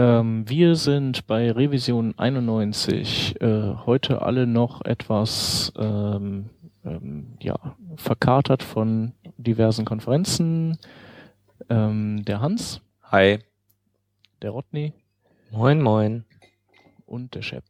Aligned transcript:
Ähm, 0.00 0.48
wir 0.48 0.76
sind 0.76 1.26
bei 1.26 1.52
Revision 1.52 2.14
91 2.16 3.38
äh, 3.42 3.74
heute 3.84 4.22
alle 4.22 4.46
noch 4.46 4.82
etwas 4.82 5.74
ähm, 5.76 6.48
ähm, 6.86 7.34
ja, 7.42 7.56
verkatert 7.96 8.62
von 8.62 9.12
diversen 9.36 9.84
Konferenzen. 9.84 10.78
Ähm, 11.68 12.24
der 12.24 12.40
Hans. 12.40 12.80
Hi. 13.02 13.40
Der 14.40 14.52
Rodney. 14.52 14.94
Moin, 15.50 15.82
moin. 15.82 16.24
Und 17.04 17.34
der 17.34 17.42
Shep. 17.42 17.64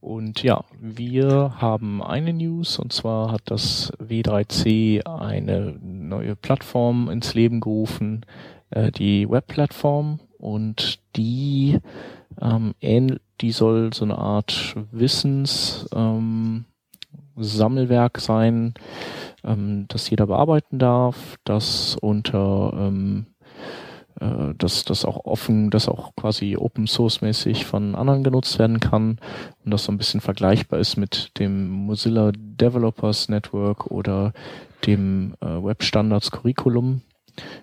Und 0.00 0.42
ja, 0.42 0.64
wir 0.80 1.60
haben 1.60 2.02
eine 2.02 2.32
News 2.32 2.80
und 2.80 2.92
zwar 2.92 3.30
hat 3.30 3.42
das 3.44 3.92
W3C 4.00 5.06
eine 5.06 5.78
neue 5.80 6.34
Plattform 6.34 7.08
ins 7.10 7.34
Leben 7.34 7.60
gerufen, 7.60 8.26
äh, 8.70 8.90
die 8.90 9.30
Webplattform 9.30 10.18
und 10.38 10.98
die 11.16 11.78
ähm, 12.40 12.74
ähn 12.80 13.18
die 13.40 13.52
soll 13.52 13.92
so 13.92 14.04
eine 14.04 14.16
Art 14.16 14.76
Wissens 14.92 15.86
ähm, 15.94 16.64
Sammelwerk 17.36 18.18
sein, 18.18 18.74
ähm, 19.44 19.84
das 19.88 20.08
jeder 20.08 20.26
bearbeiten 20.26 20.78
darf, 20.78 21.36
das 21.44 21.96
unter 22.00 22.72
ähm, 22.74 23.26
äh, 24.20 24.54
dass 24.56 24.84
das 24.84 25.04
auch 25.04 25.24
offen, 25.24 25.70
das 25.70 25.88
auch 25.88 26.16
quasi 26.16 26.56
Open 26.56 26.86
Source 26.86 27.20
mäßig 27.20 27.66
von 27.66 27.94
anderen 27.94 28.24
genutzt 28.24 28.58
werden 28.58 28.80
kann 28.80 29.18
und 29.64 29.70
das 29.70 29.84
so 29.84 29.92
ein 29.92 29.98
bisschen 29.98 30.22
vergleichbar 30.22 30.80
ist 30.80 30.96
mit 30.96 31.38
dem 31.38 31.68
Mozilla 31.68 32.32
Developers 32.34 33.28
Network 33.28 33.90
oder 33.90 34.32
dem 34.86 35.34
äh, 35.42 35.46
Web 35.46 35.82
Standards 35.82 36.30
Curriculum, 36.30 37.02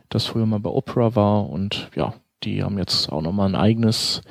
das 0.09 0.27
früher 0.27 0.45
mal 0.45 0.59
bei 0.59 0.69
Opera 0.69 1.15
war. 1.15 1.49
Und 1.49 1.89
ja, 1.95 2.13
die 2.43 2.63
haben 2.63 2.77
jetzt 2.77 3.11
auch 3.11 3.21
nochmal 3.21 3.49
ein 3.49 3.55
eigenes 3.55 4.21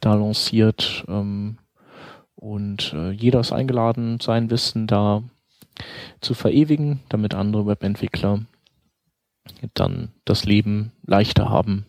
da 0.00 0.14
lanciert 0.14 1.04
ähm, 1.08 1.58
und 2.34 2.92
äh, 2.92 3.10
jeder 3.10 3.40
ist 3.40 3.52
eingeladen, 3.52 4.20
sein 4.20 4.50
Wissen 4.50 4.86
da 4.86 5.22
zu 6.20 6.34
verewigen, 6.34 7.00
damit 7.08 7.34
andere 7.34 7.66
Webentwickler 7.66 8.44
dann 9.74 10.10
das 10.24 10.44
Leben 10.44 10.92
leichter 11.06 11.48
haben, 11.48 11.86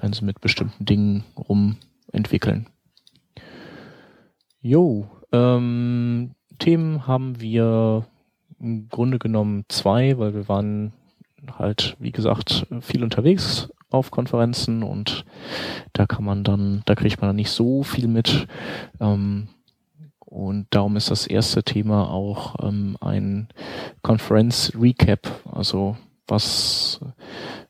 wenn 0.00 0.12
sie 0.12 0.24
mit 0.24 0.40
bestimmten 0.40 0.84
Dingen 0.84 1.24
rumentwickeln. 1.36 2.68
Jo, 4.60 5.08
ähm, 5.32 6.34
Themen 6.58 7.06
haben 7.06 7.40
wir 7.40 8.06
im 8.60 8.88
Grunde 8.88 9.18
genommen 9.18 9.64
zwei, 9.68 10.18
weil 10.18 10.34
wir 10.34 10.48
waren 10.48 10.92
halt, 11.58 11.96
wie 11.98 12.12
gesagt, 12.12 12.66
viel 12.80 13.02
unterwegs 13.02 13.68
auf 13.92 14.10
Konferenzen 14.10 14.82
und 14.82 15.24
da 15.92 16.06
kann 16.06 16.24
man 16.24 16.44
dann, 16.44 16.82
da 16.86 16.94
kriegt 16.94 17.20
man 17.20 17.28
dann 17.28 17.36
nicht 17.36 17.50
so 17.50 17.82
viel 17.82 18.08
mit. 18.08 18.46
Ähm, 19.00 19.48
und 20.18 20.66
darum 20.70 20.96
ist 20.96 21.10
das 21.10 21.26
erste 21.26 21.62
Thema 21.62 22.10
auch 22.10 22.56
ähm, 22.66 22.96
ein 23.00 23.48
Konferenz-Recap, 24.00 25.28
also 25.52 25.96
was 26.26 27.00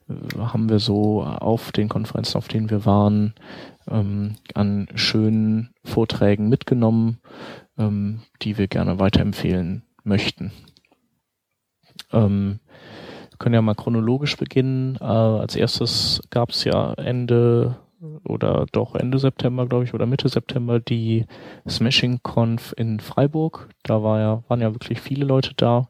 äh, 0.09 0.39
haben 0.39 0.69
wir 0.69 0.79
so 0.79 1.25
auf 1.25 1.73
den 1.73 1.89
Konferenzen, 1.89 2.39
auf 2.39 2.47
denen 2.47 2.71
wir 2.71 2.87
waren, 2.87 3.35
ähm, 3.89 4.37
an 4.55 4.87
schönen 4.95 5.71
Vorträgen 5.85 6.49
mitgenommen, 6.49 7.19
ähm, 7.79 8.21
die 8.43 8.59
wir 8.59 8.69
gerne 8.69 9.01
weiterempfehlen 9.01 9.83
möchten. 10.05 10.53
Ähm, 12.13 12.61
können 13.43 13.55
ja 13.57 13.63
mal 13.63 13.75
chronologisch 13.75 14.37
beginnen. 14.37 14.97
Äh, 15.01 15.05
als 15.05 15.57
erstes 15.57 16.23
gab 16.31 16.51
es 16.51 16.65
ja 16.65 16.95
Ende 16.95 17.77
oder 18.25 18.67
doch 18.73 18.95
Ende 18.95 19.19
September, 19.19 19.67
glaube 19.67 19.85
ich, 19.85 19.95
oder 19.95 20.07
Mitte 20.07 20.29
September 20.29 20.81
die 20.81 21.27
Smashing 21.69 22.21
Conf 22.23 22.73
in 22.77 23.01
Freiburg. 23.01 23.69
Da 23.83 24.03
war 24.03 24.21
ja, 24.21 24.43
waren 24.49 24.61
ja 24.61 24.73
wirklich 24.73 25.01
viele 25.01 25.25
Leute 25.25 25.55
da. 25.57 25.89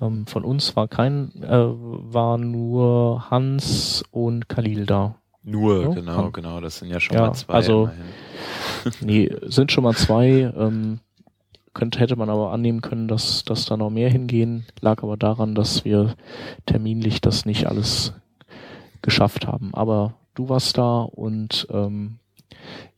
Ähm, 0.00 0.26
von 0.26 0.44
uns 0.44 0.74
war 0.74 0.88
kein, 0.88 1.30
äh, 1.42 1.48
war 1.50 2.36
nur 2.36 3.30
Hans 3.30 4.02
und 4.10 4.48
Khalil 4.48 4.84
da. 4.84 5.14
Nur, 5.44 5.82
ja? 5.82 5.88
genau, 5.88 6.30
genau. 6.30 6.60
Das 6.60 6.78
sind 6.78 6.90
ja 6.90 7.00
schon 7.00 7.16
ja, 7.16 7.26
mal 7.26 7.32
zwei. 7.34 7.54
Also, 7.54 7.90
nee, 9.00 9.30
sind 9.42 9.70
schon 9.70 9.84
mal 9.84 9.94
zwei. 9.94 10.52
Ähm, 10.56 10.98
könnte, 11.74 11.98
hätte 12.00 12.16
man 12.16 12.30
aber 12.30 12.52
annehmen 12.52 12.80
können, 12.80 13.08
dass, 13.08 13.44
dass 13.44 13.64
da 13.66 13.76
noch 13.76 13.90
mehr 13.90 14.10
hingehen. 14.10 14.66
Lag 14.80 15.02
aber 15.02 15.16
daran, 15.16 15.54
dass 15.54 15.84
wir 15.84 16.14
terminlich 16.66 17.20
das 17.20 17.46
nicht 17.46 17.66
alles 17.66 18.12
geschafft 19.00 19.46
haben. 19.46 19.74
Aber 19.74 20.14
du 20.34 20.48
warst 20.48 20.78
da 20.78 21.02
und 21.02 21.66
ähm, 21.70 22.18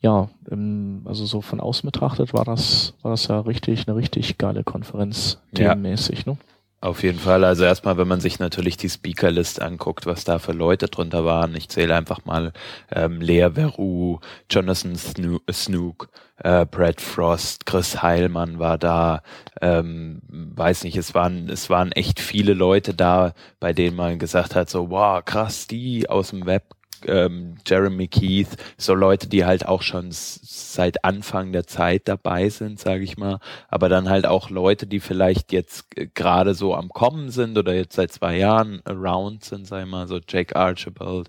ja, 0.00 0.28
ähm, 0.50 1.02
also 1.04 1.24
so 1.24 1.40
von 1.40 1.60
außen 1.60 1.86
betrachtet 1.86 2.34
war 2.34 2.44
das, 2.44 2.94
war 3.02 3.10
das 3.10 3.28
ja 3.28 3.40
richtig, 3.40 3.86
eine 3.86 3.96
richtig 3.96 4.38
geile 4.38 4.64
Konferenz 4.64 5.40
themenmäßig, 5.54 6.26
ja. 6.26 6.32
ne? 6.32 6.38
Auf 6.84 7.02
jeden 7.02 7.18
Fall. 7.18 7.44
Also 7.44 7.64
erstmal, 7.64 7.96
wenn 7.96 8.08
man 8.08 8.20
sich 8.20 8.38
natürlich 8.38 8.76
die 8.76 8.90
Speakerlist 8.90 9.62
anguckt, 9.62 10.04
was 10.04 10.24
da 10.24 10.38
für 10.38 10.52
Leute 10.52 10.86
drunter 10.88 11.24
waren. 11.24 11.56
Ich 11.56 11.70
zähle 11.70 11.96
einfach 11.96 12.26
mal 12.26 12.52
ähm, 12.92 13.22
Lea 13.22 13.48
Veru, 13.54 14.18
Jonathan 14.50 14.94
Snook, 14.94 16.10
äh, 16.42 16.66
Brad 16.66 17.00
Frost, 17.00 17.64
Chris 17.64 18.02
Heilmann 18.02 18.58
war 18.58 18.76
da. 18.76 19.22
Ähm, 19.62 20.20
weiß 20.28 20.84
nicht, 20.84 20.98
es 20.98 21.14
waren 21.14 21.48
es 21.48 21.70
waren 21.70 21.90
echt 21.90 22.20
viele 22.20 22.52
Leute 22.52 22.92
da, 22.92 23.32
bei 23.60 23.72
denen 23.72 23.96
man 23.96 24.18
gesagt 24.18 24.54
hat, 24.54 24.68
so 24.68 24.90
wow, 24.90 25.24
krass, 25.24 25.66
die 25.66 26.10
aus 26.10 26.30
dem 26.30 26.44
Web 26.44 26.64
ähm, 27.06 27.56
Jeremy 27.66 28.08
Keith, 28.08 28.48
so 28.76 28.94
Leute, 28.94 29.28
die 29.28 29.44
halt 29.44 29.66
auch 29.66 29.82
schon 29.82 30.08
seit 30.10 31.04
Anfang 31.04 31.52
der 31.52 31.66
Zeit 31.66 32.08
dabei 32.08 32.48
sind, 32.48 32.78
sage 32.78 33.04
ich 33.04 33.16
mal, 33.16 33.38
aber 33.68 33.88
dann 33.88 34.08
halt 34.08 34.26
auch 34.26 34.50
Leute, 34.50 34.86
die 34.86 35.00
vielleicht 35.00 35.52
jetzt 35.52 35.86
gerade 36.14 36.54
so 36.54 36.74
am 36.74 36.88
Kommen 36.88 37.30
sind 37.30 37.56
oder 37.58 37.74
jetzt 37.74 37.96
seit 37.96 38.12
zwei 38.12 38.36
Jahren 38.36 38.80
around 38.84 39.44
sind, 39.44 39.66
sag 39.66 39.84
ich 39.84 39.90
mal, 39.90 40.08
so 40.08 40.20
Jake 40.26 40.56
Archibald 40.56 41.28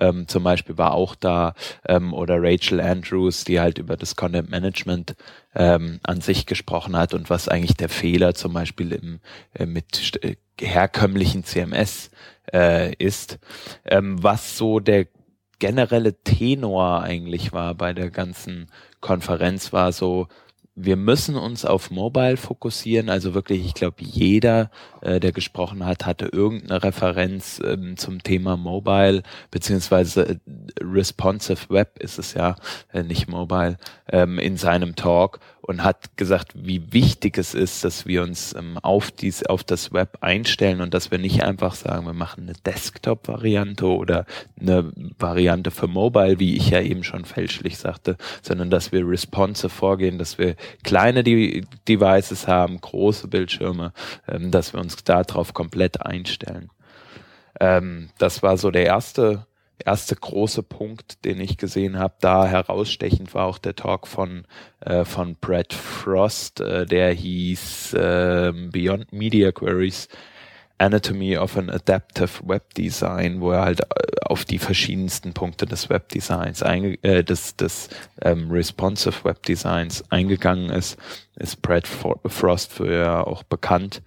ähm, 0.00 0.28
zum 0.28 0.42
Beispiel 0.42 0.78
war 0.78 0.92
auch 0.92 1.14
da 1.14 1.54
ähm, 1.86 2.12
oder 2.12 2.42
Rachel 2.42 2.80
Andrews, 2.80 3.44
die 3.44 3.60
halt 3.60 3.78
über 3.78 3.96
das 3.96 4.16
Content 4.16 4.50
Management 4.50 5.16
ähm, 5.54 6.00
an 6.02 6.20
sich 6.20 6.46
gesprochen 6.46 6.96
hat 6.96 7.14
und 7.14 7.30
was 7.30 7.48
eigentlich 7.48 7.76
der 7.76 7.88
Fehler 7.88 8.34
zum 8.34 8.52
Beispiel 8.52 8.92
im, 8.92 9.20
äh, 9.54 9.66
mit 9.66 10.22
äh, 10.22 10.36
herkömmlichen 10.60 11.44
CMS 11.44 12.10
äh, 12.52 12.94
ist, 12.96 13.38
ähm, 13.84 14.22
was 14.22 14.56
so 14.56 14.80
der 14.80 15.06
generelle 15.58 16.14
Tenor 16.22 17.02
eigentlich 17.02 17.52
war 17.52 17.74
bei 17.74 17.92
der 17.92 18.10
ganzen 18.10 18.68
Konferenz, 19.00 19.72
war 19.72 19.92
so, 19.92 20.28
wir 20.78 20.96
müssen 20.96 21.36
uns 21.36 21.64
auf 21.64 21.90
Mobile 21.90 22.36
fokussieren. 22.36 23.08
Also 23.08 23.32
wirklich, 23.32 23.64
ich 23.64 23.74
glaube, 23.74 23.96
jeder, 24.00 24.70
äh, 25.00 25.18
der 25.18 25.32
gesprochen 25.32 25.86
hat, 25.86 26.04
hatte 26.04 26.26
irgendeine 26.26 26.82
Referenz 26.82 27.60
ähm, 27.64 27.96
zum 27.96 28.22
Thema 28.22 28.58
Mobile, 28.58 29.22
beziehungsweise 29.50 30.28
äh, 30.28 30.38
responsive 30.82 31.70
Web 31.70 31.98
ist 31.98 32.18
es 32.18 32.34
ja, 32.34 32.56
äh, 32.92 33.02
nicht 33.02 33.26
Mobile, 33.26 33.78
ähm, 34.12 34.38
in 34.38 34.58
seinem 34.58 34.94
Talk 34.96 35.40
und 35.66 35.82
hat 35.82 36.16
gesagt, 36.16 36.52
wie 36.54 36.92
wichtig 36.92 37.38
es 37.38 37.52
ist, 37.54 37.84
dass 37.84 38.06
wir 38.06 38.22
uns 38.22 38.54
ähm, 38.54 38.78
auf 38.78 39.10
dies, 39.10 39.44
auf 39.44 39.64
das 39.64 39.92
Web 39.92 40.18
einstellen 40.20 40.80
und 40.80 40.94
dass 40.94 41.10
wir 41.10 41.18
nicht 41.18 41.42
einfach 41.42 41.74
sagen, 41.74 42.06
wir 42.06 42.12
machen 42.12 42.44
eine 42.44 42.52
Desktop-Variante 42.64 43.86
oder 43.86 44.26
eine 44.60 44.92
Variante 45.18 45.72
für 45.72 45.88
Mobile, 45.88 46.38
wie 46.38 46.56
ich 46.56 46.70
ja 46.70 46.80
eben 46.80 47.02
schon 47.02 47.24
fälschlich 47.24 47.78
sagte, 47.78 48.16
sondern 48.42 48.70
dass 48.70 48.92
wir 48.92 49.06
responsive 49.06 49.68
vorgehen, 49.68 50.18
dass 50.18 50.38
wir 50.38 50.54
kleine 50.84 51.24
De 51.24 51.64
Devices 51.88 52.46
haben, 52.46 52.80
große 52.80 53.26
Bildschirme, 53.26 53.92
ähm, 54.28 54.52
dass 54.52 54.72
wir 54.72 54.80
uns 54.80 54.96
darauf 55.02 55.52
komplett 55.52 56.00
einstellen. 56.00 56.70
Ähm, 57.58 58.10
das 58.18 58.42
war 58.42 58.56
so 58.56 58.70
der 58.70 58.86
erste 58.86 59.46
erste 59.84 60.16
große 60.16 60.62
Punkt, 60.62 61.24
den 61.24 61.40
ich 61.40 61.56
gesehen 61.56 61.98
habe. 61.98 62.14
Da 62.20 62.46
herausstechend 62.46 63.34
war 63.34 63.46
auch 63.46 63.58
der 63.58 63.76
Talk 63.76 64.06
von, 64.06 64.46
äh, 64.80 65.04
von 65.04 65.36
Brad 65.36 65.72
Frost, 65.72 66.60
äh, 66.60 66.86
der 66.86 67.12
hieß 67.12 67.94
äh, 67.94 68.52
Beyond 68.70 69.12
Media 69.12 69.52
Queries. 69.52 70.08
Anatomy 70.78 71.38
of 71.38 71.56
an 71.56 71.70
Adaptive 71.70 72.46
Web 72.46 72.74
Design, 72.74 73.40
wo 73.40 73.52
er 73.52 73.62
halt 73.62 73.80
äh, 73.80 73.84
auf 74.26 74.44
die 74.44 74.58
verschiedensten 74.58 75.32
Punkte 75.32 75.64
des 75.64 75.88
Web 75.88 76.10
Designs, 76.10 76.60
äh, 76.60 77.24
des, 77.24 77.56
des 77.56 77.88
ähm, 78.20 78.50
Responsive 78.50 79.24
Web 79.24 79.42
Designs 79.44 80.04
eingegangen 80.10 80.70
ist, 80.70 80.98
ist 81.36 81.62
Brad 81.62 81.86
Frost 81.88 82.72
für 82.72 83.26
auch 83.26 83.42
bekannt. 83.42 84.02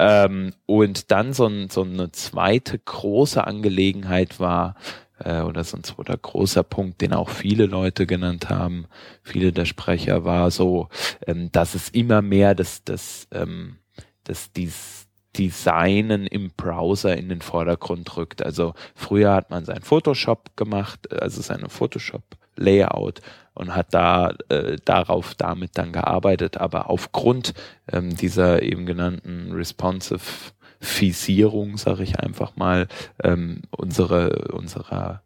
Ähm, 0.00 0.52
und 0.64 1.10
dann 1.10 1.32
so, 1.32 1.46
ein, 1.46 1.70
so 1.70 1.82
eine 1.82 2.12
zweite 2.12 2.78
große 2.78 3.44
Angelegenheit 3.44 4.38
war, 4.38 4.76
äh, 5.18 5.40
oder 5.40 5.64
so 5.64 5.76
ein 5.76 5.82
zweiter 5.82 6.16
großer 6.16 6.62
Punkt, 6.62 7.00
den 7.00 7.12
auch 7.12 7.28
viele 7.28 7.66
Leute 7.66 8.06
genannt 8.06 8.48
haben, 8.48 8.86
viele 9.24 9.52
der 9.52 9.64
Sprecher, 9.64 10.24
war 10.24 10.52
so, 10.52 10.88
ähm, 11.26 11.50
dass 11.50 11.74
es 11.74 11.88
immer 11.88 12.22
mehr 12.22 12.54
das, 12.54 12.84
das, 12.84 13.26
ähm, 13.32 13.78
das, 14.22 14.52
dies, 14.52 15.08
Designen 15.36 16.26
im 16.26 16.50
Browser 16.56 17.16
in 17.16 17.28
den 17.28 17.42
Vordergrund 17.42 18.16
rückt. 18.16 18.42
Also 18.42 18.74
früher 18.94 19.34
hat 19.34 19.50
man 19.50 19.64
sein 19.64 19.82
Photoshop 19.82 20.56
gemacht, 20.56 21.12
also 21.12 21.42
seine 21.42 21.68
Photoshop 21.68 22.24
Layout 22.56 23.20
und 23.58 23.74
hat 23.74 23.92
da 23.92 24.34
äh, 24.48 24.76
darauf 24.84 25.34
damit 25.34 25.76
dann 25.76 25.92
gearbeitet, 25.92 26.56
aber 26.56 26.88
aufgrund 26.88 27.54
ähm, 27.92 28.16
dieser 28.16 28.62
eben 28.62 28.86
genannten 28.86 29.52
responsive 29.52 30.52
Fisierung, 30.80 31.76
sage 31.76 32.04
ich 32.04 32.20
einfach 32.20 32.56
mal, 32.56 32.86
ähm, 33.22 33.62
unsere 33.70 34.52
unserer 34.52 35.22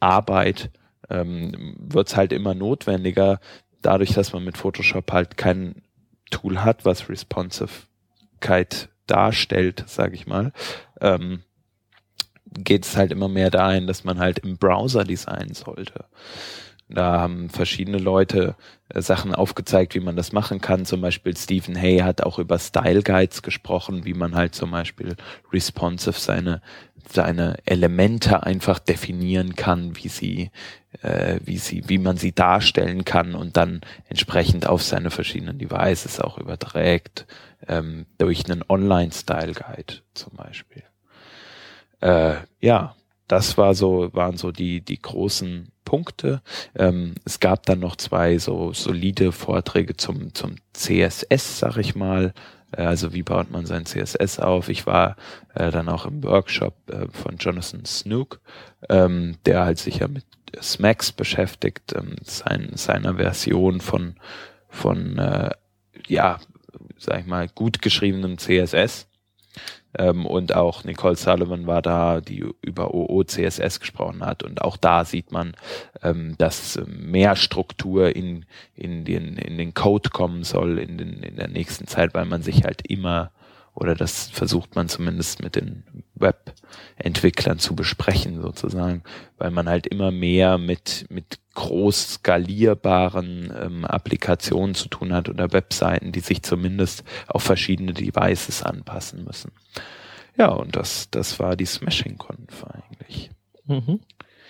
Arbeit 0.00 0.70
ähm, 1.10 1.76
wird 1.78 2.08
es 2.08 2.16
halt 2.16 2.32
immer 2.32 2.54
notwendiger, 2.54 3.40
dadurch, 3.82 4.14
dass 4.14 4.32
man 4.32 4.44
mit 4.44 4.56
Photoshop 4.56 5.12
halt 5.12 5.36
kein 5.36 5.82
Tool 6.30 6.64
hat, 6.64 6.84
was 6.84 7.08
Responsivekeit 7.08 8.88
darstellt, 9.06 9.84
sage 9.86 10.14
ich 10.14 10.26
mal, 10.26 10.52
ähm, 11.00 11.42
geht 12.52 12.84
es 12.84 12.96
halt 12.96 13.12
immer 13.12 13.28
mehr 13.28 13.50
dahin, 13.50 13.86
dass 13.86 14.04
man 14.04 14.18
halt 14.18 14.40
im 14.40 14.56
Browser 14.56 15.04
designen 15.04 15.54
sollte. 15.54 16.06
Da 16.88 17.20
haben 17.20 17.50
verschiedene 17.50 17.98
Leute 17.98 18.54
äh, 18.88 19.02
Sachen 19.02 19.34
aufgezeigt, 19.34 19.94
wie 19.94 20.00
man 20.00 20.16
das 20.16 20.32
machen 20.32 20.60
kann. 20.60 20.84
Zum 20.84 21.00
Beispiel 21.00 21.36
Stephen 21.36 21.76
Hay 21.76 21.98
hat 21.98 22.22
auch 22.22 22.38
über 22.38 22.58
Style 22.58 23.02
Guides 23.02 23.42
gesprochen, 23.42 24.04
wie 24.04 24.14
man 24.14 24.36
halt 24.36 24.54
zum 24.54 24.70
Beispiel 24.70 25.16
responsive 25.52 26.18
seine 26.18 26.60
seine 27.08 27.56
Elemente 27.64 28.42
einfach 28.42 28.78
definieren 28.78 29.54
kann, 29.54 29.96
wie 29.96 30.08
sie, 30.08 30.50
äh, 31.02 31.38
wie 31.44 31.58
sie, 31.58 31.88
wie 31.88 31.98
man 31.98 32.16
sie 32.16 32.32
darstellen 32.32 33.04
kann 33.04 33.34
und 33.34 33.56
dann 33.56 33.80
entsprechend 34.08 34.66
auf 34.66 34.82
seine 34.82 35.10
verschiedenen 35.10 35.58
Devices 35.58 36.20
auch 36.20 36.38
überträgt, 36.38 37.26
ähm, 37.68 38.06
durch 38.18 38.50
einen 38.50 38.64
Online-Style-Guide 38.68 40.02
zum 40.14 40.34
Beispiel. 40.34 40.82
Äh, 42.00 42.34
ja, 42.60 42.94
das 43.28 43.58
war 43.58 43.74
so, 43.74 44.10
waren 44.12 44.36
so 44.36 44.52
die, 44.52 44.80
die 44.80 45.00
großen 45.00 45.68
Punkte. 45.84 46.42
Ähm, 46.74 47.14
es 47.24 47.40
gab 47.40 47.64
dann 47.66 47.80
noch 47.80 47.96
zwei 47.96 48.38
so 48.38 48.72
solide 48.72 49.32
Vorträge 49.32 49.96
zum, 49.96 50.34
zum 50.34 50.56
CSS, 50.72 51.58
sag 51.58 51.76
ich 51.78 51.94
mal. 51.94 52.34
Äh, 52.72 52.82
also 52.82 53.12
wie 53.12 53.22
baut 53.22 53.50
man 53.50 53.66
sein 53.66 53.86
CSS 53.86 54.38
auf? 54.38 54.68
Ich 54.68 54.86
war 54.86 55.16
äh, 55.54 55.70
dann 55.70 55.88
auch 55.88 56.06
im 56.06 56.22
Workshop 56.22 56.74
äh, 56.90 57.06
von 57.10 57.36
Jonathan 57.38 57.84
Snook, 57.84 58.40
ähm, 58.88 59.36
der 59.46 59.64
halt 59.64 59.78
sich 59.78 59.98
ja 59.98 60.08
mit 60.08 60.24
Smacks 60.60 61.12
beschäftigt, 61.12 61.94
ähm, 61.94 62.16
sein, 62.22 62.70
seiner 62.74 63.16
Version 63.16 63.80
von, 63.80 64.16
von 64.68 65.18
äh, 65.18 65.50
ja, 66.06 66.38
sag 66.98 67.20
ich 67.20 67.26
mal, 67.26 67.48
gut 67.48 67.82
geschriebenem 67.82 68.38
CSS. 68.38 69.05
Ähm, 69.98 70.26
und 70.26 70.54
auch 70.54 70.84
Nicole 70.84 71.16
Sullivan 71.16 71.66
war 71.66 71.82
da, 71.82 72.20
die 72.20 72.44
über 72.62 72.94
OOCSS 72.94 73.80
gesprochen 73.80 74.24
hat. 74.24 74.42
Und 74.42 74.62
auch 74.62 74.76
da 74.76 75.04
sieht 75.04 75.32
man, 75.32 75.54
ähm, 76.02 76.34
dass 76.38 76.80
mehr 76.86 77.36
Struktur 77.36 78.14
in, 78.14 78.44
in, 78.74 79.04
den, 79.04 79.36
in 79.36 79.58
den 79.58 79.74
Code 79.74 80.10
kommen 80.10 80.44
soll 80.44 80.78
in, 80.78 80.98
den, 80.98 81.22
in 81.22 81.36
der 81.36 81.48
nächsten 81.48 81.86
Zeit, 81.86 82.14
weil 82.14 82.26
man 82.26 82.42
sich 82.42 82.64
halt 82.64 82.86
immer 82.86 83.30
oder 83.76 83.94
das 83.94 84.28
versucht 84.30 84.74
man 84.74 84.88
zumindest 84.88 85.42
mit 85.42 85.54
den 85.54 85.84
Webentwicklern 86.14 87.58
zu 87.58 87.76
besprechen 87.76 88.40
sozusagen, 88.40 89.02
weil 89.36 89.50
man 89.50 89.68
halt 89.68 89.86
immer 89.86 90.10
mehr 90.10 90.56
mit, 90.56 91.04
mit 91.10 91.38
groß 91.54 92.14
skalierbaren 92.14 93.52
ähm, 93.54 93.84
Applikationen 93.84 94.74
zu 94.74 94.88
tun 94.88 95.12
hat 95.12 95.28
oder 95.28 95.52
Webseiten, 95.52 96.10
die 96.10 96.20
sich 96.20 96.42
zumindest 96.42 97.04
auf 97.28 97.42
verschiedene 97.42 97.92
Devices 97.92 98.62
anpassen 98.62 99.24
müssen. 99.24 99.52
Ja, 100.38 100.48
und 100.48 100.74
das, 100.74 101.10
das 101.10 101.38
war 101.38 101.54
die 101.54 101.66
Smashing 101.66 102.16
Conf 102.16 102.64
eigentlich. 102.64 103.30
Mhm. 103.66 104.00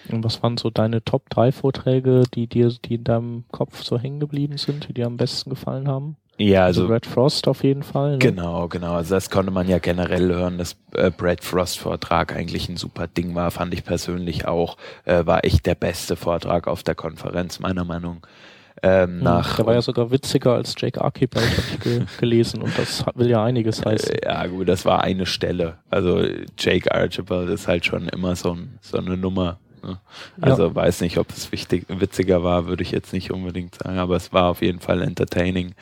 Und 0.09 0.23
was 0.23 0.41
waren 0.41 0.57
so 0.57 0.71
deine 0.71 1.03
Top 1.03 1.29
3 1.31 1.51
Vorträge, 1.51 2.23
die 2.33 2.47
dir, 2.47 2.73
die 2.85 2.95
in 2.95 3.05
deinem 3.05 3.45
Kopf 3.51 3.83
so 3.83 3.99
hängen 3.99 4.21
geblieben 4.21 4.57
sind, 4.57 4.89
die 4.89 4.95
dir 4.95 5.07
am 5.07 5.17
besten 5.17 5.51
gefallen 5.51 5.89
haben? 5.89 6.17
Ja, 6.39 6.65
also, 6.65 6.83
also 6.83 6.93
Brad 6.93 7.07
Frost 7.07 7.49
auf 7.49 7.65
jeden 7.65 7.83
Fall. 7.83 8.13
Ne? 8.13 8.19
Genau, 8.19 8.69
genau. 8.69 8.95
Also 8.95 9.15
das 9.15 9.31
konnte 9.31 9.51
man 9.51 9.69
ja 9.69 9.79
generell 9.79 10.29
hören, 10.35 10.59
dass 10.59 10.77
äh, 10.95 11.11
Brad 11.11 11.43
Frost 11.43 11.79
Vortrag 11.79 12.35
eigentlich 12.35 12.69
ein 12.69 12.77
super 12.77 13.07
Ding 13.07 13.35
war, 13.35 13.51
fand 13.51 13.73
ich 13.73 13.85
persönlich 13.85 14.47
auch. 14.47 14.77
Äh, 15.05 15.25
war 15.27 15.45
echt 15.45 15.67
der 15.67 15.75
beste 15.75 16.17
Vortrag 16.17 16.69
auf 16.69 16.83
der 16.83 16.95
Konferenz, 16.95 17.59
meiner 17.59 17.85
Meinung 17.85 18.27
ähm, 18.83 19.21
nach. 19.21 19.57
Der 19.57 19.67
war 19.67 19.75
ja 19.75 19.83
sogar 19.83 20.11
witziger 20.11 20.53
als 20.53 20.75
Jake 20.79 21.01
Archibald, 21.01 21.47
habe 21.47 21.63
ich 21.73 21.81
ge 21.81 22.03
gelesen 22.21 22.63
und 22.63 22.77
das 22.79 23.05
will 23.15 23.31
ja 23.31 23.43
einiges 23.43 23.85
heißen. 23.85 24.11
Äh, 24.11 24.27
ja 24.27 24.47
gut, 24.47 24.69
das 24.69 24.85
war 24.85 25.03
eine 25.03 25.27
Stelle. 25.27 25.79
Also 25.89 26.23
Jake 26.59 26.95
Archibald 26.95 27.49
ist 27.49 27.69
halt 27.69 27.87
schon 27.87 28.09
immer 28.09 28.37
so, 28.37 28.53
ein, 28.53 28.79
so 28.83 28.99
eine 28.99 29.17
Nummer. 29.17 29.59
Ne? 29.83 29.99
Also 30.41 30.69
ja. 30.69 30.75
weiß 30.75 31.01
nicht, 31.01 31.17
ob 31.19 31.31
es 31.31 31.53
wichtig, 31.53 31.87
witziger 31.89 32.43
war, 32.45 32.67
würde 32.67 32.83
ich 32.83 32.91
jetzt 32.91 33.13
nicht 33.13 33.31
unbedingt 33.31 33.77
sagen, 33.77 33.99
aber 33.99 34.17
es 34.17 34.33
war 34.33 34.51
auf 34.51 34.61
jeden 34.61 34.81
Fall 34.81 35.01
entertaining. 35.03 35.75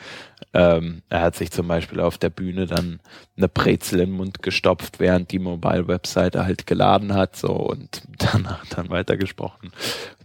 Ähm, 0.55 1.01
er 1.09 1.19
hat 1.19 1.35
sich 1.35 1.51
zum 1.51 1.67
Beispiel 1.67 1.99
auf 1.99 2.17
der 2.17 2.29
Bühne 2.29 2.65
dann 2.65 3.01
eine 3.35 3.49
Brezel 3.49 3.99
den 3.99 4.11
Mund 4.11 4.41
gestopft, 4.41 5.01
während 5.01 5.31
die 5.33 5.39
Mobile-Webseite 5.39 6.45
halt 6.45 6.65
geladen 6.65 7.13
hat, 7.13 7.35
so 7.35 7.51
und 7.51 8.03
danach 8.17 8.65
dann 8.67 8.89
weitergesprochen. 8.89 9.73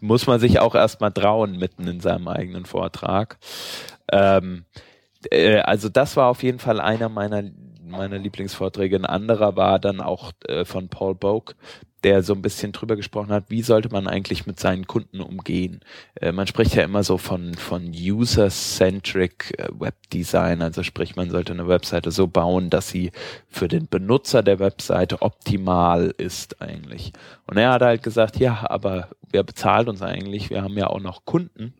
Muss 0.00 0.28
man 0.28 0.38
sich 0.38 0.60
auch 0.60 0.76
erstmal 0.76 1.10
trauen, 1.10 1.58
mitten 1.58 1.88
in 1.88 1.98
seinem 1.98 2.28
eigenen 2.28 2.64
Vortrag. 2.64 3.38
Ähm, 4.12 4.66
äh, 5.32 5.58
also 5.58 5.88
das 5.88 6.16
war 6.16 6.28
auf 6.28 6.44
jeden 6.44 6.60
Fall 6.60 6.80
einer 6.80 7.08
meiner 7.08 7.42
meiner 7.82 8.18
Lieblingsvorträge. 8.18 8.94
Ein 8.94 9.06
anderer 9.06 9.56
war 9.56 9.80
dann 9.80 10.00
auch 10.00 10.30
äh, 10.46 10.64
von 10.64 10.88
Paul 10.88 11.16
Boak, 11.16 11.56
der 12.04 12.22
so 12.22 12.32
ein 12.32 12.42
bisschen 12.42 12.72
drüber 12.72 12.96
gesprochen 12.96 13.30
hat, 13.30 13.44
wie 13.48 13.62
sollte 13.62 13.90
man 13.90 14.06
eigentlich 14.06 14.46
mit 14.46 14.58
seinen 14.58 14.86
Kunden 14.86 15.20
umgehen. 15.20 15.80
Äh, 16.20 16.32
man 16.32 16.46
spricht 16.46 16.74
ja 16.74 16.84
immer 16.84 17.04
so 17.04 17.18
von, 17.18 17.54
von 17.54 17.92
User-Centric 17.94 19.58
äh, 19.58 19.68
Webdesign, 19.78 20.62
also 20.62 20.82
sprich, 20.82 21.16
man 21.16 21.30
sollte 21.30 21.52
eine 21.52 21.68
Webseite 21.68 22.10
so 22.10 22.26
bauen, 22.26 22.70
dass 22.70 22.88
sie 22.88 23.12
für 23.48 23.68
den 23.68 23.86
Benutzer 23.86 24.42
der 24.42 24.58
Webseite 24.58 25.22
optimal 25.22 26.14
ist 26.16 26.60
eigentlich. 26.62 27.12
Und 27.46 27.56
er 27.56 27.72
hat 27.72 27.82
halt 27.82 28.02
gesagt, 28.02 28.38
ja, 28.38 28.66
aber 28.68 29.08
wer 29.30 29.42
bezahlt 29.42 29.88
uns 29.88 30.02
eigentlich? 30.02 30.50
Wir 30.50 30.62
haben 30.62 30.76
ja 30.76 30.88
auch 30.88 31.00
noch 31.00 31.24
Kunden 31.24 31.74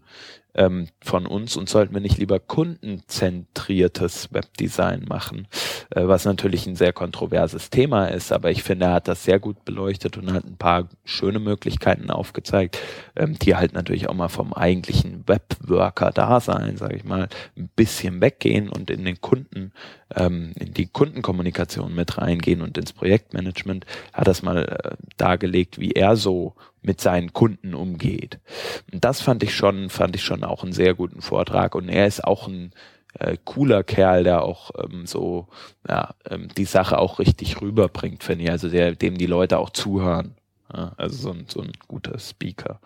ähm, 0.54 0.88
von 1.02 1.26
uns 1.26 1.56
und 1.56 1.68
sollten 1.68 1.94
wir 1.94 2.00
nicht 2.00 2.18
lieber 2.18 2.40
kundenzentriertes 2.40 4.32
Webdesign 4.32 5.04
machen, 5.08 5.46
äh, 5.90 6.06
was 6.06 6.24
natürlich 6.24 6.66
ein 6.66 6.76
sehr 6.76 6.92
kontroverses 6.92 7.70
Thema 7.70 8.06
ist, 8.06 8.32
aber 8.32 8.50
ich 8.50 8.62
finde, 8.62 8.86
er 8.86 8.92
hat 8.94 9.08
das 9.08 9.24
sehr 9.24 9.38
gut 9.38 9.64
beleuchtet 9.64 10.16
und 10.16 10.32
hat 10.32 10.44
ein 10.44 10.56
paar 10.56 10.88
schöne 11.04 11.38
Möglichkeiten 11.38 12.10
aufgezeigt, 12.10 12.78
ähm, 13.16 13.38
die 13.38 13.56
halt 13.56 13.72
natürlich 13.72 14.08
auch 14.08 14.14
mal 14.14 14.28
vom 14.28 14.52
eigentlichen 14.52 15.24
Webworker-Dasein, 15.26 16.76
sage 16.76 16.96
ich 16.96 17.04
mal, 17.04 17.28
ein 17.56 17.68
bisschen 17.74 18.20
weggehen 18.20 18.68
und 18.68 18.90
in 18.90 19.04
den 19.04 19.20
Kunden, 19.20 19.72
ähm, 20.16 20.52
in 20.58 20.74
die 20.74 20.86
Kundenkommunikation 20.86 21.94
mit 21.94 22.18
reingehen 22.18 22.62
und 22.62 22.76
ins 22.78 22.92
Projektmanagement, 22.92 23.86
hat 24.12 24.26
das 24.28 24.42
mal 24.42 24.64
äh, 24.64 24.96
dargelegt, 25.16 25.78
wie 25.78 25.92
er 25.92 26.16
so 26.16 26.54
mit 26.82 27.00
seinen 27.00 27.32
Kunden 27.32 27.74
umgeht. 27.74 28.38
Und 28.92 29.04
das 29.04 29.20
fand 29.20 29.42
ich 29.42 29.54
schon, 29.54 29.90
fand 29.90 30.16
ich 30.16 30.24
schon 30.24 30.44
auch 30.44 30.62
einen 30.62 30.72
sehr 30.72 30.94
guten 30.94 31.20
Vortrag. 31.20 31.74
Und 31.74 31.88
er 31.88 32.06
ist 32.06 32.24
auch 32.24 32.48
ein 32.48 32.72
äh, 33.18 33.36
cooler 33.44 33.82
Kerl, 33.82 34.24
der 34.24 34.42
auch 34.42 34.70
ähm, 34.82 35.06
so 35.06 35.48
ja, 35.88 36.14
ähm, 36.28 36.48
die 36.56 36.64
Sache 36.64 36.98
auch 36.98 37.18
richtig 37.18 37.60
rüberbringt, 37.60 38.24
finde 38.24 38.44
ich. 38.44 38.50
Also 38.50 38.68
der, 38.68 38.94
dem 38.94 39.18
die 39.18 39.26
Leute 39.26 39.58
auch 39.58 39.70
zuhören. 39.70 40.34
Also 40.68 41.16
so 41.16 41.30
ein, 41.32 41.46
so 41.48 41.62
ein 41.62 41.72
guter 41.88 42.20
Speaker. 42.20 42.78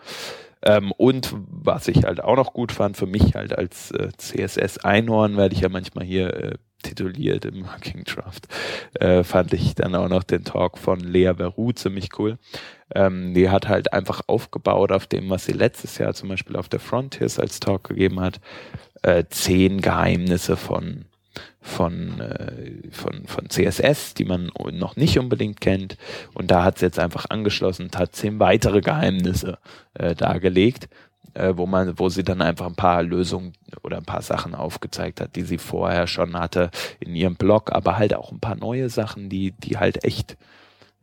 Ähm, 0.63 0.93
und 0.93 1.35
was 1.35 1.87
ich 1.89 2.05
halt 2.05 2.25
auch 2.25 2.37
noch 2.37 2.55
gut 2.55 2.73
fand, 2.73 2.97
für 2.97 3.07
mich 3.07 3.35
halt 3.35 3.57
als 3.57 3.91
äh, 3.91 4.09
CSS-Einhorn, 4.17 5.37
werde 5.37 5.55
ich 5.55 5.61
ja 5.61 5.69
manchmal 5.69 6.07
hier 6.07 6.35
äh, 6.35 6.55
tituliert 6.85 7.45
im 7.45 7.67
Working 7.67 8.05
Draft, 8.05 8.47
äh, 8.95 9.25
fand 9.25 9.53
ich 9.53 9.75
dann 9.75 9.95
auch 9.95 10.09
noch 10.09 10.23
den 10.23 10.45
Talk 10.45 10.79
von 10.79 11.01
Lea 11.01 11.33
Beru 11.37 11.73
ziemlich 11.73 12.11
cool. 12.19 12.39
Ähm, 12.95 13.35
die 13.35 13.51
hat 13.51 13.69
halt 13.69 13.93
einfach 13.93 14.23
aufgebaut 14.27 14.93
auf 14.93 15.07
dem, 15.07 15.31
was 15.31 15.47
sie 15.47 15.53
letztes 15.53 15.99
Jahr 15.99 16.15
zum 16.15 16.29
Beispiel 16.29 16.57
auf 16.57 16.69
der 16.69 16.81
Frontiers 16.81 17.39
als 17.39 17.61
Talk 17.61 17.89
gegeben 17.89 18.21
hat, 18.21 18.41
äh, 19.03 19.25
zehn 19.29 19.81
Geheimnisse 19.81 20.57
von 20.57 21.07
von, 21.61 22.21
äh, 22.21 22.91
von, 22.91 23.27
von 23.27 23.49
CSS, 23.49 24.15
die 24.15 24.27
man 24.27 24.51
noch 24.73 24.97
nicht 24.97 25.19
unbedingt 25.19 25.63
kennt. 25.63 25.97
Und 26.35 26.51
da 26.51 26.63
hat 26.63 26.79
sie 26.79 26.85
jetzt 26.85 26.99
einfach 26.99 27.27
angeschlossen 27.31 27.85
und 27.87 27.99
hat 27.99 28.15
zehn 28.15 28.39
weitere 28.39 28.83
Geheimnisse 28.83 29.59
äh, 29.95 30.15
dargelegt 30.15 30.89
äh, 31.35 31.53
wo 31.57 31.67
man, 31.67 31.99
wo 31.99 32.09
sie 32.09 32.25
dann 32.25 32.43
einfach 32.43 32.67
ein 32.67 32.75
paar 32.75 33.03
Lösungen 33.03 33.53
oder 33.83 33.99
ein 33.99 34.05
paar 34.05 34.23
Sachen 34.23 34.55
aufgezeigt 34.55 35.21
hat, 35.21 35.37
die 35.37 35.43
sie 35.43 35.59
vorher 35.59 36.07
schon 36.07 36.39
hatte 36.39 36.71
in 37.01 37.15
ihrem 37.15 37.37
Blog, 37.37 37.73
aber 37.73 37.99
halt 37.99 38.15
auch 38.15 38.33
ein 38.33 38.41
paar 38.41 38.57
neue 38.57 38.89
Sachen, 38.89 39.29
die, 39.29 39.53
die 39.53 39.79
halt 39.79 40.05
echt 40.05 40.37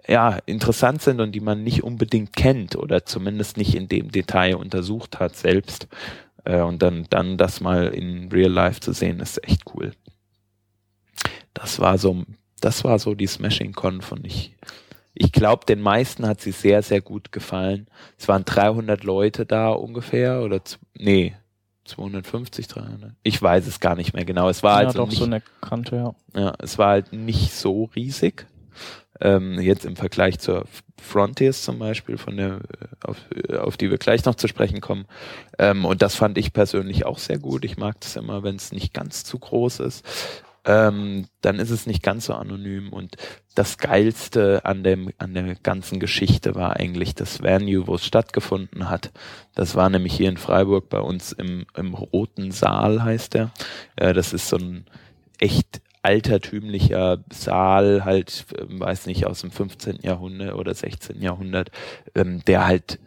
ja, 0.08 0.40
interessant 0.48 1.02
sind 1.02 1.22
und 1.22 1.32
die 1.34 1.42
man 1.42 1.64
nicht 1.64 1.84
unbedingt 1.84 2.36
kennt 2.36 2.76
oder 2.76 3.06
zumindest 3.06 3.58
nicht 3.58 3.76
in 3.76 3.88
dem 3.88 4.12
Detail 4.12 4.56
untersucht 4.56 5.20
hat 5.20 5.36
selbst. 5.36 5.88
Äh, 6.44 6.62
und 6.62 6.82
dann, 6.82 7.06
dann 7.10 7.38
das 7.38 7.62
mal 7.62 7.88
in 7.88 8.32
Real 8.32 8.52
Life 8.52 8.80
zu 8.80 8.94
sehen, 8.94 9.20
ist 9.20 9.44
echt 9.48 9.62
cool. 9.76 9.92
Das 11.54 11.80
war 11.80 12.00
so 12.00 12.26
das 12.62 12.84
war 12.84 13.00
so 13.00 13.16
die 13.16 13.28
Smashing 13.28 13.74
Conf 13.74 14.12
und 14.12 14.26
ich, 14.26 14.56
ich 15.22 15.32
glaube, 15.32 15.66
den 15.66 15.82
meisten 15.82 16.26
hat 16.26 16.42
sie 16.42 16.52
sehr, 16.52 16.82
sehr 16.82 17.00
gut 17.00 17.32
gefallen. 17.32 17.88
Es 18.18 18.28
waren 18.28 18.44
300 18.44 19.04
Leute 19.04 19.46
da 19.46 19.70
ungefähr 19.70 20.42
oder, 20.42 20.60
nee, 20.98 21.36
250, 21.86 22.68
300. 22.68 23.12
Ich 23.22 23.40
weiß 23.40 23.68
es 23.68 23.80
gar 23.80 23.96
nicht 23.96 24.14
mehr 24.14 24.26
genau. 24.26 24.50
Es 24.50 24.64
war 24.64 24.82
ja, 24.82 24.88
also 24.88 25.00
doch 25.00 25.10
nicht, 25.10 25.20
so 25.20 25.26
eine 25.26 25.44
Kante, 25.62 25.96
ja. 25.96 26.16
ja, 26.40 26.54
es 26.58 26.80
war 26.80 26.90
halt 26.90 27.14
nicht 27.14 27.54
so 27.54 27.86
riesig. 27.96 28.48
Ähm, 29.20 29.60
jetzt 29.60 29.86
im 29.86 29.96
Vergleich 29.96 30.40
zur 30.40 30.66
Frontiers 31.00 31.62
zum 31.62 31.78
Beispiel, 31.78 32.18
von 32.18 32.38
der, 32.38 32.62
auf, 33.04 33.18
auf 33.60 33.78
die 33.78 33.92
wir 33.92 34.00
gleich 34.00 34.26
noch 34.26 34.34
zu 34.34 34.48
sprechen 34.48 34.82
kommen. 34.82 35.06
Ähm, 35.60 35.86
und 35.86 36.02
das 36.02 36.16
fand 36.16 36.40
ich 36.40 36.54
persönlich 36.54 37.06
auch 37.06 37.20
sehr 37.20 37.38
gut. 37.38 37.64
Ich 37.64 37.78
mag 37.78 38.02
das 38.02 38.16
immer, 38.16 38.42
wenn 38.42 38.56
es 38.56 38.72
nicht 38.72 38.92
ganz 38.92 39.24
zu 39.24 39.38
groß 39.38 39.82
ist. 39.82 40.04
Ähm, 40.64 41.26
dann 41.42 41.58
ist 41.58 41.72
es 41.72 41.88
nicht 41.88 42.04
ganz 42.04 42.26
so 42.26 42.34
anonym 42.34 42.94
und 42.94 43.18
das 43.56 43.80
geilste 43.80 44.64
an 44.64 44.84
dem 44.84 45.12
an 45.18 45.34
der 45.34 45.56
ganzen 45.56 46.00
Geschichte 46.00 46.54
war 46.54 46.76
eigentlich 46.76 47.16
das 47.16 47.42
Venue, 47.42 47.88
wo 47.88 47.96
es 47.96 48.06
stattgefunden 48.06 48.90
hat. 48.90 49.12
Das 49.56 49.76
war 49.76 49.90
nämlich 49.90 50.14
hier 50.14 50.30
in 50.30 50.38
Freiburg 50.38 50.90
bei 50.90 51.00
uns 51.00 51.32
im 51.32 51.66
im 51.76 51.96
Roten 51.96 52.52
Saal 52.52 53.04
heißt 53.04 53.34
der. 53.34 53.52
Äh, 53.96 54.14
das 54.14 54.34
ist 54.34 54.50
so 54.50 54.58
ein 54.58 54.86
echt 55.40 55.82
altertümlicher 56.04 57.20
Saal, 57.32 58.06
halt, 58.06 58.46
ähm, 58.58 58.80
weiß 58.80 59.06
nicht, 59.06 59.28
aus 59.28 59.42
dem 59.42 59.52
15. 59.52 60.00
Jahrhundert 60.02 60.56
oder 60.56 60.74
16. 60.74 61.22
Jahrhundert, 61.22 61.72
ähm, 62.16 62.44
der 62.46 62.66
halt 62.66 63.00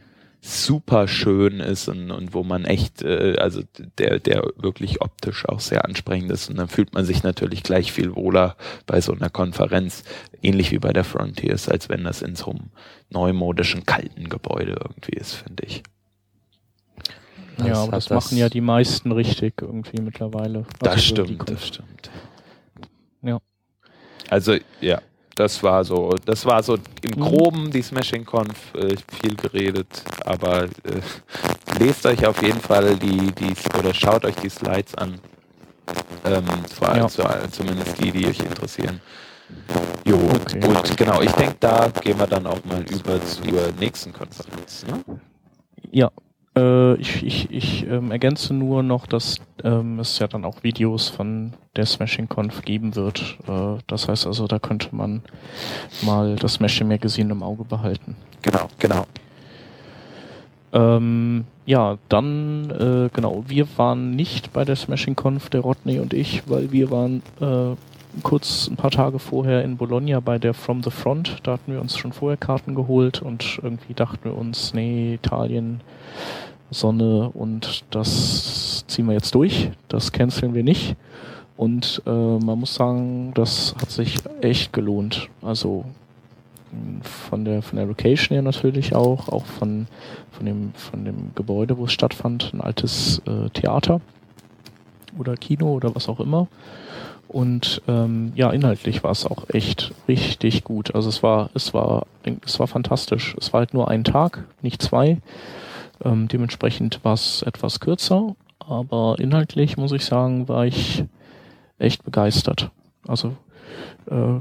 super 0.47 1.09
schön 1.09 1.59
ist 1.61 1.89
und, 1.89 2.11
und 2.11 2.35
wo 2.35 2.43
man 2.45 2.67
echt, 2.67 3.01
äh, 3.03 3.37
also 3.39 3.63
der, 3.99 4.19
der 4.19 4.43
wirklich 4.57 5.01
optisch 5.01 5.49
auch 5.49 5.61
sehr 5.61 5.87
ansprechend 5.87 6.31
ist. 6.31 6.51
Und 6.51 6.57
dann 6.57 6.69
fühlt 6.69 6.93
man 6.93 7.07
sich 7.07 7.23
natürlich 7.23 7.63
gleich 7.63 7.93
viel 7.93 8.15
wohler 8.15 8.57
bei 8.87 9.01
so 9.01 9.13
einer 9.15 9.31
Konferenz, 9.31 10.05
ähnlich 10.43 10.71
wie 10.71 10.79
bei 10.79 10.93
der 10.93 11.05
Frontiers, 11.05 11.69
als 11.71 11.89
wenn 11.89 12.05
das 12.05 12.21
in 12.21 12.37
so 12.37 12.51
einem 12.51 12.71
neumodischen, 13.09 13.87
kalten 13.87 14.29
Gebäude 14.29 14.73
irgendwie 14.73 15.13
ist, 15.17 15.33
finde 15.33 15.65
ich. 15.65 15.83
ja, 17.59 17.69
Das 17.69 17.79
aber 17.79 17.87
hat 17.87 17.93
das, 17.95 18.05
das- 18.09 18.25
machen 18.25 18.37
ja 18.37 18.49
die 18.51 18.61
meisten 18.61 19.13
richtig 19.13 19.55
irgendwie 19.63 20.03
mittlerweile. 20.03 20.67
Das 20.81 20.93
Also 20.95 21.15
so 21.17 21.23
die 21.23 21.33
stimmt, 21.35 21.51
das 21.51 21.67
stimmt. 21.69 22.11
Ja. 23.23 23.39
Also, 24.29 24.57
ja, 24.83 25.01
das 25.37 25.63
war 25.63 25.85
so, 25.85 26.15
das 26.25 26.45
war 26.47 26.63
so 26.63 26.75
im 27.03 27.11
Mhm. 27.17 27.21
Groben 27.21 27.71
die 27.71 27.83
Smashing 27.83 28.25
Conf, 28.25 28.75
äh, 28.75 28.97
viel 29.21 29.35
geredet, 29.37 30.05
aber 30.25 30.65
äh, 30.65 30.69
lest 31.79 32.07
euch 32.07 32.25
auf 32.27 32.41
jeden 32.43 32.61
Fall 32.61 32.97
die, 32.97 33.33
die, 33.33 33.55
oder 33.79 33.93
schaut 33.93 34.25
euch 34.25 34.37
die 34.37 34.49
Slides 34.51 34.95
an. 34.95 35.19
Ähm, 36.25 36.45
allem 36.81 36.97
Ja. 36.97 37.09
zu, 37.09 37.23
zumindest 37.51 37.99
die, 38.03 38.11
die 38.11 38.27
euch 38.27 38.39
interessieren. 38.41 39.01
Jo, 40.07 40.17
Okay. 40.17 40.65
und 40.67 40.97
genau, 40.97 41.21
ich 41.21 41.33
denke, 41.33 41.57
da 41.61 41.89
gehen 42.01 42.19
wir 42.19 42.27
dann 42.27 42.47
auch 42.47 42.63
mal 42.65 42.83
über 42.91 43.21
zur 43.25 43.73
nächsten 43.79 44.13
Konferenz. 44.13 44.85
Ne? 44.87 45.03
Ja, 45.91 46.11
äh, 46.57 46.95
ich, 46.95 47.25
ich, 47.25 47.51
ich 47.51 47.87
ähm, 47.87 48.11
ergänze 48.11 48.55
nur 48.55 48.83
noch, 48.83 49.07
dass 49.07 49.41
ähm, 49.63 49.99
es 49.99 50.19
ja 50.19 50.27
dann 50.27 50.45
auch 50.45 50.63
Videos 50.63 51.09
von 51.09 51.53
der 51.77 51.87
Smashing 51.87 52.29
Conf 52.29 52.63
geben 52.63 52.95
wird. 52.95 53.39
Äh, 53.49 53.79
das 53.87 54.09
heißt 54.09 54.27
also, 54.27 54.47
da 54.47 54.59
könnte 54.59 54.95
man 54.95 55.23
mal 56.03 56.37
das 56.37 56.55
Smashing 56.55 56.89
Magazine 56.89 57.33
im 57.33 57.43
Auge 57.43 57.65
behalten. 57.65 58.17
Genau, 58.43 58.69
genau. 58.79 59.07
Ähm, 60.73 61.45
ja, 61.67 61.99
dann, 62.09 62.71
äh, 62.71 63.09
genau, 63.13 63.45
wir 63.47 63.67
waren 63.77 64.11
nicht 64.11 64.53
bei 64.53 64.65
der 64.65 64.77
Smashing 64.77 65.15
Conf, 65.15 65.49
der 65.49 65.61
Rodney 65.61 66.01
und 66.01 66.13
ich, 66.13 66.43
weil 66.49 66.73
wir 66.73 66.91
waren 66.91 67.23
äh, 67.41 67.77
kurz 68.23 68.69
ein 68.69 68.77
paar 68.77 68.91
Tage 68.91 69.19
vorher 69.19 69.65
in 69.65 69.77
Bologna 69.77 70.21
bei 70.21 70.39
der 70.39 70.55
From 70.55 70.83
the 70.83 70.91
Front. 70.91 71.39
Da 71.43 71.53
hatten 71.53 71.73
wir 71.73 71.81
uns 71.81 71.97
schon 71.97 72.13
vorher 72.13 72.37
Karten 72.37 72.75
geholt 72.75 73.23
und 73.23 73.59
irgendwie 73.63 73.95
dachten 73.95 74.25
wir 74.25 74.37
uns, 74.37 74.75
nee, 74.75 75.15
Italien, 75.15 75.81
Sonne 76.71 77.31
und 77.35 77.85
das 77.91 78.85
ziehen 78.87 79.07
wir 79.07 79.15
jetzt 79.15 79.35
durch. 79.35 79.71
Das 79.89 80.13
canceln 80.13 80.55
wir 80.55 80.65
nicht. 80.65 80.97
Und 81.57 82.03
äh, 82.07 82.11
man 82.11 82.59
muss 82.59 82.75
sagen, 82.75 83.33
das 83.35 83.75
hat 83.81 83.91
sich 83.91 84.17
echt 84.41 84.73
gelohnt. 84.73 85.29
Also 85.41 85.85
von 87.03 87.45
der 87.45 87.63
von 87.63 87.77
der 87.77 87.87
Location 87.87 88.35
her 88.35 88.43
natürlich 88.43 88.95
auch, 88.95 89.29
auch 89.29 89.47
von 89.47 89.87
von 90.33 90.47
dem 90.47 90.73
von 90.75 91.05
dem 91.05 91.31
Gebäude, 91.37 91.79
wo 91.79 91.85
es 91.85 91.93
stattfand, 91.93 92.53
ein 92.53 92.61
altes 92.61 93.23
äh, 93.27 93.49
Theater 93.51 94.01
oder 95.17 95.37
Kino 95.37 95.73
oder 95.73 95.95
was 95.95 96.09
auch 96.09 96.19
immer. 96.19 96.49
Und 97.35 97.83
ähm, 97.89 98.31
ja, 98.37 98.53
inhaltlich 98.53 99.03
war 99.03 99.11
es 99.11 99.27
auch 99.27 99.51
echt 99.51 99.93
richtig 100.07 100.63
gut. 100.63 100.95
Also 100.95 101.09
es 101.09 101.25
war 101.25 101.51
es 101.53 101.75
war 101.75 102.07
es 102.47 102.61
war 102.61 102.69
fantastisch. 102.69 103.35
Es 103.41 103.53
war 103.53 103.59
halt 103.59 103.75
nur 103.75 103.89
ein 103.89 104.05
Tag, 104.05 104.45
nicht 104.63 104.81
zwei. 104.81 105.19
Ähm, 106.05 106.29
dementsprechend 106.29 107.01
war 107.03 107.15
es 107.15 107.43
etwas 107.43 107.81
kürzer, 107.81 108.37
aber 108.61 109.17
inhaltlich 109.19 109.77
muss 109.77 109.91
ich 109.91 110.05
sagen, 110.05 110.47
war 110.47 110.65
ich 110.65 111.07
echt 111.81 112.05
begeistert. 112.05 112.71
Also 113.09 113.35
äh, 114.09 114.41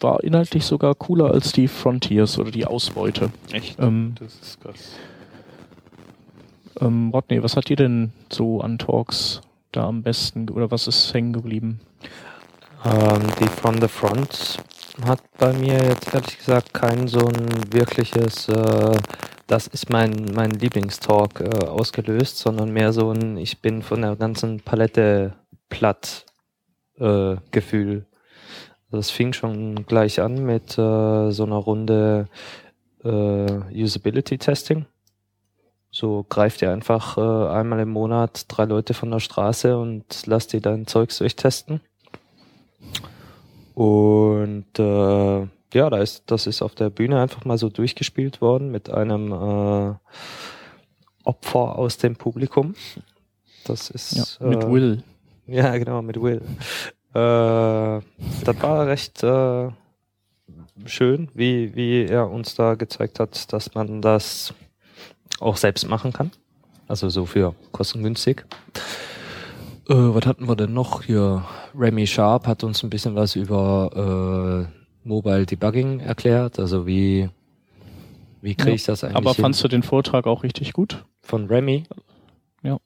war 0.00 0.24
inhaltlich 0.24 0.66
sogar 0.66 0.96
cooler 0.96 1.30
als 1.30 1.52
die 1.52 1.68
Frontiers 1.68 2.40
oder 2.40 2.50
die 2.50 2.66
Ausbeute. 2.66 3.30
Echt? 3.52 3.78
Ähm, 3.78 4.16
das 4.18 4.34
ist 4.34 4.60
krass. 4.60 4.96
ähm, 6.80 7.10
Rodney, 7.10 7.40
was 7.40 7.56
hat 7.56 7.68
dir 7.68 7.76
denn 7.76 8.10
so 8.32 8.60
an 8.62 8.78
Talks 8.78 9.42
da 9.76 9.86
am 9.86 10.02
besten 10.02 10.48
oder 10.50 10.70
was 10.70 10.86
ist 10.86 11.12
hängen 11.12 11.32
geblieben? 11.32 11.80
Ähm, 12.84 13.22
die 13.40 13.48
From 13.48 13.80
the 13.80 13.88
Front 13.88 14.58
hat 15.04 15.20
bei 15.38 15.52
mir 15.52 15.82
jetzt 15.82 16.14
ehrlich 16.14 16.38
gesagt 16.38 16.72
kein 16.72 17.08
so 17.08 17.26
ein 17.26 17.72
wirkliches, 17.72 18.48
äh, 18.48 18.96
das 19.46 19.66
ist 19.66 19.90
mein, 19.90 20.26
mein 20.34 20.50
Lieblingstalk 20.50 21.40
äh, 21.40 21.66
ausgelöst, 21.66 22.38
sondern 22.38 22.72
mehr 22.72 22.92
so 22.92 23.10
ein, 23.10 23.36
ich 23.36 23.60
bin 23.60 23.82
von 23.82 24.02
der 24.02 24.16
ganzen 24.16 24.60
Palette 24.60 25.34
platt 25.68 26.26
äh, 26.98 27.36
Gefühl. 27.50 28.06
Das 28.90 29.10
fing 29.10 29.32
schon 29.32 29.86
gleich 29.86 30.20
an 30.20 30.44
mit 30.44 30.78
äh, 30.78 31.30
so 31.30 31.44
einer 31.44 31.56
Runde 31.56 32.28
äh, 33.02 33.82
Usability 33.82 34.38
Testing. 34.38 34.86
So 35.94 36.26
greift 36.28 36.60
ihr 36.60 36.72
einfach 36.72 37.16
äh, 37.18 37.54
einmal 37.56 37.78
im 37.78 37.90
Monat 37.90 38.46
drei 38.48 38.64
Leute 38.64 38.94
von 38.94 39.12
der 39.12 39.20
Straße 39.20 39.78
und 39.78 40.26
lasst 40.26 40.52
die 40.52 40.60
dein 40.60 40.88
Zeugs 40.88 41.18
durchtesten. 41.18 41.80
Und 43.74 44.76
äh, 44.76 45.38
ja, 45.72 45.90
da 45.90 45.98
ist, 45.98 46.24
das 46.26 46.48
ist 46.48 46.62
auf 46.62 46.74
der 46.74 46.90
Bühne 46.90 47.20
einfach 47.20 47.44
mal 47.44 47.58
so 47.58 47.68
durchgespielt 47.68 48.40
worden 48.40 48.72
mit 48.72 48.90
einem 48.90 49.30
äh, 49.30 49.94
Opfer 51.22 51.78
aus 51.78 51.96
dem 51.96 52.16
Publikum. 52.16 52.74
Das 53.64 53.88
ist 53.88 54.40
Ja, 54.40 54.48
mit 54.48 54.64
äh, 54.64 54.72
Will. 54.72 55.04
Ja, 55.46 55.78
genau, 55.78 56.02
mit 56.02 56.20
Will. 56.20 56.42
Äh, 57.14 58.00
das 58.42 58.62
war 58.62 58.88
recht 58.88 59.22
äh, 59.22 59.68
schön, 60.86 61.28
wie, 61.34 61.72
wie 61.76 62.06
er 62.06 62.28
uns 62.28 62.56
da 62.56 62.74
gezeigt 62.74 63.20
hat, 63.20 63.52
dass 63.52 63.74
man 63.74 64.02
das 64.02 64.52
auch 65.40 65.56
selbst 65.56 65.88
machen 65.88 66.12
kann. 66.12 66.30
Also 66.88 67.08
so 67.08 67.24
für 67.26 67.54
kostengünstig. 67.72 68.44
Äh, 69.88 69.94
was 69.94 70.26
hatten 70.26 70.48
wir 70.48 70.56
denn 70.56 70.72
noch 70.72 71.02
hier? 71.02 71.44
Remy 71.76 72.06
Sharp 72.06 72.46
hat 72.46 72.64
uns 72.64 72.82
ein 72.82 72.90
bisschen 72.90 73.14
was 73.14 73.36
über 73.36 74.68
äh, 74.70 75.06
Mobile 75.08 75.44
Debugging 75.46 76.00
erklärt. 76.00 76.58
Also 76.58 76.86
wie, 76.86 77.28
wie 78.40 78.54
kriege 78.54 78.70
Ja, 78.70 78.74
ich 78.76 78.84
das 78.84 79.04
eigentlich 79.04 79.16
Aber 79.16 79.32
hin? 79.34 79.42
fandst 79.42 79.62
du 79.64 79.68
den 79.68 79.82
Vortrag 79.82 80.26
auch 80.26 80.42
richtig 80.42 80.72
gut? 80.72 81.04
von 81.22 81.46
Remy? 81.46 81.84
Ja. 82.62 82.78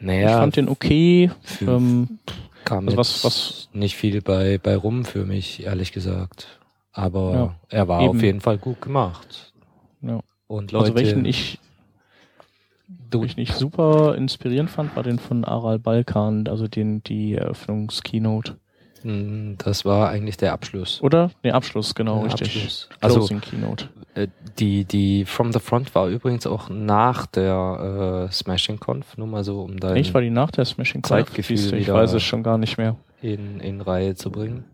Naja, 0.00 0.30
Ich 0.30 0.34
fand 0.34 0.56
den 0.56 0.68
okay. 0.68 1.30
Ähm, 1.60 2.18
kam 2.64 2.86
also 2.86 2.96
was- 2.98 3.24
was- 3.24 3.68
nicht 3.72 3.94
viel 3.96 4.20
bei, 4.20 4.58
bei 4.58 4.76
rum 4.76 5.04
für 5.04 5.24
mich, 5.24 5.62
ehrlich 5.62 5.92
gesagt. 5.92 6.58
Aber 6.92 7.32
Ja, 7.32 7.54
er 7.78 7.86
war 7.88 8.00
eben. 8.02 8.08
auf 8.10 8.22
jeden 8.22 8.40
Fall 8.40 8.58
gut 8.58 8.80
gemacht. 8.80 9.52
ja. 10.02 10.20
Und 10.52 10.70
Leute, 10.72 10.84
Also 10.84 10.94
welchen 10.96 11.24
ich, 11.24 11.58
du, 12.88 13.24
ich 13.24 13.36
nicht 13.36 13.54
super 13.54 14.14
inspirierend 14.16 14.70
fand, 14.70 14.94
war 14.96 15.02
den 15.02 15.18
von 15.18 15.44
Aral 15.44 15.78
Balkan, 15.78 16.46
also 16.46 16.68
den 16.68 17.02
die 17.04 17.34
Eröffnungskeynote. 17.34 18.56
mh, 19.02 19.54
das 19.58 19.84
war 19.86 20.10
eigentlich 20.10 20.36
der 20.36 20.52
Abschluss. 20.52 21.00
Oder? 21.02 21.30
Nee, 21.42 21.52
Abschluss, 21.52 21.94
genau, 21.94 22.16
Der 22.16 22.26
richtig. 22.26 22.48
Abschluss. 22.48 22.88
Also 23.00 23.16
Closing 23.20 23.40
Keynote. 23.40 23.88
äh, 24.14 24.28
die, 24.58 24.84
die 24.84 25.24
From 25.24 25.52
the 25.52 25.58
Front 25.58 25.94
war 25.94 26.08
übrigens 26.08 26.46
auch 26.46 26.68
nach 26.68 27.24
der 27.26 28.28
äh, 28.28 28.32
Smashing 28.32 28.78
Conf, 28.78 29.16
nur 29.16 29.26
mal 29.28 29.44
so, 29.44 29.62
um 29.62 29.80
da 29.80 29.94
Echt, 29.94 30.12
war 30.12 30.20
die 30.20 30.28
nach 30.30 30.50
der 30.50 30.66
Smashing 30.66 31.00
Conf? 31.00 31.08
Zeitgefühl 31.08 31.74
Ich 31.78 31.90
weiß 31.90 32.12
es 32.12 32.22
schon 32.22 32.42
gar 32.42 32.58
nicht 32.58 32.76
mehr. 32.76 32.96
In, 33.22 33.60
in 33.60 33.80
Reihe 33.80 34.14
zu 34.14 34.30
bringen. 34.30 34.64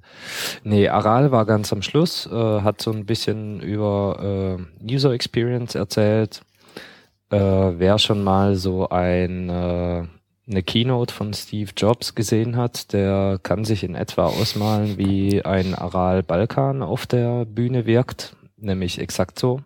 Nee, 0.64 0.88
Aral 0.88 1.30
war 1.30 1.46
ganz 1.46 1.72
am 1.72 1.82
Schluss, 1.82 2.26
äh, 2.26 2.60
hat 2.62 2.80
so 2.80 2.90
ein 2.90 3.06
bisschen 3.06 3.60
über 3.60 4.58
äh, 4.82 4.92
User 4.92 5.12
Experience 5.12 5.74
erzählt. 5.74 6.42
Äh, 7.30 7.38
wer 7.38 7.98
schon 7.98 8.24
mal 8.24 8.56
so 8.56 8.88
ein 8.88 9.50
äh, 9.50 10.04
eine 10.50 10.62
Keynote 10.62 11.12
von 11.12 11.34
Steve 11.34 11.72
Jobs 11.76 12.14
gesehen 12.14 12.56
hat, 12.56 12.92
der 12.92 13.38
kann 13.42 13.64
sich 13.64 13.84
in 13.84 13.94
etwa 13.94 14.26
ausmalen, 14.26 14.96
wie 14.96 15.44
ein 15.44 15.74
Aral 15.74 16.22
Balkan 16.22 16.82
auf 16.82 17.06
der 17.06 17.44
Bühne 17.44 17.86
wirkt, 17.86 18.34
nämlich 18.56 18.98
exakt 18.98 19.38
so. 19.38 19.60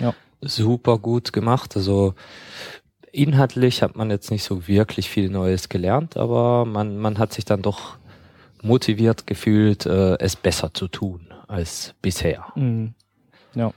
Ja. 0.00 0.14
Super 0.40 0.98
gut 0.98 1.32
gemacht. 1.32 1.76
Also 1.76 2.14
inhaltlich 3.12 3.82
hat 3.82 3.96
man 3.96 4.10
jetzt 4.10 4.30
nicht 4.30 4.42
so 4.42 4.66
wirklich 4.66 5.08
viel 5.08 5.30
Neues 5.30 5.68
gelernt, 5.68 6.16
aber 6.16 6.64
man, 6.64 6.98
man 6.98 7.18
hat 7.18 7.32
sich 7.32 7.44
dann 7.44 7.62
doch 7.62 7.98
motiviert 8.62 9.26
gefühlt, 9.26 9.86
äh, 9.86 10.18
es 10.18 10.36
besser 10.36 10.72
zu 10.72 10.88
tun 10.88 11.32
als 11.46 11.94
bisher. 12.00 12.46
Mhm. 12.56 12.94
Ja. 13.54 13.72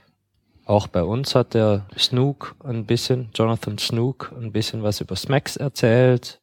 Auch 0.64 0.88
bei 0.88 1.04
uns 1.04 1.34
hat 1.34 1.54
der 1.54 1.86
Snook 1.96 2.56
ein 2.64 2.86
bisschen, 2.86 3.28
Jonathan 3.34 3.78
Snook, 3.78 4.32
ein 4.36 4.50
bisschen 4.52 4.82
was 4.82 5.00
über 5.00 5.14
Smacks 5.14 5.56
erzählt. 5.56 6.40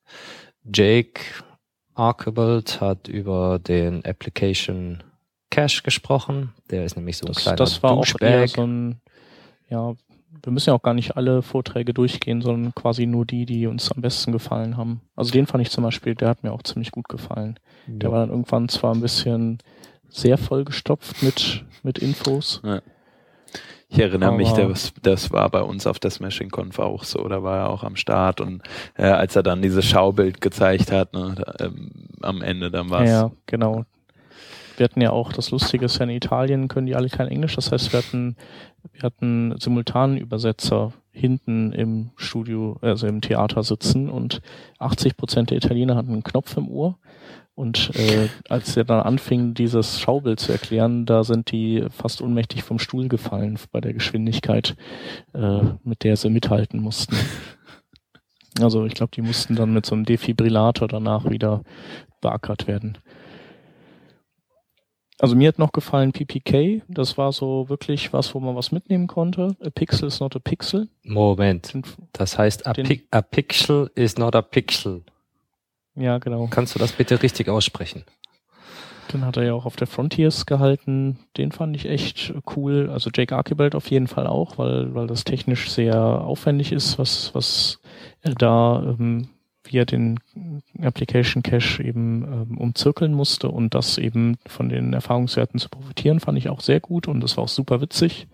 Jake 0.63 1.21
Archibald 1.95 2.79
hat 2.79 3.07
über 3.07 3.59
den 3.59 4.05
Application 4.05 5.03
Cache 5.49 5.83
gesprochen. 5.83 6.53
Der 6.69 6.85
ist 6.85 6.95
nämlich 6.95 7.17
so 7.17 7.25
ein 7.25 7.33
das, 7.33 7.43
kleiner 7.43 7.57
Das 7.57 7.83
war 7.83 7.91
auch 7.91 8.05
eher 8.21 8.47
so 8.47 8.65
ein, 8.65 9.01
ja, 9.69 9.93
wir 10.43 10.51
müssen 10.51 10.69
ja 10.69 10.75
auch 10.75 10.81
gar 10.81 10.93
nicht 10.93 11.15
alle 11.15 11.41
Vorträge 11.41 11.93
durchgehen, 11.93 12.41
sondern 12.41 12.75
quasi 12.75 13.05
nur 13.05 13.25
die, 13.25 13.45
die 13.45 13.65
uns 13.65 13.91
am 13.91 14.01
besten 14.01 14.31
gefallen 14.31 14.75
haben. 14.75 15.01
Also 15.15 15.31
den 15.31 15.47
fand 15.47 15.61
ich 15.61 15.71
zum 15.71 15.83
Beispiel, 15.83 16.15
der 16.15 16.27
hat 16.29 16.43
mir 16.43 16.51
auch 16.51 16.63
ziemlich 16.63 16.91
gut 16.91 17.07
gefallen. 17.07 17.59
Ja. 17.87 17.93
Der 17.95 18.11
war 18.11 18.19
dann 18.19 18.29
irgendwann 18.29 18.67
zwar 18.67 18.93
ein 18.93 19.01
bisschen 19.01 19.59
sehr 20.09 20.37
vollgestopft 20.37 21.23
mit, 21.23 21.63
mit 21.81 21.97
Infos. 21.97 22.61
Ja. 22.63 22.81
Ich 23.87 23.99
erinnere 23.99 24.29
Aber 24.29 24.37
mich, 24.37 24.51
das, 24.51 24.91
das 25.03 25.31
war 25.31 25.49
bei 25.49 25.61
uns 25.61 25.85
auf 25.85 25.99
der 25.99 26.09
Smashing 26.09 26.49
Conf 26.49 26.79
auch 26.79 27.03
so, 27.03 27.27
da 27.27 27.43
war 27.43 27.57
er 27.59 27.69
auch 27.69 27.83
am 27.83 27.95
Start 27.95 28.41
und 28.41 28.63
äh, 28.95 29.03
als 29.03 29.35
er 29.35 29.43
dann 29.43 29.61
dieses 29.61 29.85
Schaubild 29.85 30.41
gezeigt 30.41 30.91
hat, 30.91 31.13
ne, 31.13 31.35
da, 31.37 31.65
ähm, 31.65 31.91
am 32.21 32.41
Ende 32.41 32.71
dann 32.71 32.89
war 32.89 33.03
es. 33.03 33.11
Ja, 33.11 33.31
genau. 33.45 33.85
Wir 34.77 34.85
hatten 34.85 35.01
ja 35.01 35.11
auch, 35.11 35.33
das 35.33 35.51
Lustige 35.51 35.85
ist 35.85 35.99
ja 35.99 36.05
in 36.05 36.09
Italien 36.09 36.67
können 36.67 36.87
die 36.87 36.95
alle 36.95 37.09
kein 37.09 37.27
Englisch, 37.27 37.55
das 37.55 37.71
heißt 37.71 37.93
wir 37.93 37.99
hatten, 37.99 38.35
wir 38.91 39.03
hatten 39.03 39.55
simultanen 39.59 40.17
Übersetzer 40.17 40.93
hinten 41.11 41.71
im 41.73 42.11
Studio, 42.15 42.77
also 42.81 43.07
im 43.07 43.21
Theater 43.21 43.63
sitzen 43.63 44.09
und 44.09 44.41
80 44.79 45.15
Prozent 45.15 45.49
der 45.51 45.57
Italiener 45.57 45.95
hatten 45.95 46.11
einen 46.11 46.23
Knopf 46.23 46.57
im 46.57 46.69
Ohr 46.69 46.97
und 47.55 47.91
äh, 47.95 48.29
als 48.49 48.75
er 48.75 48.83
dann 48.83 49.01
anfing, 49.01 49.53
dieses 49.53 49.99
Schaubild 49.99 50.39
zu 50.39 50.51
erklären, 50.51 51.05
da 51.05 51.23
sind 51.23 51.51
die 51.51 51.85
fast 51.91 52.21
ohnmächtig 52.21 52.63
vom 52.63 52.79
Stuhl 52.79 53.07
gefallen 53.07 53.59
bei 53.71 53.79
der 53.79 53.93
Geschwindigkeit, 53.93 54.75
äh, 55.33 55.61
mit 55.83 56.03
der 56.03 56.17
sie 56.17 56.29
mithalten 56.29 56.81
mussten. 56.81 57.15
Also 58.61 58.85
ich 58.85 58.93
glaube, 58.93 59.11
die 59.15 59.21
mussten 59.21 59.55
dann 59.55 59.73
mit 59.73 59.85
so 59.85 59.95
einem 59.95 60.05
Defibrillator 60.05 60.87
danach 60.87 61.29
wieder 61.29 61.63
beackert 62.21 62.67
werden. 62.67 62.97
Also 65.23 65.37
mir 65.37 65.47
hat 65.47 65.57
noch 65.57 65.71
gefallen 65.71 66.11
PPK. 66.11 66.81
Das 66.89 67.17
war 67.17 67.31
so 67.31 67.69
wirklich 67.69 68.11
was, 68.11 68.35
wo 68.35 68.41
man 68.41 68.57
was 68.57 68.73
mitnehmen 68.73 69.07
konnte. 69.07 69.55
A 69.65 69.69
pixel 69.69 70.09
is 70.09 70.19
not 70.19 70.35
a 70.35 70.39
pixel. 70.39 70.89
Moment. 71.03 71.71
Das 72.11 72.37
heißt, 72.37 72.67
a, 72.67 72.73
pi 72.73 73.07
a 73.09 73.21
pixel 73.21 73.89
is 73.95 74.17
not 74.17 74.35
a 74.35 74.41
pixel. 74.41 75.01
Ja, 75.95 76.17
genau. 76.17 76.47
Kannst 76.47 76.75
du 76.75 76.79
das 76.79 76.91
bitte 76.91 77.23
richtig 77.23 77.47
aussprechen? 77.47 78.03
Dann 79.13 79.25
hat 79.25 79.37
er 79.37 79.43
ja 79.43 79.53
auch 79.53 79.65
auf 79.65 79.77
der 79.77 79.87
Frontiers 79.87 80.45
gehalten. 80.45 81.19
Den 81.37 81.53
fand 81.53 81.77
ich 81.77 81.85
echt 81.85 82.33
cool. 82.57 82.89
Also 82.91 83.09
Jake 83.15 83.33
Archibald 83.33 83.75
auf 83.75 83.89
jeden 83.89 84.07
Fall 84.07 84.27
auch, 84.27 84.57
weil, 84.57 84.93
weil 84.93 85.07
das 85.07 85.23
technisch 85.23 85.71
sehr 85.71 85.95
aufwendig 85.95 86.73
ist, 86.73 86.99
was, 86.99 87.33
was 87.33 87.79
er 88.23 88.35
da 88.35 88.83
ähm, 88.99 89.29
via 89.63 89.85
den 89.85 90.19
Application 90.81 91.43
Cache 91.43 91.83
eben 91.83 92.23
ähm, 92.23 92.57
umzirkeln 92.57 93.13
musste 93.13 93.49
und 93.49 93.73
das 93.73 93.97
eben 93.97 94.37
von 94.45 94.69
den 94.69 94.93
Erfahrungswerten 94.93 95.59
zu 95.59 95.69
profitieren, 95.69 96.19
fand 96.19 96.37
ich 96.37 96.49
auch 96.49 96.61
sehr 96.61 96.79
gut 96.79 97.07
und 97.07 97.21
das 97.21 97.37
war 97.37 97.45
auch 97.45 97.49
super 97.49 97.81
witzig. 97.81 98.27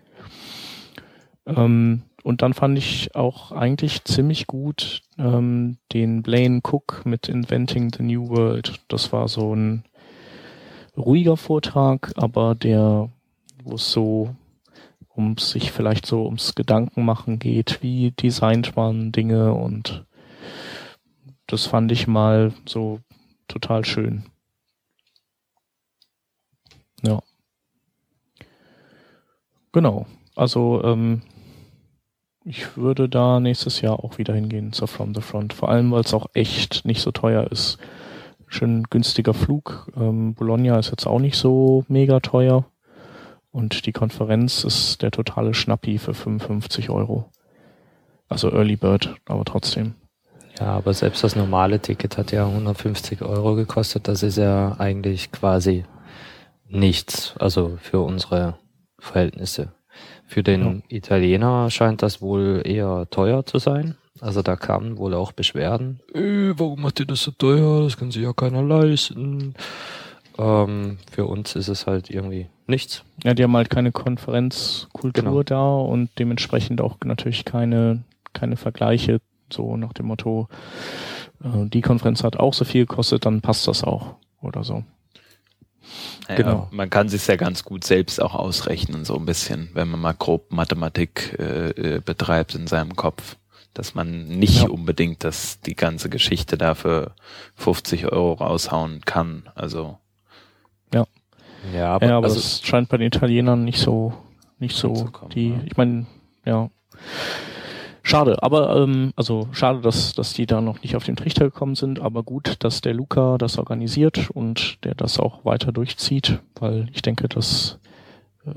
Ähm, 1.46 2.04
und 2.24 2.42
dann 2.42 2.54
fand 2.54 2.78
ich 2.78 3.16
auch 3.16 3.52
eigentlich 3.52 4.04
ziemlich 4.04 4.48
gut 4.48 5.02
ähm, 5.18 5.78
den 5.94 6.22
Blaine 6.22 6.62
Cook 6.64 7.04
mit 7.06 7.30
Inventing 7.30 7.92
the 7.94 8.04
New 8.04 8.30
World. 8.30 8.80
Das 8.88 9.14
war 9.14 9.28
so 9.28 9.56
ein 9.56 9.84
ruhiger 10.98 11.38
Vortrag, 11.38 12.12
aber 12.16 12.56
der, 12.56 13.10
wo 13.64 13.76
es 13.76 13.92
so 13.92 14.36
um 15.08 15.38
sich 15.38 15.72
vielleicht 15.72 16.06
so 16.06 16.26
ums 16.26 16.56
Gedankenmachen 16.56 17.40
geht, 17.40 17.80
wie 17.82 18.12
designt 18.12 18.76
man 18.76 19.12
Dinge 19.12 19.54
und 19.54 20.06
das 21.50 21.66
fand 21.66 21.92
ich 21.92 22.08
mal 22.08 22.54
so 22.66 23.00
total 23.48 23.84
schön. 23.84 24.24
Ja. 27.02 27.22
Genau. 29.72 30.06
Also 30.36 30.84
ähm, 30.84 31.24
ich 32.46 32.78
würde 32.78 33.10
da 33.10 33.40
nächstes 33.40 33.82
Jahr 33.82 34.04
auch 34.04 34.20
wieder 34.20 34.36
hingehen 34.36 34.74
zur 34.74 34.88
From 34.88 35.16
the 35.16 35.22
Front. 35.22 35.54
Vor 35.54 35.70
allem, 35.70 35.92
weil 35.92 36.02
es 36.02 36.14
auch 36.14 36.28
echt 36.34 36.86
nicht 36.86 37.02
so 37.02 37.12
teuer 37.12 37.52
ist. 37.52 37.80
Schön 38.48 38.84
günstiger 38.84 39.34
Flug. 39.34 39.92
Ähm, 39.96 40.36
Bologna 40.36 40.78
ist 40.78 40.92
jetzt 40.92 41.08
auch 41.08 41.20
nicht 41.20 41.36
so 41.36 41.84
mega 41.88 42.20
teuer. 42.20 42.66
Und 43.52 43.88
die 43.88 43.92
Konferenz 43.92 44.64
ist 44.64 45.02
der 45.02 45.10
totale 45.10 45.56
Schnappi 45.56 45.98
für 45.98 46.14
55 46.14 46.92
Euro. 46.92 47.32
Also 48.28 48.52
Early 48.52 48.76
Bird, 48.76 49.16
aber 49.26 49.46
trotzdem. 49.46 49.96
Ja, 50.60 50.68
aber 50.68 50.94
selbst 50.94 51.24
das 51.24 51.36
normale 51.36 51.80
Ticket 51.80 52.18
hat 52.18 52.32
ja 52.32 52.46
150 52.46 53.22
Euro 53.22 53.56
gekostet. 53.56 54.08
Das 54.08 54.24
ist 54.24 54.38
ja 54.38 54.76
eigentlich 54.78 55.32
quasi 55.32 55.86
nichts. 56.68 57.34
Also 57.40 57.78
für 57.82 58.02
unsere 58.02 58.58
Verhältnisse. 59.00 59.72
Für 60.28 60.44
den 60.44 60.84
ja. 60.90 60.98
Italiener 60.98 61.70
scheint 61.72 62.02
das 62.04 62.22
wohl 62.22 62.62
eher 62.66 63.08
teuer 63.10 63.46
zu 63.46 63.58
sein. 63.58 63.96
Also 64.22 64.42
da 64.42 64.56
kamen 64.56 64.98
wohl 64.98 65.14
auch 65.14 65.32
Beschwerden. 65.32 66.02
Äh, 66.14 66.54
warum 66.58 66.82
macht 66.82 67.00
ihr 67.00 67.06
das 67.06 67.24
so 67.24 67.32
teuer? 67.32 67.84
Das 67.84 67.98
kann 67.98 68.12
sich 68.12 68.24
ja 68.24 68.34
keiner 68.34 68.62
leisten. 68.62 69.56
Ähm, 70.38 70.98
für 71.12 71.26
uns 71.26 71.56
ist 71.56 71.70
es 71.70 71.88
halt 71.88 72.10
irgendwie 72.10 72.48
nichts. 72.68 73.04
Ja, 73.24 73.34
die 73.34 73.44
haben 73.44 73.56
halt 73.56 73.70
keine 73.70 73.92
Konferenzkultur 73.92 75.24
genau. 75.24 75.44
da 75.44 75.72
und 75.78 76.10
dementsprechend 76.20 76.82
auch 76.82 76.98
natürlich 77.04 77.46
keine, 77.46 78.04
keine 78.34 78.58
Vergleiche, 78.58 79.20
so 79.54 79.78
nach 79.78 79.94
dem 79.94 80.08
Motto, 80.08 80.48
äh, 81.44 81.66
die 81.68 81.82
Konferenz 81.82 82.24
hat 82.24 82.38
auch 82.38 82.54
so 82.54 82.66
viel 82.66 82.86
gekostet, 82.86 83.26
dann 83.26 83.42
passt 83.42 83.68
das 83.68 83.84
auch 83.84 84.16
oder 84.42 84.64
so. 84.64 84.84
Ja, 86.28 86.36
genau. 86.36 86.68
Man 86.72 86.90
kann 86.90 87.10
sich 87.10 87.26
ja 87.28 87.36
ganz 87.36 87.64
gut 87.64 87.84
selbst 87.84 88.22
auch 88.22 88.36
ausrechnen, 88.36 89.06
so 89.06 89.16
ein 89.16 89.26
bisschen, 89.26 89.70
wenn 89.74 89.90
man 89.90 90.00
mal 90.00 90.14
grob 90.14 90.52
Mathematik 90.52 91.36
äh, 91.40 91.70
äh 91.70 92.00
betreibt 92.00 92.56
in 92.56 92.68
seinem 92.68 92.96
Kopf. 92.96 93.38
Dass 93.74 93.94
man 93.94 94.28
nicht 94.28 94.64
ja. 94.64 94.70
unbedingt 94.70 95.24
das, 95.24 95.62
die 95.62 95.76
ganze 95.76 96.10
Geschichte 96.10 96.58
dafür 96.58 97.14
50 97.56 98.12
Euro 98.12 98.34
raushauen 98.34 99.02
kann. 99.06 99.50
Also. 99.56 99.98
Ja. 100.94 101.06
Ja, 101.74 101.96
aber, 101.96 102.06
ja, 102.08 102.18
aber 102.18 102.26
also, 102.26 102.40
das 102.40 102.62
scheint 102.62 102.90
bei 102.90 102.98
den 102.98 103.08
Italienern 103.08 103.64
nicht 103.64 103.80
so, 103.80 104.14
nicht 104.60 104.76
so, 104.76 105.10
die, 105.34 105.52
ja. 105.52 105.62
ich 105.66 105.78
meine, 105.78 106.08
ja. 106.46 106.70
Schade, 108.10 108.42
aber 108.42 108.76
ähm, 108.76 109.14
also 109.16 109.50
schade, 109.52 109.82
dass, 109.82 110.14
dass 110.14 110.34
die 110.34 110.48
da 110.48 110.62
noch 110.62 110.82
nicht 110.82 110.96
auf 110.96 111.04
den 111.04 111.16
Trichter 111.16 111.46
gekommen 111.46 111.76
sind, 111.76 112.00
aber 112.00 112.24
gut, 112.24 112.56
dass 112.64 112.82
der 112.82 112.96
Luca 112.96 113.38
das 113.38 113.60
organisiert 113.60 114.32
und 114.32 114.84
der 114.84 114.96
das 114.96 115.20
auch 115.20 115.46
weiter 115.46 115.72
durchzieht, 115.72 116.40
weil 116.56 116.88
ich 116.92 117.04
denke, 117.04 117.30
das 117.30 117.78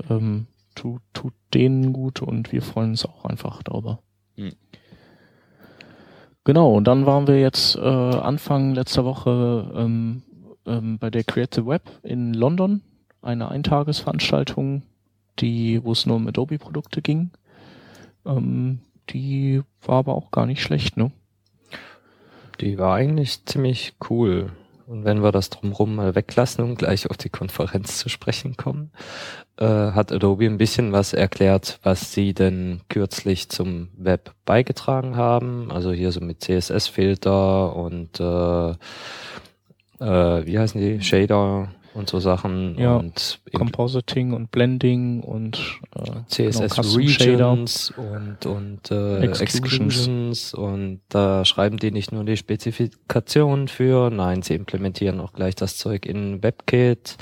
ähm, 0.09 0.47
tut, 0.73 1.03
tut 1.13 1.33
denen 1.53 1.93
gut 1.93 2.23
und 2.23 2.51
wir 2.51 2.63
freuen 2.63 2.89
uns 2.89 3.05
auch 3.05 3.25
einfach 3.25 3.61
darüber. 3.61 3.99
Hm. 4.37 4.53
Genau, 6.45 6.73
und 6.73 6.85
dann 6.85 7.05
waren 7.05 7.27
wir 7.27 7.39
jetzt 7.39 7.75
äh, 7.75 7.79
Anfang 7.79 8.73
letzter 8.73 9.05
Woche 9.05 9.71
ähm, 9.75 10.23
ähm, 10.65 10.97
bei 10.97 11.11
der 11.11 11.23
Create 11.25 11.53
the 11.53 11.65
Web 11.67 11.91
in 12.01 12.33
London, 12.33 12.81
eine 13.21 13.49
Eintagesveranstaltung, 13.49 14.81
die, 15.37 15.83
wo 15.83 15.91
es 15.91 16.07
nur 16.07 16.15
um 16.15 16.27
Adobe-Produkte 16.27 17.03
ging. 17.03 17.29
Ähm, 18.25 18.79
die 19.09 19.61
war 19.81 19.99
aber 19.99 20.15
auch 20.15 20.31
gar 20.31 20.45
nicht 20.45 20.61
schlecht, 20.61 20.97
ne? 20.97 21.11
Die 22.61 22.77
war 22.77 22.95
eigentlich 22.95 23.45
ziemlich 23.45 23.93
cool. 24.09 24.51
Und 24.85 25.05
wenn 25.05 25.23
wir 25.23 25.31
das 25.31 25.49
drumherum 25.49 25.95
mal 25.95 26.13
weglassen 26.13 26.63
und 26.63 26.75
gleich 26.77 27.09
auf 27.09 27.17
die 27.17 27.29
Konferenz 27.29 27.97
zu 27.97 28.09
sprechen 28.09 28.57
kommen, 28.57 28.91
äh, 29.57 29.65
hat 29.65 30.11
Adobe 30.11 30.45
ein 30.45 30.57
bisschen 30.57 30.91
was 30.91 31.13
erklärt, 31.13 31.79
was 31.83 32.13
sie 32.13 32.33
denn 32.33 32.81
kürzlich 32.89 33.49
zum 33.49 33.89
Web 33.97 34.33
beigetragen 34.45 35.15
haben. 35.15 35.71
Also 35.71 35.91
hier 35.91 36.11
so 36.11 36.19
mit 36.19 36.41
CSS-Filter 36.41 37.75
und 37.75 38.19
äh, 38.19 38.71
äh, 39.99 40.45
wie 40.45 40.59
heißen 40.59 40.81
die? 40.81 41.01
Shader. 41.01 41.69
Und 41.93 42.09
so 42.09 42.19
Sachen 42.19 42.77
Ja, 42.77 42.95
und 42.95 43.39
Compositing 43.53 44.33
und 44.33 44.51
Blending 44.51 45.21
und 45.21 45.79
äh, 45.95 46.21
CSS 46.27 46.75
genau. 46.75 46.95
Regions 46.95 47.93
und, 47.95 48.45
und 48.45 48.91
äh, 48.91 49.19
Exclusions. 49.19 49.41
Exclusions. 49.41 50.53
und 50.53 51.01
da 51.09 51.45
schreiben 51.45 51.77
die 51.77 51.91
nicht 51.91 52.11
nur 52.11 52.23
die 52.23 52.37
Spezifikation 52.37 53.67
für, 53.67 54.09
nein, 54.09 54.41
sie 54.41 54.55
implementieren 54.55 55.19
auch 55.19 55.33
gleich 55.33 55.55
das 55.55 55.77
Zeug 55.77 56.05
in 56.05 56.41
WebKit, 56.41 57.17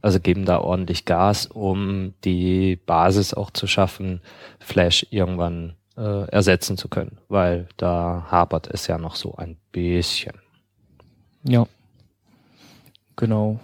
also 0.00 0.20
geben 0.20 0.44
da 0.44 0.60
ordentlich 0.60 1.04
Gas, 1.04 1.46
um 1.46 2.14
die 2.24 2.76
Basis 2.76 3.34
auch 3.34 3.50
zu 3.50 3.66
schaffen, 3.66 4.20
Flash 4.60 5.06
irgendwann 5.10 5.74
äh, 5.96 6.28
ersetzen 6.30 6.76
zu 6.76 6.88
können, 6.88 7.18
weil 7.28 7.68
da 7.76 8.26
hapert 8.30 8.68
es 8.72 8.86
ja 8.86 8.98
noch 8.98 9.16
so 9.16 9.34
ein 9.36 9.56
bisschen. 9.72 10.34
Ja. 11.44 11.66
Genau. 13.16 13.60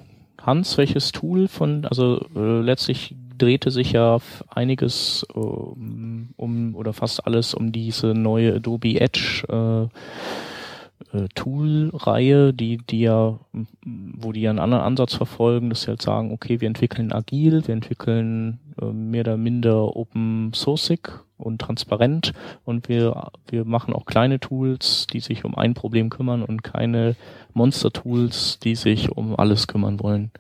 Hans, 0.49 0.79
welches 0.79 1.13
Tool 1.13 1.47
von, 1.47 1.85
also 1.85 2.27
äh, 2.35 2.61
letztlich 2.61 3.15
drehte 3.37 3.71
sich 3.71 3.93
ja 3.93 4.19
einiges 4.49 5.25
ähm, 5.37 6.31
um 6.37 6.75
oder 6.75 6.93
fast 6.93 7.25
alles 7.27 7.55
um 7.55 7.71
diese 7.71 8.15
neue 8.15 8.57
Adobe 8.57 9.01
Edge 9.01 9.45
äh, 9.49 11.17
äh, 11.17 11.29
Tool-Reihe, 11.35 12.53
die, 12.53 12.79
die 12.79 13.01
ja, 13.03 13.39
m- 13.55 13.69
wo 14.17 14.33
die 14.33 14.41
ja 14.41 14.51
einen 14.51 14.59
anderen 14.59 14.83
Ansatz 14.85 15.15
verfolgen, 15.15 15.71
dass 15.71 15.83
sie 15.83 15.89
halt 15.89 16.03
sagen, 16.03 16.33
okay, 16.33 16.61
wir 16.61 16.67
entwickeln 16.67 17.13
agil, 17.13 17.63
wir 17.67 17.75
entwickeln 17.75 18.59
äh, 18.81 18.87
mehr 18.87 19.21
oder 19.21 19.37
minder 19.37 19.97
open 19.97 20.53
sourceig 20.55 21.25
und 21.39 21.61
transparent 21.61 22.33
und 22.65 22.89
wir, 22.89 23.31
wir 23.49 23.65
machen 23.65 23.95
auch 23.95 24.05
kleine 24.05 24.41
Tools, 24.41 25.07
die 25.13 25.21
sich 25.21 25.45
um 25.45 25.55
ein 25.55 25.75
Problem 25.75 26.11
kümmern 26.11 26.43
und 26.43 26.63
keine 26.63 27.17
Monster-Tools, 27.55 28.59
die 28.61 28.75
sich 28.75 29.11
um 29.13 29.39
alles 29.39 29.67
kümmern 29.67 30.01
wollen. 30.01 30.31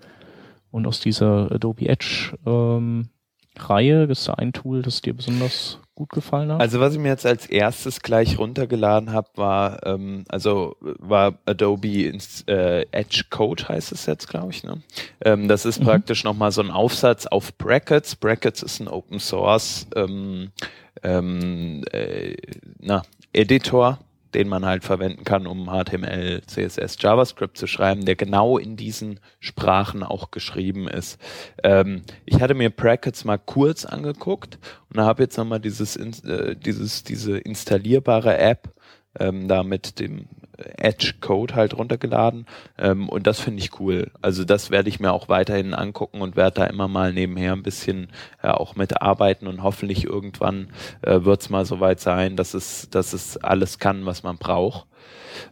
Und 0.70 0.86
aus 0.86 1.00
dieser 1.00 1.50
Adobe 1.50 1.88
Edge 1.88 2.34
ähm, 2.46 3.08
Reihe, 3.58 4.06
das 4.06 4.20
ist 4.20 4.28
da 4.28 4.34
ein 4.34 4.52
Tool, 4.52 4.82
das 4.82 5.00
dir 5.00 5.14
besonders 5.14 5.80
gut 5.94 6.10
gefallen 6.10 6.52
hat? 6.52 6.60
Also 6.60 6.78
was 6.78 6.92
ich 6.94 7.00
mir 7.00 7.08
jetzt 7.08 7.26
als 7.26 7.46
erstes 7.46 8.00
gleich 8.00 8.38
runtergeladen 8.38 9.12
habe, 9.12 9.28
war 9.34 9.84
ähm, 9.84 10.24
also 10.28 10.76
war 10.80 11.34
Adobe 11.44 12.04
ins, 12.04 12.42
äh, 12.46 12.86
Edge 12.92 13.24
Code 13.30 13.68
heißt 13.68 13.90
es 13.90 14.06
jetzt, 14.06 14.28
glaube 14.28 14.52
ich. 14.52 14.62
Ne? 14.62 14.80
Ähm, 15.24 15.48
das 15.48 15.64
ist 15.64 15.80
Mhm. 15.80 15.84
praktisch 15.86 16.22
nochmal 16.22 16.52
so 16.52 16.60
ein 16.60 16.70
Aufsatz 16.70 17.26
auf 17.26 17.56
Brackets. 17.58 18.14
Brackets 18.14 18.62
ist 18.62 18.78
ein 18.78 18.86
Open 18.86 19.18
Source 19.18 19.88
ähm, 19.96 20.52
ähm, 21.02 21.84
äh, 21.92 22.34
na, 22.78 23.02
Editor, 23.32 23.98
den 24.34 24.48
man 24.48 24.66
halt 24.66 24.84
verwenden 24.84 25.24
kann, 25.24 25.46
um 25.46 25.68
HTML, 25.70 26.42
CSS, 26.46 26.96
JavaScript 27.00 27.56
zu 27.56 27.66
schreiben, 27.66 28.04
der 28.04 28.16
genau 28.16 28.58
in 28.58 28.76
diesen 28.76 29.20
Sprachen 29.40 30.02
auch 30.02 30.30
geschrieben 30.30 30.86
ist. 30.86 31.18
Ähm, 31.62 32.02
ich 32.26 32.40
hatte 32.40 32.54
mir 32.54 32.70
Brackets 32.70 33.24
mal 33.24 33.38
kurz 33.38 33.84
angeguckt 33.84 34.58
und 34.90 35.00
habe 35.00 35.22
jetzt 35.22 35.38
nochmal 35.38 35.60
dieses, 35.60 35.96
äh, 35.96 36.56
dieses, 36.56 37.04
diese 37.04 37.38
installierbare 37.38 38.36
App 38.36 38.74
ähm, 39.18 39.48
da 39.48 39.62
mit 39.62 39.98
dem 39.98 40.28
Edge 40.76 41.14
Code 41.20 41.54
halt 41.54 41.76
runtergeladen 41.76 42.46
ähm, 42.78 43.08
und 43.08 43.26
das 43.26 43.40
finde 43.40 43.62
ich 43.62 43.78
cool. 43.80 44.10
Also 44.20 44.44
das 44.44 44.70
werde 44.70 44.88
ich 44.88 45.00
mir 45.00 45.12
auch 45.12 45.28
weiterhin 45.28 45.74
angucken 45.74 46.20
und 46.20 46.36
werde 46.36 46.60
da 46.60 46.66
immer 46.66 46.88
mal 46.88 47.12
nebenher 47.12 47.52
ein 47.52 47.62
bisschen 47.62 48.08
äh, 48.42 48.48
auch 48.48 48.76
mitarbeiten 48.76 49.46
und 49.46 49.62
hoffentlich 49.62 50.04
irgendwann 50.04 50.68
äh, 51.02 51.24
wird 51.24 51.42
es 51.42 51.50
mal 51.50 51.64
soweit 51.64 52.00
sein, 52.00 52.36
dass 52.36 52.54
es, 52.54 52.90
dass 52.90 53.12
es 53.12 53.36
alles 53.36 53.78
kann, 53.78 54.06
was 54.06 54.22
man 54.22 54.36
braucht. 54.38 54.86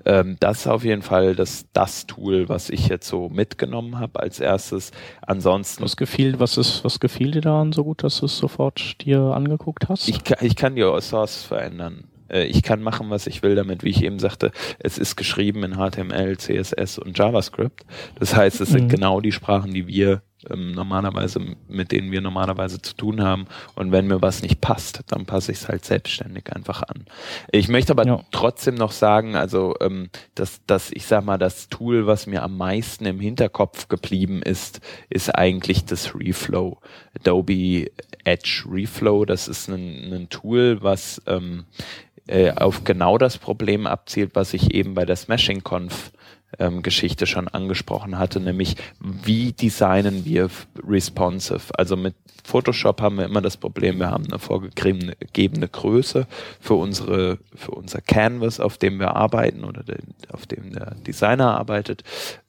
Ähm, 0.05 0.37
das 0.40 0.61
ist 0.61 0.66
auf 0.66 0.85
jeden 0.85 1.03
Fall 1.03 1.35
das, 1.35 1.66
das 1.73 2.07
Tool, 2.07 2.49
was 2.49 2.71
ich 2.71 2.88
jetzt 2.88 3.09
so 3.09 3.29
mitgenommen 3.29 3.99
habe 3.99 4.21
als 4.21 4.40
erstes. 4.40 4.90
Ansonsten 5.23 5.85
was 5.85 5.97
gefiel, 5.97 6.40
was 6.40 6.57
ist, 6.57 6.85
was 6.85 7.01
gefiel 7.01 7.31
dir 7.31 7.42
daran 7.42 7.73
so 7.73 7.85
gut, 7.85 8.03
dass 8.03 8.19
du 8.21 8.27
es 8.27 8.37
sofort 8.37 9.05
dir 9.05 9.21
angeguckt 9.21 9.88
hast? 9.88 10.09
Ich 10.09 10.25
kann, 10.25 10.38
ich 10.40 10.57
kann 10.57 10.75
die 10.75 10.83
Source 11.01 11.42
verändern. 11.42 12.05
Äh, 12.29 12.45
Ich 12.45 12.62
kann 12.62 12.83
machen, 12.83 13.11
was 13.11 13.27
ich 13.27 13.43
will 13.43 13.55
damit. 13.55 13.83
Wie 13.85 13.91
ich 13.91 14.03
eben 14.03 14.19
sagte, 14.19 14.53
es 14.79 14.99
ist 14.99 15.17
geschrieben 15.17 15.62
in 15.65 15.75
HTML, 15.75 16.37
CSS 16.39 16.99
und 16.99 17.17
JavaScript. 17.19 17.85
Das 18.19 18.35
heißt, 18.35 18.61
es 18.61 18.71
sind 18.71 18.85
Mhm. 18.85 18.89
genau 18.89 19.21
die 19.21 19.33
Sprachen, 19.33 19.73
die 19.73 19.87
wir 19.87 20.23
ähm, 20.51 20.73
normalerweise, 20.73 21.41
mit 21.67 21.91
denen 21.91 22.12
wir 22.12 22.21
normalerweise 22.21 22.81
zu 22.81 22.95
tun 22.95 23.21
haben. 23.23 23.47
Und 23.75 23.91
wenn 23.91 24.07
mir 24.07 24.23
was 24.23 24.43
nicht 24.43 24.61
passt, 24.61 25.01
dann 25.09 25.27
passe 25.27 25.51
ich 25.51 25.59
es 25.59 25.69
halt 25.69 25.85
selbstständig 25.85 26.53
einfach 26.55 26.83
an. 26.83 27.07
Ich 27.51 27.69
möchte 27.69 27.93
aber 27.93 28.07
Ja. 28.07 28.21
trotzdem 28.31 28.77
noch 28.77 28.93
sagen, 28.93 29.35
also 29.35 29.75
ähm, 29.81 30.09
dass, 30.37 30.61
dass 30.67 30.93
ich 30.93 31.07
sag 31.07 31.25
mal, 31.25 31.39
das 31.39 31.69
Tool, 31.69 32.07
was 32.07 32.27
mir 32.29 32.43
am 32.45 32.57
meisten 32.57 33.07
im 33.07 33.19
Hinterkopf 33.19 33.89
geblieben 33.89 34.41
ist, 34.43 34.81
ist 35.11 35.35
eigentlich 35.35 35.85
das 35.85 36.15
Reflow. 36.15 36.79
Adobe 37.19 37.87
Edge 38.25 38.65
Reflow, 38.71 39.25
das 39.25 39.49
ist 39.49 39.69
ein, 39.69 40.12
ein 40.12 40.29
Tool, 40.29 40.79
was 40.83 41.21
ähm, 41.27 41.65
äh, 42.27 42.53
auf 42.53 42.85
genau 42.85 43.19
das 43.19 43.39
Problem 43.39 43.87
abzielt, 43.87 44.33
was 44.35 44.55
ich 44.55 44.75
eben 44.75 44.95
bei 44.95 45.05
der 45.05 45.17
Smashing 45.17 45.62
Conf 45.62 46.12
ähm, 46.59 46.83
Geschichte 46.83 47.27
schon 47.27 47.49
angesprochen 47.49 48.19
hatte, 48.19 48.41
nämlich 48.41 48.77
wie 49.01 49.53
designen 49.53 50.25
wir 50.25 50.49
responsive? 50.87 51.77
Also 51.77 51.97
mit 51.97 52.15
Photoshop 52.45 53.01
haben 53.01 53.19
wir 53.19 53.25
immer 53.25 53.43
das 53.43 53.57
Problem, 53.57 53.99
wir 53.99 54.11
haben 54.11 54.27
eine 54.27 54.39
vorgegebene 54.39 55.17
gegebene 55.17 55.69
Größe 55.69 56.27
für 56.61 56.75
unsere 56.75 57.39
für 57.55 57.73
unser 57.73 58.01
Canvas, 58.01 58.61
auf 58.61 58.79
dem 58.79 59.01
wir 59.01 59.17
arbeiten 59.17 59.65
oder 59.65 59.83
den, 59.83 60.15
auf 60.33 60.47
dem 60.47 60.73
der 60.73 60.95
Designer 61.07 61.59
arbeitet. 61.59 62.05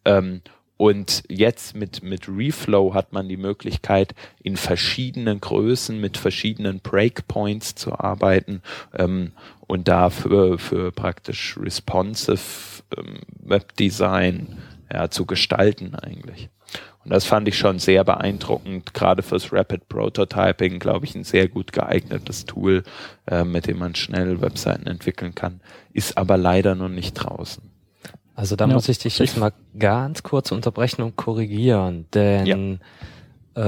Ähm, 0.06 0.42
und 0.78 1.24
jetzt 1.28 1.76
mit, 1.76 2.04
mit 2.04 2.30
Reflow 2.30 2.94
hat 2.94 3.12
man 3.12 3.28
die 3.28 3.38
Möglichkeit, 3.38 4.14
in 4.42 4.58
verschiedenen 4.58 5.42
Größen 5.42 6.00
mit 6.00 6.18
verschiedenen 6.18 6.80
Breakpoints 6.80 7.76
zu 7.76 8.00
arbeiten 8.00 8.62
ähm, 8.94 9.32
und 9.66 9.88
dafür 9.88 10.60
für 10.60 10.92
praktisch 10.92 11.58
responsive 11.60 12.84
ähm, 12.96 13.20
Webdesign 13.40 14.58
ja, 14.92 15.10
zu 15.10 15.26
gestalten 15.26 15.96
eigentlich. 15.96 16.50
Und 17.04 17.12
das 17.12 17.26
fand 17.26 17.48
ich 17.48 17.58
schon 17.58 17.80
sehr 17.80 18.04
beeindruckend, 18.04 18.94
gerade 18.94 19.24
fürs 19.24 19.54
Rapid 19.54 19.88
Prototyping, 19.88 20.78
glaube 20.78 21.06
ich, 21.06 21.16
ein 21.16 21.24
sehr 21.24 21.48
gut 21.48 21.72
geeignetes 21.72 22.46
Tool, 22.46 22.84
äh, 23.26 23.46
mit 23.46 23.68
dem 23.68 23.80
man 23.80 23.96
schnell 23.96 24.42
Webseiten 24.42 24.88
entwickeln 24.88 25.34
kann, 25.34 25.62
ist 25.94 26.18
aber 26.18 26.38
leider 26.38 26.76
noch 26.76 26.90
nicht 26.90 27.14
draußen. 27.14 27.77
Also 28.38 28.56
da 28.56 28.68
Ja, 28.68 28.74
muss 28.76 28.88
ich 28.88 29.00
dich 29.00 29.16
ich- 29.16 29.20
jetzt 29.32 29.38
mal 29.38 29.52
ganz 29.80 30.22
kurz 30.22 30.52
unterbrechen 30.52 31.02
und 31.02 31.16
korrigieren, 31.16 32.06
denn 32.14 32.80
äh, 33.56 33.60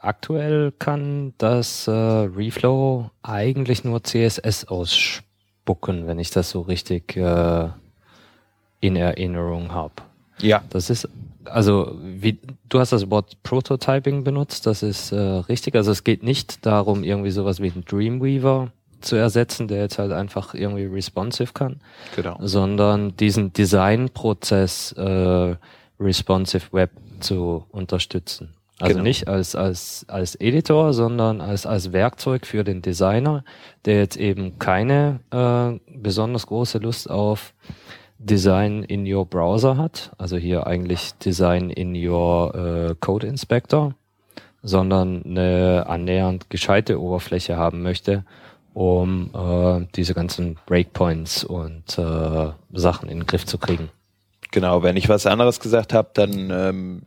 aktuell 0.00 0.72
kann 0.78 1.34
das 1.36 1.86
äh, 1.88 1.90
Reflow 1.90 3.10
eigentlich 3.22 3.84
nur 3.84 4.02
CSS 4.02 4.64
ausspucken, 4.64 6.06
wenn 6.06 6.18
ich 6.18 6.30
das 6.30 6.48
so 6.48 6.62
richtig 6.62 7.18
äh, 7.18 7.68
in 8.80 8.96
Erinnerung 8.96 9.72
habe. 9.72 9.92
Ja. 10.40 10.62
Das 10.70 10.88
ist 10.88 11.06
also 11.44 11.94
wie 12.02 12.38
du 12.70 12.78
hast 12.80 12.92
das 12.92 13.10
Wort 13.10 13.36
Prototyping 13.42 14.24
benutzt, 14.24 14.66
das 14.66 14.82
ist 14.82 15.12
äh, 15.12 15.16
richtig. 15.18 15.74
Also 15.74 15.90
es 15.92 16.02
geht 16.02 16.22
nicht 16.22 16.64
darum, 16.64 17.04
irgendwie 17.04 17.30
sowas 17.30 17.60
wie 17.60 17.70
einen 17.70 17.84
Dreamweaver 17.84 18.72
zu 19.02 19.16
ersetzen, 19.16 19.68
der 19.68 19.80
jetzt 19.82 19.98
halt 19.98 20.12
einfach 20.12 20.54
irgendwie 20.54 20.84
responsive 20.86 21.52
kann, 21.52 21.80
Genau. 22.16 22.38
sondern 22.40 23.16
diesen 23.16 23.52
Designprozess 23.52 24.92
äh, 24.92 25.56
responsive 26.00 26.72
Web 26.72 26.90
zu 27.20 27.64
unterstützen. 27.70 28.54
Also 28.80 28.94
Genau. 28.94 29.04
nicht 29.04 29.28
als, 29.28 29.54
als, 29.54 30.04
als 30.08 30.34
Editor, 30.34 30.92
sondern 30.92 31.40
als, 31.40 31.66
als 31.66 31.92
Werkzeug 31.92 32.46
für 32.46 32.64
den 32.64 32.82
Designer, 32.82 33.44
der 33.84 33.98
jetzt 33.98 34.16
eben 34.16 34.58
keine 34.58 35.20
äh, 35.30 35.78
besonders 35.96 36.46
große 36.46 36.78
Lust 36.78 37.08
auf 37.08 37.54
Design 38.18 38.82
in 38.84 39.12
your 39.12 39.26
Browser 39.26 39.76
hat, 39.76 40.12
also 40.18 40.36
hier 40.36 40.66
eigentlich 40.66 41.12
Design 41.14 41.70
in 41.70 41.94
your 41.94 42.54
äh, 42.90 42.94
Code 43.00 43.26
Inspector, 43.26 43.94
sondern 44.62 45.24
eine 45.24 45.86
annähernd 45.88 46.48
gescheite 46.48 47.00
Oberfläche 47.00 47.56
haben 47.56 47.82
möchte, 47.82 48.24
um 48.74 49.30
äh, 49.34 49.86
diese 49.94 50.14
ganzen 50.14 50.58
Breakpoints 50.66 51.44
und 51.44 51.98
äh, 51.98 52.50
Sachen 52.72 53.08
in 53.08 53.20
den 53.20 53.26
Griff 53.26 53.46
zu 53.46 53.58
kriegen. 53.58 53.90
Genau, 54.52 54.82
wenn 54.82 54.98
ich 54.98 55.08
was 55.08 55.24
anderes 55.24 55.60
gesagt 55.60 55.94
habe, 55.94 56.10
dann 56.12 56.50
ähm, 56.50 57.02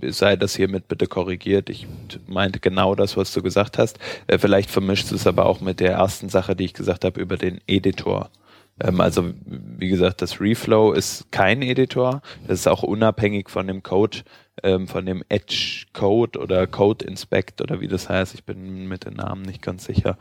sei 0.00 0.36
das 0.36 0.54
hiermit 0.54 0.86
bitte 0.86 1.08
korrigiert. 1.08 1.68
Ich 1.68 1.86
meinte 2.28 2.60
genau 2.60 2.94
das, 2.94 3.16
was 3.16 3.32
du 3.32 3.42
gesagt 3.42 3.76
hast. 3.76 3.98
Äh, 4.28 4.38
vielleicht 4.38 4.70
vermischt 4.70 5.10
es 5.10 5.26
aber 5.26 5.46
auch 5.46 5.60
mit 5.60 5.80
der 5.80 5.92
ersten 5.92 6.28
Sache, 6.28 6.54
die 6.54 6.64
ich 6.64 6.74
gesagt 6.74 7.04
habe 7.04 7.20
über 7.20 7.36
den 7.36 7.60
Editor. 7.66 8.30
Ähm, 8.80 9.00
also 9.00 9.32
wie 9.44 9.88
gesagt, 9.88 10.22
das 10.22 10.40
Reflow 10.40 10.92
ist 10.92 11.30
kein 11.30 11.62
Editor. 11.62 12.22
Das 12.46 12.60
ist 12.60 12.66
auch 12.66 12.82
unabhängig 12.82 13.50
von 13.50 13.66
dem 13.66 13.82
Code, 13.82 14.18
ähm, 14.62 14.86
von 14.88 15.06
dem 15.06 15.22
Edge 15.28 15.86
Code 15.92 16.38
oder 16.38 16.66
Code 16.66 17.04
Inspect 17.04 17.60
oder 17.60 17.80
wie 17.80 17.88
das 17.88 18.08
heißt. 18.08 18.34
Ich 18.34 18.44
bin 18.44 18.86
mit 18.86 19.04
den 19.04 19.14
Namen 19.14 19.42
nicht 19.42 19.62
ganz 19.62 19.84
sicher. 19.84 20.18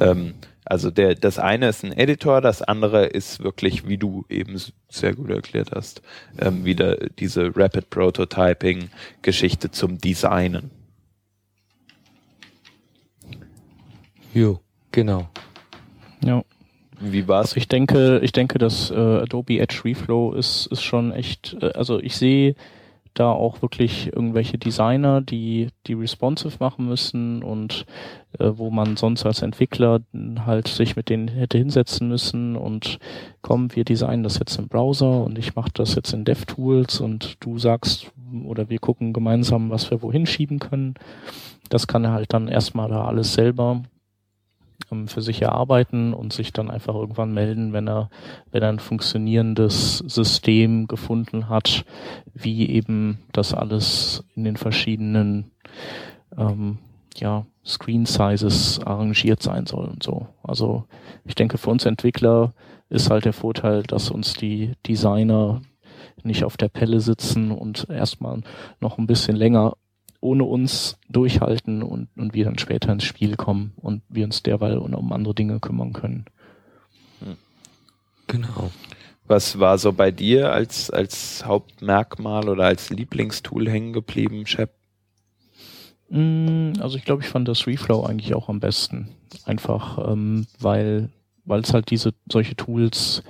Ähm, 0.00 0.34
Also 0.68 0.90
der, 0.90 1.14
das 1.14 1.38
eine 1.38 1.68
ist 1.68 1.84
ein 1.84 1.92
Editor, 1.92 2.40
das 2.40 2.60
andere 2.60 3.06
ist 3.06 3.40
wirklich, 3.40 3.86
wie 3.86 3.98
du 3.98 4.24
eben 4.28 4.60
sehr 4.88 5.14
gut 5.14 5.30
erklärt 5.30 5.70
hast, 5.72 6.02
ähm, 6.40 6.64
wieder 6.64 6.96
diese 7.20 7.52
Rapid 7.54 7.88
Prototyping 7.88 8.90
Geschichte 9.22 9.70
zum 9.70 9.98
Designen. 9.98 10.72
Jo, 14.34 14.58
genau. 14.90 15.28
Ja. 16.24 16.42
Wie 17.00 17.28
war's? 17.28 17.50
Also 17.50 17.58
ich 17.58 17.68
denke, 17.68 18.20
ich 18.22 18.32
denke, 18.32 18.58
dass 18.58 18.90
äh, 18.90 18.94
Adobe 18.94 19.58
Edge 19.58 19.82
Reflow 19.84 20.32
ist, 20.32 20.66
ist 20.66 20.82
schon 20.82 21.12
echt, 21.12 21.56
äh, 21.60 21.72
also 21.74 21.98
ich 21.98 22.16
sehe 22.16 22.54
da 23.18 23.30
auch 23.30 23.62
wirklich 23.62 24.12
irgendwelche 24.12 24.58
Designer, 24.58 25.20
die 25.20 25.68
die 25.86 25.94
responsive 25.94 26.56
machen 26.60 26.86
müssen 26.86 27.42
und 27.42 27.86
äh, 28.38 28.50
wo 28.54 28.70
man 28.70 28.96
sonst 28.96 29.24
als 29.24 29.42
Entwickler 29.42 30.00
halt 30.44 30.68
sich 30.68 30.96
mit 30.96 31.08
denen 31.08 31.28
hätte 31.28 31.58
hinsetzen 31.58 32.08
müssen 32.08 32.56
und 32.56 32.98
komm, 33.40 33.74
wir 33.74 33.84
designen 33.84 34.22
das 34.22 34.38
jetzt 34.38 34.58
im 34.58 34.68
Browser 34.68 35.24
und 35.24 35.38
ich 35.38 35.54
mache 35.54 35.70
das 35.72 35.94
jetzt 35.94 36.12
in 36.12 36.24
DevTools 36.24 37.00
und 37.00 37.36
du 37.40 37.58
sagst 37.58 38.12
oder 38.44 38.68
wir 38.68 38.78
gucken 38.78 39.12
gemeinsam, 39.12 39.70
was 39.70 39.90
wir 39.90 40.02
wohin 40.02 40.26
schieben 40.26 40.58
können. 40.58 40.94
Das 41.70 41.86
kann 41.86 42.04
er 42.04 42.12
halt 42.12 42.32
dann 42.32 42.48
erstmal 42.48 42.88
da 42.88 43.06
alles 43.06 43.32
selber 43.32 43.82
für 45.06 45.22
sich 45.22 45.42
erarbeiten 45.42 46.14
und 46.14 46.32
sich 46.32 46.52
dann 46.52 46.70
einfach 46.70 46.94
irgendwann 46.94 47.34
melden, 47.34 47.72
wenn 47.72 47.88
er, 47.88 48.10
wenn 48.52 48.62
er 48.62 48.68
ein 48.68 48.78
funktionierendes 48.78 49.98
System 49.98 50.86
gefunden 50.86 51.48
hat, 51.48 51.84
wie 52.34 52.68
eben 52.68 53.18
das 53.32 53.52
alles 53.52 54.24
in 54.34 54.44
den 54.44 54.56
verschiedenen 54.56 55.50
ähm, 56.36 56.78
ja, 57.16 57.46
Screen 57.64 58.06
Sizes 58.06 58.80
arrangiert 58.84 59.42
sein 59.42 59.66
soll 59.66 59.86
und 59.86 60.02
so. 60.02 60.28
Also 60.42 60.84
ich 61.24 61.34
denke, 61.34 61.58
für 61.58 61.70
uns 61.70 61.84
Entwickler 61.84 62.52
ist 62.88 63.10
halt 63.10 63.24
der 63.24 63.32
Vorteil, 63.32 63.82
dass 63.82 64.10
uns 64.10 64.34
die 64.34 64.72
Designer 64.86 65.62
nicht 66.22 66.44
auf 66.44 66.56
der 66.56 66.68
Pelle 66.68 67.00
sitzen 67.00 67.50
und 67.50 67.88
erstmal 67.90 68.42
noch 68.80 68.98
ein 68.98 69.06
bisschen 69.06 69.36
länger 69.36 69.76
ohne 70.26 70.44
uns 70.44 70.98
durchhalten 71.08 71.82
und, 71.82 72.08
und 72.16 72.34
wir 72.34 72.44
dann 72.44 72.58
später 72.58 72.92
ins 72.92 73.04
Spiel 73.04 73.36
kommen 73.36 73.72
und 73.76 74.02
wir 74.08 74.24
uns 74.24 74.42
derweil 74.42 74.78
um 74.78 75.12
andere 75.12 75.34
Dinge 75.34 75.60
kümmern 75.60 75.92
können. 75.92 76.26
Genau. 78.26 78.70
Was 79.28 79.58
war 79.58 79.78
so 79.78 79.92
bei 79.92 80.10
dir 80.10 80.52
als, 80.52 80.90
als 80.90 81.44
Hauptmerkmal 81.46 82.48
oder 82.48 82.64
als 82.64 82.90
Lieblingstool 82.90 83.68
hängen 83.68 83.92
geblieben, 83.92 84.46
Shep? 84.46 84.70
Mm, 86.08 86.72
also 86.80 86.96
ich 86.96 87.04
glaube, 87.04 87.22
ich 87.22 87.28
fand 87.28 87.48
das 87.48 87.66
Reflow 87.66 88.04
eigentlich 88.04 88.34
auch 88.34 88.48
am 88.48 88.60
besten. 88.60 89.08
Einfach, 89.44 90.12
ähm, 90.12 90.46
weil 90.58 91.10
weil 91.46 91.60
es 91.60 91.72
halt 91.72 91.90
diese 91.90 92.12
solche 92.30 92.56
Tools 92.56 93.22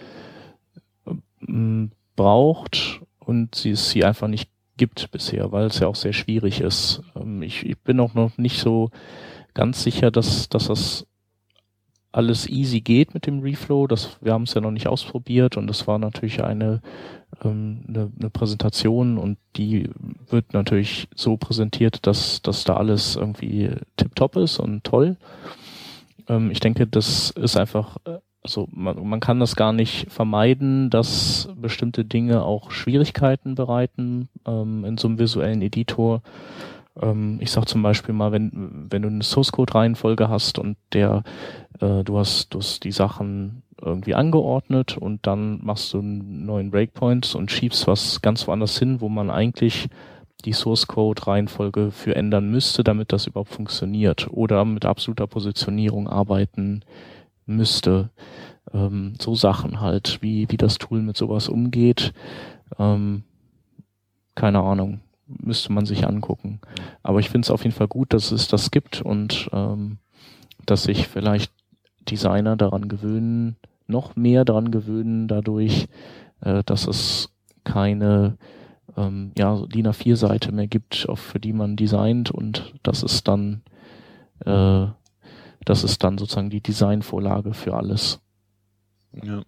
ähm, 1.47 1.93
braucht 2.17 3.03
und 3.19 3.55
sie 3.55 3.71
es 3.71 3.91
sie 3.91 4.05
einfach 4.05 4.27
nicht 4.27 4.51
gibt 4.77 5.11
bisher, 5.11 5.53
weil 5.53 5.67
es 5.67 5.79
ja 5.79 5.89
auch 5.89 5.95
sehr 5.95 6.13
schwierig 6.13 6.61
ist. 6.61 7.03
Ähm, 7.15 7.43
ich, 7.43 7.65
ich 7.65 7.79
bin 7.79 8.01
auch 8.01 8.15
noch 8.15 8.37
nicht 8.39 8.59
so 8.59 8.91
ganz 9.55 9.83
sicher, 9.83 10.11
dass, 10.11 10.49
dass 10.49 10.69
das 10.69 11.07
alles 12.13 12.49
easy 12.49 12.81
geht 12.81 13.13
mit 13.13 13.27
dem 13.27 13.41
Reflow. 13.41 13.87
Das, 13.87 14.17
wir 14.23 14.33
haben 14.33 14.45
es 14.45 14.55
ja 14.55 14.61
noch 14.61 14.71
nicht 14.71 14.87
ausprobiert 14.87 15.57
und 15.57 15.67
das 15.67 15.87
war 15.87 15.99
natürlich 15.99 16.43
eine, 16.43 16.81
ähm, 17.45 17.85
eine, 17.89 18.11
eine 18.19 18.31
Präsentation 18.31 19.19
und 19.19 19.39
die 19.57 19.91
wird 20.29 20.55
natürlich 20.55 21.09
so 21.15 21.37
präsentiert, 21.37 22.07
dass, 22.07 22.41
dass 22.43 22.65
da 22.65 22.77
alles 22.77 23.17
irgendwie 23.17 23.71
tiptop 23.97 24.37
ist 24.37 24.59
und 24.59 24.83
toll. 24.85 25.17
Ähm, 26.29 26.51
ich 26.51 26.61
denke, 26.61 26.87
das 26.87 27.31
ist 27.31 27.57
einfach 27.57 27.99
äh, 28.07 28.19
also 28.47 28.69
man, 28.71 29.09
man 29.09 29.19
kann 29.19 29.41
das 29.41 29.57
gar 29.57 29.73
nicht 29.73 30.09
vermeiden, 30.09 30.89
dass 30.89 31.49
bestimmte 31.57 32.05
Dinge 32.05 32.45
auch 32.45 32.71
Schwierigkeiten 32.71 33.57
bereiten 33.57 34.29
ähm, 34.47 34.85
in 34.85 34.99
so 34.99 35.09
einem 35.09 35.19
visuellen 35.19 35.63
Editor. 35.63 36.23
Ähm, 37.03 37.39
ich 37.41 37.51
sag 37.51 37.67
zum 37.67 37.83
Beispiel 37.83 38.15
mal, 38.15 38.31
wenn, 38.31 38.87
wenn 38.89 39.03
du 39.03 39.09
eine 39.09 39.25
Source 39.25 39.51
Code 39.51 39.75
Reihenfolge 39.75 40.29
hast 40.29 40.61
und 40.61 40.77
der, 40.93 41.25
äh, 41.81 42.05
du 42.05 42.19
hast, 42.19 42.55
du 42.55 42.59
hast 42.59 42.85
die 42.85 42.93
Sachen 42.93 43.65
irgendwie 43.83 44.15
angeordnet 44.15 44.97
und 44.97 45.27
dann 45.27 45.59
machst 45.65 45.93
du 45.93 45.99
einen 45.99 46.47
neuen 46.47 46.71
Breakpoint 46.71 47.35
und 47.35 47.51
schiebst 47.51 47.89
was 47.89 48.23
ganz 48.23 48.47
woanders 48.47 48.79
hin, 48.79 49.01
wo 49.01 49.09
man 49.09 49.29
eigentlich 49.29 49.89
die 50.45 50.53
Source 50.53 50.87
Code 50.87 51.27
Reihenfolge 51.27 51.91
für 51.91 52.15
ändern 52.15 52.49
müsste, 52.49 52.85
damit 52.85 53.13
das 53.13 53.27
überhaupt 53.27 53.51
funktioniert 53.51 54.29
oder 54.31 54.65
mit 54.65 54.85
absoluter 54.85 55.27
Positionierung 55.27 56.07
arbeiten 56.09 56.85
müsste. 57.47 58.11
Ähm, 58.73 59.15
so 59.21 59.35
Sachen 59.35 59.81
halt, 59.81 60.19
wie, 60.21 60.51
wie 60.51 60.57
das 60.57 60.79
Tool 60.79 61.01
mit 61.01 61.17
sowas 61.17 61.49
umgeht. 61.49 62.13
Ähm, 62.79 63.23
keine 64.35 64.61
Ahnung, 64.61 65.01
müsste 65.27 65.73
man 65.73 65.87
sich 65.87 66.07
angucken. 66.07 66.61
Aber 67.03 67.21
ich 67.21 67.31
finde 67.31 67.47
es 67.47 67.51
auf 67.51 67.65
jeden 67.65 67.75
Fall 67.75 67.89
gut, 67.89 68.13
dass 68.13 68.33
es 68.33 68.49
das 68.49 68.71
gibt 68.71 69.01
und 69.01 69.49
ähm, 69.53 69.99
dass 70.67 70.85
sich 70.85 71.09
vielleicht 71.09 71.53
Designer 72.09 72.57
daran 72.57 72.89
gewöhnen, 72.89 73.57
noch 73.87 74.17
mehr 74.17 74.45
daran 74.45 74.71
gewöhnen, 74.71 75.29
dadurch, 75.29 75.89
äh, 76.41 76.63
dass 76.65 76.87
es 76.87 77.31
keine 77.65 78.37
ähm, 78.97 79.33
ja, 79.37 79.65
DIN 79.67 79.89
A4-Seite 79.89 80.53
mehr 80.53 80.67
gibt, 80.67 81.09
auf, 81.09 81.21
für 81.21 81.41
die 81.41 81.53
man 81.53 81.77
designt 81.77 82.31
und 82.31 82.75
dass 82.83 83.03
es 83.03 83.25
dann 83.25 83.63
äh, 84.45 84.87
das 85.67 85.85
ist 85.85 86.03
dann 86.03 86.17
sozusagen 86.17 86.49
die 86.49 86.63
Designvorlage 86.63 87.53
für 87.53 87.75
alles. 87.75 88.21
Ja. 89.13 89.43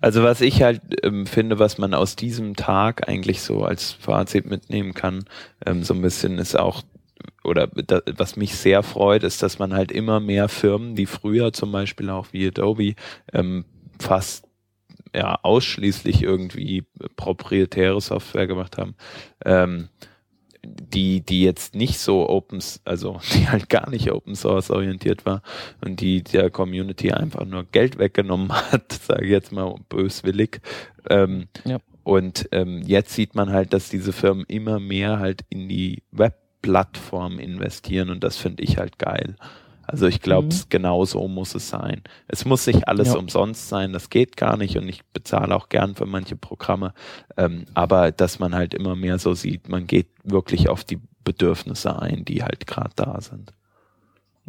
Also 0.00 0.22
was 0.22 0.40
ich 0.40 0.62
halt 0.62 0.80
ähm, 1.02 1.26
finde, 1.26 1.58
was 1.58 1.76
man 1.76 1.92
aus 1.92 2.16
diesem 2.16 2.56
Tag 2.56 3.06
eigentlich 3.06 3.42
so 3.42 3.64
als 3.64 3.92
Fazit 3.92 4.46
mitnehmen 4.46 4.94
kann, 4.94 5.24
ähm, 5.66 5.82
so 5.82 5.92
ein 5.92 6.00
bisschen 6.00 6.38
ist 6.38 6.58
auch 6.58 6.82
oder 7.44 7.66
da, 7.66 8.00
was 8.16 8.36
mich 8.36 8.56
sehr 8.56 8.82
freut, 8.82 9.24
ist, 9.24 9.42
dass 9.42 9.58
man 9.58 9.74
halt 9.74 9.92
immer 9.92 10.20
mehr 10.20 10.48
Firmen, 10.48 10.94
die 10.94 11.06
früher 11.06 11.52
zum 11.52 11.72
Beispiel 11.72 12.08
auch 12.08 12.28
wie 12.32 12.46
Adobe 12.46 12.94
ähm, 13.32 13.64
fast 13.98 14.46
ja 15.14 15.38
ausschließlich 15.42 16.22
irgendwie 16.22 16.84
proprietäre 17.16 18.00
Software 18.00 18.46
gemacht 18.46 18.78
haben, 18.78 18.94
ähm, 19.44 19.88
die, 20.68 21.20
die 21.20 21.42
jetzt 21.42 21.74
nicht 21.74 21.98
so 21.98 22.28
Open, 22.28 22.60
also 22.84 23.20
die 23.34 23.48
halt 23.48 23.68
gar 23.68 23.90
nicht 23.90 24.10
Open 24.12 24.34
Source 24.34 24.70
orientiert 24.70 25.26
war 25.26 25.42
und 25.84 26.00
die 26.00 26.22
der 26.22 26.50
Community 26.50 27.12
einfach 27.12 27.44
nur 27.44 27.64
Geld 27.64 27.98
weggenommen 27.98 28.52
hat, 28.72 28.92
sage 28.92 29.26
ich 29.26 29.30
jetzt 29.30 29.52
mal 29.52 29.74
böswillig. 29.88 30.60
Ähm, 31.10 31.48
ja. 31.64 31.78
Und 32.04 32.48
ähm, 32.52 32.82
jetzt 32.86 33.12
sieht 33.12 33.34
man 33.34 33.52
halt, 33.52 33.74
dass 33.74 33.90
diese 33.90 34.12
Firmen 34.12 34.46
immer 34.48 34.80
mehr 34.80 35.18
halt 35.18 35.44
in 35.50 35.68
die 35.68 36.02
Webplattform 36.10 37.38
investieren 37.38 38.08
und 38.08 38.24
das 38.24 38.38
finde 38.38 38.62
ich 38.62 38.78
halt 38.78 38.98
geil. 38.98 39.36
Also 39.88 40.06
ich 40.06 40.20
glaube, 40.20 40.54
mhm. 40.54 40.60
genau 40.68 41.06
so 41.06 41.26
muss 41.28 41.54
es 41.54 41.70
sein. 41.70 42.02
Es 42.28 42.44
muss 42.44 42.66
nicht 42.66 42.86
alles 42.86 43.08
ja. 43.08 43.16
umsonst 43.16 43.70
sein, 43.70 43.94
das 43.94 44.10
geht 44.10 44.36
gar 44.36 44.58
nicht 44.58 44.76
und 44.76 44.86
ich 44.86 45.04
bezahle 45.06 45.56
auch 45.56 45.70
gern 45.70 45.94
für 45.94 46.04
manche 46.04 46.36
Programme. 46.36 46.92
Ähm, 47.38 47.64
aber 47.72 48.12
dass 48.12 48.38
man 48.38 48.54
halt 48.54 48.74
immer 48.74 48.94
mehr 48.94 49.18
so 49.18 49.32
sieht, 49.32 49.70
man 49.70 49.86
geht 49.86 50.08
wirklich 50.24 50.68
auf 50.68 50.84
die 50.84 51.00
Bedürfnisse 51.24 52.00
ein, 52.00 52.26
die 52.26 52.42
halt 52.42 52.66
gerade 52.66 52.92
da 52.96 53.18
sind. 53.22 53.54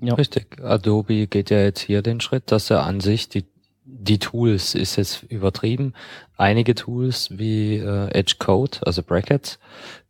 Ja. 0.02 0.15
Richtig. 0.15 0.62
Adobe 0.62 1.28
geht 1.28 1.49
ja 1.49 1.62
jetzt 1.62 1.80
hier 1.80 2.02
den 2.02 2.19
Schritt, 2.19 2.52
dass 2.52 2.69
er 2.69 2.84
an 2.84 2.99
sich 2.99 3.30
die 3.30 3.45
die 3.91 4.19
Tools 4.19 4.75
ist 4.75 4.97
jetzt 4.97 5.23
übertrieben. 5.23 5.93
Einige 6.38 6.75
Tools 6.75 7.39
wie 7.39 7.78
äh, 7.78 8.10
Edge 8.12 8.36
Code, 8.38 8.78
also 8.86 9.02
Brackets, 9.02 9.58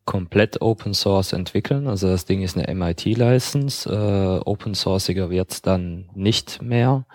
komplett 0.10 0.60
Open 0.64 0.96
Source 0.96 1.34
entwickeln. 1.34 1.88
Also 1.88 2.08
das 2.08 2.26
Ding 2.26 2.42
ist 2.42 2.58
eine 2.58 2.74
MIT-License. 2.74 3.88
Äh, 3.88 4.40
Open 4.44 4.74
Sourciger 4.74 5.30
wird's 5.30 5.62
dann 5.62 6.10
nicht 6.16 6.64
mehr. 6.64 7.06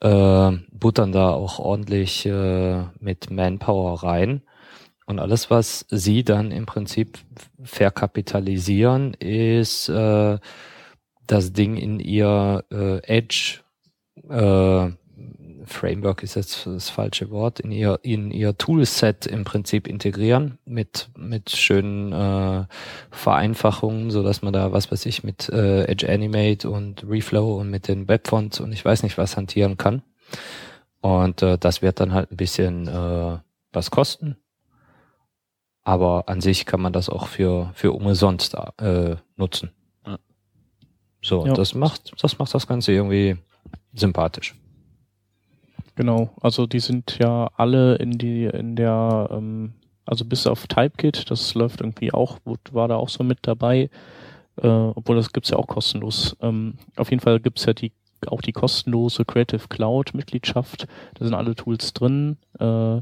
Äh, 0.00 0.52
buttern 0.70 1.12
da 1.12 1.30
auch 1.30 1.58
ordentlich 1.58 2.26
äh, 2.26 2.84
mit 2.98 3.30
Manpower 3.30 4.02
rein. 4.02 4.42
Und 5.06 5.18
alles, 5.18 5.50
was 5.50 5.86
sie 5.88 6.22
dann 6.22 6.50
im 6.50 6.66
Prinzip 6.66 7.20
verkapitalisieren, 7.62 9.14
ist 9.14 9.88
äh, 9.88 10.38
das 11.26 11.54
Ding 11.54 11.78
in 11.78 12.00
ihr 12.00 12.64
äh, 12.70 12.98
Edge 12.98 13.60
äh, 14.28 14.90
Framework 15.64 16.22
ist 16.22 16.34
jetzt 16.34 16.66
das 16.66 16.90
falsche 16.90 17.30
Wort, 17.30 17.60
in 17.60 17.72
ihr, 17.72 17.98
in 18.02 18.30
ihr 18.30 18.56
Toolset 18.56 19.26
im 19.26 19.44
Prinzip 19.44 19.86
integrieren 19.86 20.58
mit, 20.64 21.10
mit 21.16 21.50
schönen 21.50 22.12
äh, 22.12 22.66
Vereinfachungen, 23.10 24.10
so 24.10 24.22
dass 24.22 24.42
man 24.42 24.52
da, 24.52 24.72
was 24.72 24.90
weiß 24.90 25.06
ich, 25.06 25.24
mit 25.24 25.48
äh, 25.48 25.84
Edge 25.84 26.08
Animate 26.08 26.68
und 26.68 27.04
Reflow 27.08 27.60
und 27.60 27.70
mit 27.70 27.88
den 27.88 28.08
Webfonts 28.08 28.60
und 28.60 28.72
ich 28.72 28.84
weiß 28.84 29.02
nicht 29.02 29.18
was 29.18 29.36
hantieren 29.36 29.76
kann. 29.76 30.02
Und 31.00 31.42
äh, 31.42 31.58
das 31.58 31.82
wird 31.82 32.00
dann 32.00 32.12
halt 32.12 32.30
ein 32.30 32.36
bisschen 32.36 32.88
äh, 32.88 33.38
was 33.72 33.90
kosten. 33.90 34.36
Aber 35.82 36.28
an 36.28 36.40
sich 36.40 36.66
kann 36.66 36.80
man 36.80 36.92
das 36.92 37.08
auch 37.08 37.26
für, 37.26 37.70
für 37.74 37.92
umsonst 37.92 38.54
äh, 38.78 39.16
nutzen. 39.36 39.70
So, 41.22 41.46
ja. 41.46 41.52
das 41.52 41.74
macht, 41.74 42.12
das 42.22 42.38
macht 42.38 42.54
das 42.54 42.66
Ganze 42.66 42.92
irgendwie 42.92 43.36
sympathisch. 43.92 44.54
Genau, 45.96 46.30
also 46.40 46.66
die 46.66 46.80
sind 46.80 47.18
ja 47.18 47.50
alle 47.56 47.96
in 47.96 48.12
die 48.12 48.44
in 48.44 48.76
der 48.76 49.28
ähm, 49.30 49.74
also 50.06 50.24
bis 50.24 50.46
auf 50.46 50.66
TypeKit, 50.66 51.30
das 51.30 51.54
läuft 51.54 51.80
irgendwie 51.80 52.12
auch, 52.12 52.38
war 52.72 52.88
da 52.88 52.96
auch 52.96 53.08
so 53.08 53.22
mit 53.22 53.38
dabei, 53.42 53.90
äh, 54.56 54.66
obwohl 54.66 55.16
das 55.16 55.32
gibt's 55.32 55.50
ja 55.50 55.56
auch 55.56 55.68
kostenlos. 55.68 56.36
Ähm, 56.40 56.74
auf 56.96 57.10
jeden 57.10 57.20
Fall 57.20 57.38
gibt's 57.38 57.64
ja 57.64 57.72
die 57.74 57.92
auch 58.26 58.42
die 58.42 58.52
kostenlose 58.52 59.24
Creative 59.24 59.68
Cloud 59.68 60.12
Mitgliedschaft. 60.14 60.86
Da 61.14 61.24
sind 61.24 61.34
alle 61.34 61.54
Tools 61.54 61.94
drin. 61.94 62.36
Äh, 62.58 63.00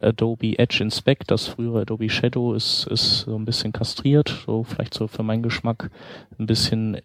Adobe 0.00 0.58
Edge 0.58 0.82
Inspect, 0.82 1.30
das 1.30 1.48
frühere 1.48 1.80
Adobe 1.80 2.08
Shadow, 2.08 2.54
ist, 2.54 2.86
ist 2.86 3.22
so 3.22 3.36
ein 3.36 3.44
bisschen 3.44 3.72
kastriert, 3.72 4.44
so 4.46 4.62
vielleicht 4.62 4.94
so 4.94 5.08
für 5.08 5.22
meinen 5.22 5.42
Geschmack 5.42 5.90
ein 6.38 6.46
bisschen 6.46 6.98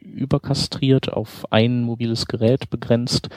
überkastriert, 0.00 1.12
auf 1.12 1.50
ein 1.52 1.82
mobiles 1.82 2.26
Gerät 2.26 2.70
begrenzt. 2.70 3.28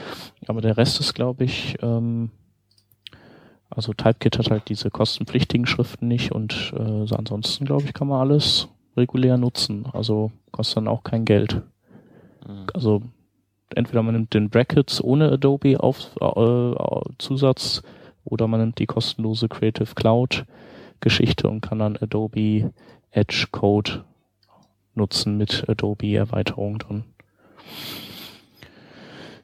Aber 0.47 0.61
der 0.61 0.77
Rest 0.77 0.99
ist, 0.99 1.13
glaube 1.13 1.43
ich, 1.43 1.77
ähm, 1.81 2.31
also 3.69 3.93
Typekit 3.93 4.37
hat 4.37 4.51
halt 4.51 4.67
diese 4.67 4.89
kostenpflichtigen 4.89 5.65
Schriften 5.65 6.07
nicht 6.07 6.33
und 6.33 6.73
äh, 6.75 7.07
so 7.07 7.15
ansonsten, 7.15 7.65
glaube 7.65 7.83
ich, 7.83 7.93
kann 7.93 8.07
man 8.07 8.19
alles 8.19 8.67
regulär 8.97 9.37
nutzen. 9.37 9.85
Also 9.93 10.31
kostet 10.51 10.77
dann 10.77 10.87
auch 10.89 11.03
kein 11.03 11.23
Geld. 11.23 11.61
Mhm. 12.45 12.67
Also 12.73 13.01
entweder 13.73 14.03
man 14.03 14.15
nimmt 14.15 14.33
den 14.33 14.49
Brackets 14.49 15.01
ohne 15.01 15.31
Adobe 15.31 15.79
auf 15.79 16.11
äh, 16.19 17.11
Zusatz 17.17 17.81
oder 18.25 18.47
man 18.47 18.59
nimmt 18.59 18.79
die 18.79 18.85
kostenlose 18.85 19.47
Creative 19.47 19.95
Cloud 19.95 20.45
Geschichte 20.99 21.47
und 21.47 21.61
kann 21.61 21.79
dann 21.79 21.97
Adobe 21.97 22.71
Edge 23.11 23.47
Code 23.51 24.03
nutzen 24.95 25.37
mit 25.37 25.65
Adobe 25.67 26.15
Erweiterung 26.15 26.79
drin. 26.79 27.03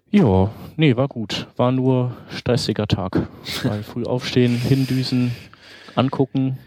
Ja, 0.10 0.52
nee, 0.78 0.96
war 0.96 1.08
gut. 1.08 1.48
War 1.58 1.72
nur 1.72 2.16
stressiger 2.30 2.88
Tag. 2.88 3.28
Weil 3.64 3.84
früh 3.84 4.04
aufstehen, 4.04 4.56
hindüsen, 4.56 5.32
angucken, 5.96 6.58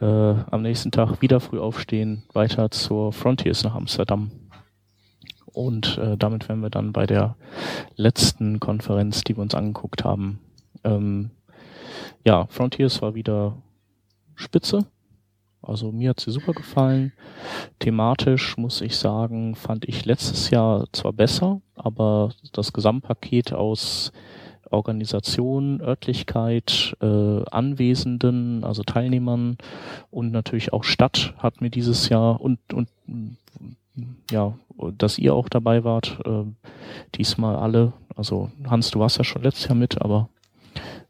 äh, 0.00 0.04
am 0.04 0.62
nächsten 0.62 0.90
Tag 0.90 1.22
wieder 1.22 1.40
früh 1.40 1.58
aufstehen, 1.58 2.22
weiter 2.32 2.70
zur 2.70 3.12
Frontiers 3.12 3.64
nach 3.64 3.74
Amsterdam. 3.74 4.30
Und 5.46 5.98
äh, 5.98 6.16
damit 6.16 6.48
wären 6.48 6.60
wir 6.60 6.70
dann 6.70 6.92
bei 6.92 7.06
der 7.06 7.36
letzten 7.96 8.60
Konferenz, 8.60 9.22
die 9.22 9.36
wir 9.36 9.42
uns 9.42 9.54
angeguckt 9.54 10.04
haben. 10.04 10.38
Ähm, 10.84 11.30
ja, 12.24 12.46
Frontiers 12.46 13.02
war 13.02 13.14
wieder 13.14 13.56
spitze. 14.34 14.86
Also 15.62 15.92
mir 15.92 16.10
hat 16.10 16.20
sie 16.20 16.30
super 16.30 16.52
gefallen. 16.52 17.12
Thematisch 17.78 18.56
muss 18.56 18.80
ich 18.80 18.96
sagen, 18.96 19.54
fand 19.54 19.86
ich 19.88 20.04
letztes 20.04 20.50
Jahr 20.50 20.86
zwar 20.92 21.12
besser, 21.12 21.60
aber 21.74 22.30
das 22.52 22.72
Gesamtpaket 22.72 23.52
aus 23.52 24.12
Organisation, 24.70 25.80
Örtlichkeit, 25.80 26.96
äh, 27.00 27.44
Anwesenden, 27.50 28.64
also 28.64 28.82
Teilnehmern 28.82 29.58
und 30.10 30.30
natürlich 30.30 30.72
auch 30.72 30.84
Stadt 30.84 31.34
hat 31.38 31.60
mir 31.60 31.70
dieses 31.70 32.08
Jahr 32.08 32.40
und, 32.40 32.58
und 32.72 32.88
ja, 34.30 34.54
dass 34.96 35.18
ihr 35.18 35.34
auch 35.34 35.48
dabei 35.48 35.84
wart, 35.84 36.18
äh, 36.24 36.44
diesmal 37.16 37.56
alle. 37.56 37.92
Also 38.16 38.50
Hans, 38.68 38.90
du 38.90 39.00
warst 39.00 39.18
ja 39.18 39.24
schon 39.24 39.42
letztes 39.42 39.68
Jahr 39.68 39.74
mit, 39.74 40.00
aber 40.00 40.28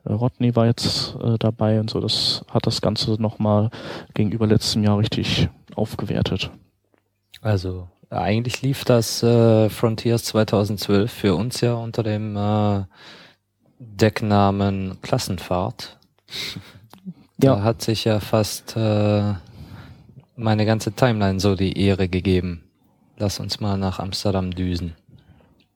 Rodney 0.09 0.57
war 0.57 0.67
jetzt 0.67 1.17
äh, 1.23 1.37
dabei 1.39 1.81
und 1.81 1.91
so. 1.91 2.01
Das 2.01 2.45
hat 2.51 2.67
das 2.67 2.81
Ganze 2.81 3.21
nochmal 3.21 3.71
gegenüber 4.15 4.47
letztem 4.47 4.85
Jahr 4.85 4.99
richtig 4.99 5.49
aufgewertet. 5.75 6.51
Also 7.43 7.89
eigentlich 8.11 8.63
lief 8.63 8.85
das 8.85 9.23
äh, 9.23 9.69
Frontiers 9.69 10.25
2012 10.25 11.13
für 11.13 11.35
uns 11.35 11.61
ja 11.61 11.75
unter 11.75 12.03
dem 12.03 12.37
äh, 12.37 12.85
Decknamen 13.79 14.99
Klassenfahrt. 15.01 15.99
Ja. 17.43 17.57
Da 17.57 17.63
hat 17.63 17.83
sich 17.83 18.05
ja 18.05 18.21
fast 18.21 18.77
äh, 18.77 19.35
meine 20.37 20.67
ganze 20.67 20.93
Timeline 20.93 21.41
so 21.41 21.55
die 21.55 21.79
Ehre 21.79 22.09
gegeben. 22.09 22.65
Lass 23.17 23.41
uns 23.41 23.61
mal 23.61 23.79
nach 23.79 23.99
Amsterdam 23.99 24.51
düsen. 24.51 24.95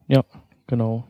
Ja, 0.09 0.25
genau. 0.67 1.05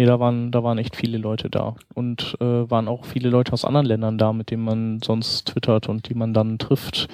Nee, 0.00 0.06
da 0.06 0.18
waren, 0.18 0.50
da 0.50 0.64
waren 0.64 0.78
echt 0.78 0.96
viele 0.96 1.18
Leute 1.18 1.50
da. 1.50 1.76
Und 1.92 2.34
äh, 2.40 2.70
waren 2.70 2.88
auch 2.88 3.04
viele 3.04 3.28
Leute 3.28 3.52
aus 3.52 3.66
anderen 3.66 3.84
Ländern 3.84 4.16
da, 4.16 4.32
mit 4.32 4.50
denen 4.50 4.64
man 4.64 5.00
sonst 5.02 5.48
twittert 5.48 5.90
und 5.90 6.08
die 6.08 6.14
man 6.14 6.32
dann 6.32 6.58
trifft. 6.58 7.08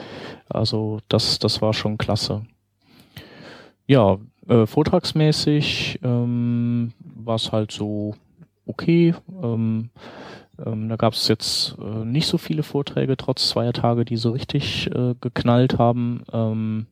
Also 0.49 1.01
das, 1.09 1.41
das 1.41 1.61
war 1.61 1.75
schon 1.75 1.99
klasse. 1.99 2.43
Ja, 3.89 4.19
äh, 4.47 4.67
vortragsmäßig 4.67 5.99
ähm, 6.05 6.93
war 7.01 7.35
es 7.35 7.51
halt 7.51 7.73
so 7.73 8.15
okay. 8.67 9.17
Ähm, 9.43 9.91
ähm, 10.65 10.89
da 10.89 10.95
gab 10.95 11.15
es 11.15 11.27
jetzt 11.27 11.77
äh, 11.81 12.05
nicht 12.05 12.29
so 12.29 12.39
viele 12.39 12.63
Vorträge, 12.63 13.17
trotz 13.17 13.49
zweier 13.49 13.73
Tage, 13.73 14.05
die 14.05 14.17
so 14.17 14.31
richtig 14.31 14.89
äh, 14.95 15.17
geknallt 15.21 15.79
haben. 15.81 16.23
Ähm, 16.33 16.87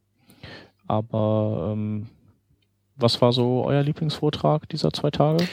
aber 0.88 1.70
ähm, 1.72 2.08
was 2.96 3.22
war 3.22 3.32
so 3.32 3.62
euer 3.64 3.84
Lieblingsvortrag 3.84 4.68
dieser 4.68 4.92
zwei 4.92 5.12
Tage? 5.12 5.46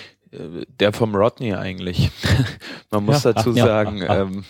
Der 0.80 0.94
vom 0.94 1.16
Rodney 1.16 1.54
eigentlich. 1.54 2.10
Man 2.92 3.06
muss 3.06 3.24
ja, 3.24 3.34
dazu 3.34 3.52
ach, 3.52 3.58
sagen, 3.58 3.98
ja, 3.98 4.22
ähm, 4.22 4.46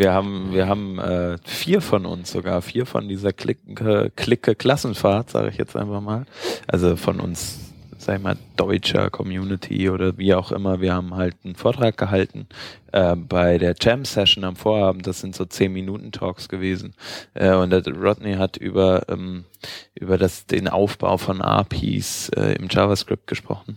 wir 0.00 0.14
haben, 0.14 0.54
wir 0.54 0.66
haben 0.66 0.98
äh, 0.98 1.36
vier 1.44 1.82
von 1.82 2.06
uns 2.06 2.32
sogar, 2.32 2.62
vier 2.62 2.86
von 2.86 3.06
dieser 3.06 3.34
Clique, 3.34 4.10
Clique 4.16 4.54
Klassenfahrt, 4.54 5.28
sage 5.28 5.50
ich 5.50 5.58
jetzt 5.58 5.76
einfach 5.76 6.00
mal. 6.00 6.24
Also 6.66 6.96
von 6.96 7.20
uns, 7.20 7.58
sag 7.98 8.16
ich 8.16 8.22
mal, 8.22 8.38
deutscher 8.56 9.10
Community 9.10 9.90
oder 9.90 10.16
wie 10.16 10.32
auch 10.32 10.52
immer. 10.52 10.80
Wir 10.80 10.94
haben 10.94 11.14
halt 11.16 11.36
einen 11.44 11.54
Vortrag 11.54 11.98
gehalten 11.98 12.46
äh, 12.92 13.14
bei 13.14 13.58
der 13.58 13.74
Jam 13.78 14.06
Session 14.06 14.44
am 14.44 14.56
Vorabend. 14.56 15.06
Das 15.06 15.20
sind 15.20 15.36
so 15.36 15.44
zehn 15.44 15.70
Minuten 15.70 16.12
Talks 16.12 16.48
gewesen. 16.48 16.94
Äh, 17.34 17.52
und 17.54 17.68
der 17.68 17.86
Rodney 17.86 18.36
hat 18.36 18.56
über 18.56 19.02
ähm, 19.10 19.44
über 19.94 20.16
das 20.16 20.46
den 20.46 20.68
Aufbau 20.68 21.18
von 21.18 21.42
APIs 21.42 22.30
äh, 22.30 22.54
im 22.54 22.68
JavaScript 22.70 23.26
gesprochen. 23.26 23.76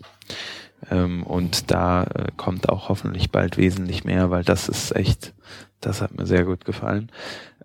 Ähm, 0.94 1.24
und 1.24 1.72
da 1.72 2.04
äh, 2.04 2.28
kommt 2.38 2.70
auch 2.70 2.90
hoffentlich 2.90 3.32
bald 3.32 3.58
wesentlich 3.58 4.04
mehr, 4.04 4.30
weil 4.30 4.44
das 4.44 4.70
ist 4.70 4.96
echt, 4.96 5.34
das 5.82 6.02
hat 6.02 6.16
mir 6.16 6.26
sehr 6.26 6.46
gut 6.46 6.66
gefallen. 6.66 7.12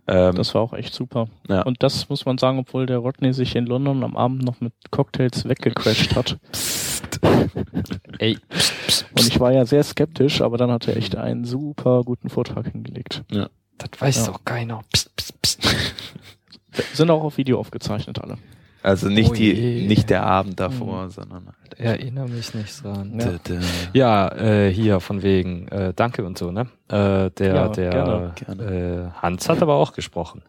Ähm, 0.07 0.35
das 0.35 0.55
war 0.55 0.63
auch 0.63 0.73
echt 0.73 0.95
super. 0.95 1.29
Ja. 1.49 1.63
Und 1.63 1.83
das 1.83 2.09
muss 2.09 2.25
man 2.25 2.39
sagen, 2.39 2.59
obwohl 2.59 2.87
der 2.87 2.99
Rodney 2.99 3.35
sich 3.35 3.55
in 3.55 3.67
London 3.67 4.03
am 4.03 4.17
Abend 4.17 4.43
noch 4.43 4.61
mit 4.61 4.73
Cocktails 4.91 5.47
weggecrashed 5.47 6.17
hat. 6.17 6.39
Psst. 6.51 7.21
Ey. 8.19 8.39
Und 9.11 9.29
ich 9.29 9.39
war 9.39 9.53
ja 9.53 9.67
sehr 9.67 9.85
skeptisch, 9.85 10.41
aber 10.41 10.57
dann 10.57 10.71
hat 10.71 10.89
er 10.89 10.97
echt 10.97 11.15
einen 11.15 11.45
super 11.45 12.03
guten 12.05 12.31
Vortrag 12.31 12.73
hingelegt. 12.73 13.25
Ja. 13.31 13.51
Das 13.77 13.91
weiß 14.01 14.27
ja. 14.27 14.33
doch 14.33 14.45
keiner. 14.45 14.83
Psst, 14.93 15.15
psst, 15.17 15.43
psst. 15.43 15.77
Sind 16.95 17.11
auch 17.11 17.23
auf 17.23 17.37
Video 17.37 17.59
aufgezeichnet 17.61 18.19
alle. 18.21 18.39
Also 18.89 19.11
nicht 19.11 19.33
oh 19.33 19.35
die, 19.35 19.87
nicht 19.87 20.09
der 20.09 20.25
Abend 20.25 20.59
davor, 20.59 21.05
hm. 21.05 21.11
sondern 21.11 21.47
halt 21.47 21.79
Erinnere 21.79 22.27
mich 22.27 22.55
nicht 22.55 22.83
dran. 22.83 23.21
Ja, 23.93 24.29
ja 24.33 24.37
äh, 24.37 24.73
hier 24.73 25.01
von 25.01 25.23
wegen 25.23 25.69
äh, 25.69 25.93
Danke 25.95 26.25
und 26.25 26.39
so, 26.39 26.51
ne? 26.51 26.69
Äh, 26.89 27.31
der 27.31 27.55
ja, 27.55 27.69
der 27.69 27.91
gerne, 27.91 28.33
gerne. 28.35 29.13
Äh, 29.15 29.21
Hans 29.21 29.47
hat 29.49 29.61
aber 29.61 29.75
auch 29.75 29.93
gesprochen. 29.93 30.43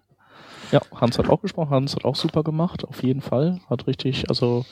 Ja, 0.72 0.80
Hans 0.96 1.20
hat 1.20 1.30
auch 1.30 1.42
gesprochen. 1.42 1.72
Hans 1.72 1.98
hat 1.98 2.06
auch 2.06 2.16
super 2.16 2.44
gemacht, 2.44 2.86
auf 2.86 3.04
jeden 3.04 3.22
Fall. 3.22 3.60
Hat 3.70 3.88
richtig, 3.88 4.30
also 4.30 4.66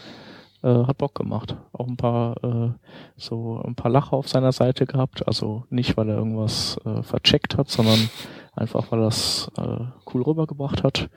äh, 0.63 0.85
hat 0.85 0.97
Bock 0.97 1.13
gemacht. 1.15 1.57
Auch 1.73 1.87
ein 1.87 1.97
paar 1.97 2.41
äh, 2.43 2.69
so 3.17 3.61
ein 3.65 3.75
paar 3.75 3.91
Lacher 3.91 4.13
auf 4.13 4.29
seiner 4.29 4.53
Seite 4.53 4.85
gehabt. 4.85 5.27
Also 5.27 5.65
nicht, 5.69 5.97
weil 5.97 6.07
er 6.07 6.15
irgendwas 6.15 6.79
äh, 6.85 7.03
vercheckt 7.03 7.57
hat, 7.57 7.69
sondern 7.69 8.09
einfach, 8.55 8.93
weil 8.93 9.01
er 9.01 9.07
es 9.07 9.51
äh, 9.57 9.83
cool 10.13 10.21
rübergebracht 10.21 10.83
hat. 10.83 11.09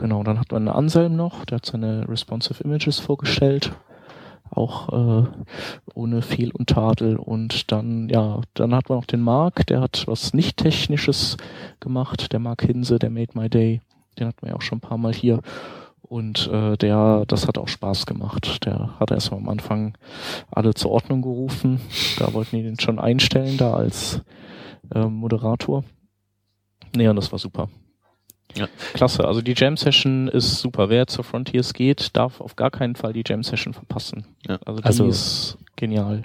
Genau, 0.00 0.22
dann 0.22 0.40
hat 0.40 0.50
man 0.50 0.66
Anselm 0.66 1.14
noch, 1.14 1.44
der 1.44 1.56
hat 1.56 1.66
seine 1.66 2.08
Responsive 2.08 2.64
Images 2.64 2.98
vorgestellt, 2.98 3.72
auch 4.48 4.88
äh, 4.88 5.26
ohne 5.92 6.22
Fehl 6.22 6.52
und 6.52 6.70
Tadel. 6.70 7.18
Und 7.18 7.70
dann, 7.70 8.08
ja, 8.08 8.40
dann 8.54 8.74
hat 8.74 8.88
man 8.88 8.96
noch 8.96 9.04
den 9.04 9.20
Mark, 9.20 9.66
der 9.66 9.82
hat 9.82 10.04
was 10.06 10.32
nicht 10.32 10.56
Technisches 10.56 11.36
gemacht, 11.80 12.32
der 12.32 12.40
Mark 12.40 12.62
Hinse, 12.62 12.98
der 12.98 13.10
Made 13.10 13.38
My 13.38 13.50
Day, 13.50 13.82
den 14.18 14.28
hatten 14.28 14.40
wir 14.40 14.52
ja 14.52 14.56
auch 14.56 14.62
schon 14.62 14.78
ein 14.78 14.80
paar 14.80 14.96
Mal 14.96 15.12
hier. 15.12 15.42
Und 16.00 16.48
äh, 16.48 16.78
der, 16.78 17.26
das 17.26 17.46
hat 17.46 17.58
auch 17.58 17.68
Spaß 17.68 18.06
gemacht. 18.06 18.64
Der 18.64 18.98
hat 18.98 19.10
erstmal 19.10 19.40
am 19.40 19.50
Anfang 19.50 19.98
alle 20.50 20.72
zur 20.72 20.92
Ordnung 20.92 21.20
gerufen. 21.20 21.78
Da 22.18 22.32
wollten 22.32 22.56
die 22.56 22.62
den 22.62 22.80
schon 22.80 22.98
einstellen, 22.98 23.58
da 23.58 23.74
als 23.74 24.22
äh, 24.94 25.04
Moderator. 25.04 25.84
Nee, 26.96 27.06
und 27.06 27.16
das 27.16 27.30
war 27.32 27.38
super. 27.38 27.68
Ja. 28.54 28.68
Klasse. 28.94 29.26
Also 29.26 29.42
die 29.42 29.54
Jam 29.56 29.76
Session 29.76 30.28
ist 30.28 30.60
super. 30.60 30.88
Wer 30.88 31.06
zur 31.06 31.24
Frontiers 31.24 31.72
geht, 31.72 32.16
darf 32.16 32.40
auf 32.40 32.56
gar 32.56 32.70
keinen 32.70 32.96
Fall 32.96 33.12
die 33.12 33.22
Jam 33.26 33.42
Session 33.42 33.74
verpassen. 33.74 34.26
Ja. 34.46 34.58
Also 34.64 34.80
die 34.80 34.86
also, 34.86 35.08
ist 35.08 35.58
genial. 35.76 36.22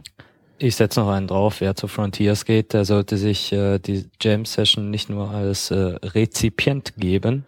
Ich 0.57 0.75
setze 0.75 1.01
noch 1.01 1.09
einen 1.09 1.27
drauf. 1.27 1.61
Wer 1.61 1.75
zur 1.75 1.89
Frontiers 1.89 2.45
geht, 2.45 2.73
der 2.73 2.85
sollte 2.85 3.17
sich 3.17 3.51
äh, 3.51 3.79
die 3.79 4.05
Jam 4.21 4.45
Session 4.45 4.89
nicht 4.89 5.09
nur 5.09 5.29
als 5.29 5.71
äh, 5.71 5.75
Rezipient 5.75 6.93
geben, 6.97 7.45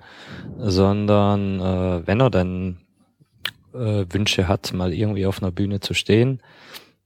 sondern 0.57 1.59
äh, 1.59 2.07
wenn 2.07 2.19
er 2.19 2.29
dann 2.29 2.77
äh, 3.73 4.05
Wünsche 4.09 4.47
hat, 4.47 4.73
mal 4.73 4.93
irgendwie 4.93 5.25
auf 5.25 5.41
einer 5.41 5.51
Bühne 5.51 5.79
zu 5.79 5.93
stehen, 5.93 6.41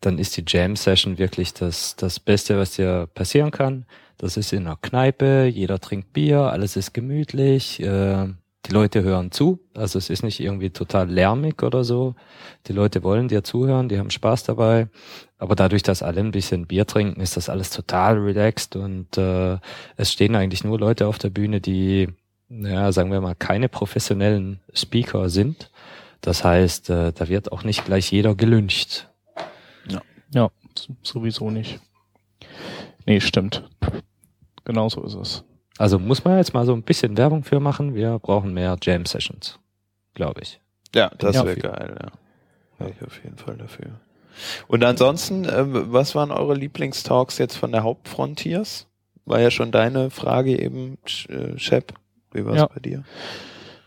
dann 0.01 0.17
ist 0.17 0.36
die 0.36 0.43
Jam-Session 0.45 1.17
wirklich 1.17 1.53
das, 1.53 1.95
das 1.95 2.19
Beste, 2.19 2.57
was 2.57 2.72
dir 2.72 3.07
passieren 3.13 3.51
kann. 3.51 3.86
Das 4.22 4.38
ist 4.38 4.53
in 4.53 4.67
einer 4.67 4.78
Kneipe, 4.80 5.45
jeder 5.51 5.80
trinkt 5.80 6.13
Bier, 6.13 6.41
alles 6.41 6.76
ist 6.76 6.93
gemütlich, 6.93 7.80
äh, 7.80 8.28
die 8.67 8.72
Leute 8.72 9.01
hören 9.01 9.32
zu, 9.32 9.59
also 9.74 9.97
es 9.97 10.11
ist 10.11 10.22
nicht 10.22 10.39
irgendwie 10.39 10.69
total 10.69 11.09
lärmig 11.09 11.63
oder 11.63 11.84
so. 11.84 12.13
Die 12.67 12.74
Leute 12.74 13.01
wollen 13.01 13.30
dir 13.30 13.43
zuhören, 13.43 13.89
die 13.89 13.97
haben 13.97 14.11
Spaß 14.11 14.43
dabei. 14.43 14.89
Aber 15.39 15.55
dadurch, 15.55 15.82
dass 15.82 16.03
alle 16.03 16.19
ein 16.19 16.30
bisschen 16.30 16.67
Bier 16.67 16.86
trinken, 16.86 17.19
ist 17.19 17.36
das 17.36 17.49
alles 17.49 17.72
total 17.72 18.19
relaxed 18.19 18.76
und 18.76 19.17
äh, 19.17 19.57
es 19.97 20.11
stehen 20.11 20.36
eigentlich 20.36 20.63
nur 20.63 20.78
Leute 20.78 21.07
auf 21.07 21.17
der 21.17 21.32
Bühne, 21.32 21.59
die, 21.59 22.07
ja, 22.47 22.91
sagen 22.91 23.11
wir 23.11 23.22
mal, 23.22 23.34
keine 23.34 23.69
professionellen 23.69 24.59
Speaker 24.72 25.30
sind. 25.30 25.72
Das 26.22 26.43
heißt, 26.43 26.91
äh, 26.91 27.11
da 27.11 27.28
wird 27.28 27.51
auch 27.51 27.63
nicht 27.63 27.86
gleich 27.86 28.11
jeder 28.11 28.36
gelüncht. 28.36 29.09
Ja, 29.89 30.03
ja 30.32 30.51
sowieso 31.01 31.49
nicht. 31.49 31.80
Nee, 33.07 33.19
stimmt. 33.19 33.63
Genau 34.66 34.89
so 34.89 35.03
ist 35.03 35.16
es. 35.16 35.43
Also 35.78 35.97
muss 35.99 36.24
man 36.24 36.38
jetzt 36.38 36.53
mal 36.53 36.66
so 36.66 36.74
ein 36.74 36.84
bisschen 36.84 37.18
Werbung 37.18 37.43
für 37.43 37.59
machen. 37.59 37.95
Wir 37.95 38.20
brauchen 38.20 38.53
mehr 38.53 38.78
Jam 38.82 39.05
Sessions, 39.05 39.59
glaube 40.14 40.41
ich. 40.41 40.59
Ja, 40.93 41.09
das 41.18 41.36
wäre 41.36 41.55
geil, 41.55 41.97
ja. 42.01 42.12
Wäre 42.78 42.91
ich 42.91 43.05
auf 43.05 43.24
jeden 43.24 43.38
Fall 43.38 43.57
dafür. 43.57 43.99
Und 44.68 44.84
ansonsten, 44.84 45.45
äh, 45.45 45.66
was 45.91 46.16
waren 46.16 46.32
eure 46.32 46.55
Lieblingstalks 46.55 47.38
jetzt 47.38 47.55
von 47.55 47.72
der 47.72 47.84
Hauptfrontiers? 47.84 48.88
War 49.26 49.39
ja 49.39 49.51
schon 49.51 49.72
deine 49.72 50.09
Frage 50.09 50.62
eben, 50.62 50.97
äh, 51.30 51.57
Shep. 51.57 51.93
Wie 52.32 52.45
war 52.45 52.53
es 52.53 52.62
ja. 52.62 52.68
bei 52.68 52.80
dir? 52.80 53.03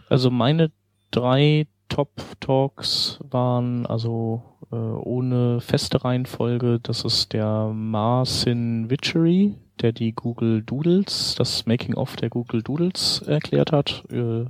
Also 0.08 0.30
meine 0.30 0.70
drei 1.10 1.66
Top-Talks 1.88 3.18
waren 3.30 3.86
also 3.86 4.42
äh, 4.70 4.76
ohne 4.76 5.60
feste 5.60 6.04
Reihenfolge. 6.04 6.80
Das 6.82 7.04
ist 7.04 7.32
der 7.32 7.70
Marcin 7.74 8.90
Witchery, 8.90 9.54
der 9.80 9.92
die 9.92 10.12
Google 10.12 10.62
Doodles, 10.62 11.34
das 11.36 11.66
Making-of 11.66 12.16
der 12.16 12.30
Google 12.30 12.62
Doodles 12.62 13.22
erklärt 13.26 13.72
hat. 13.72 14.04
Äh, 14.10 14.44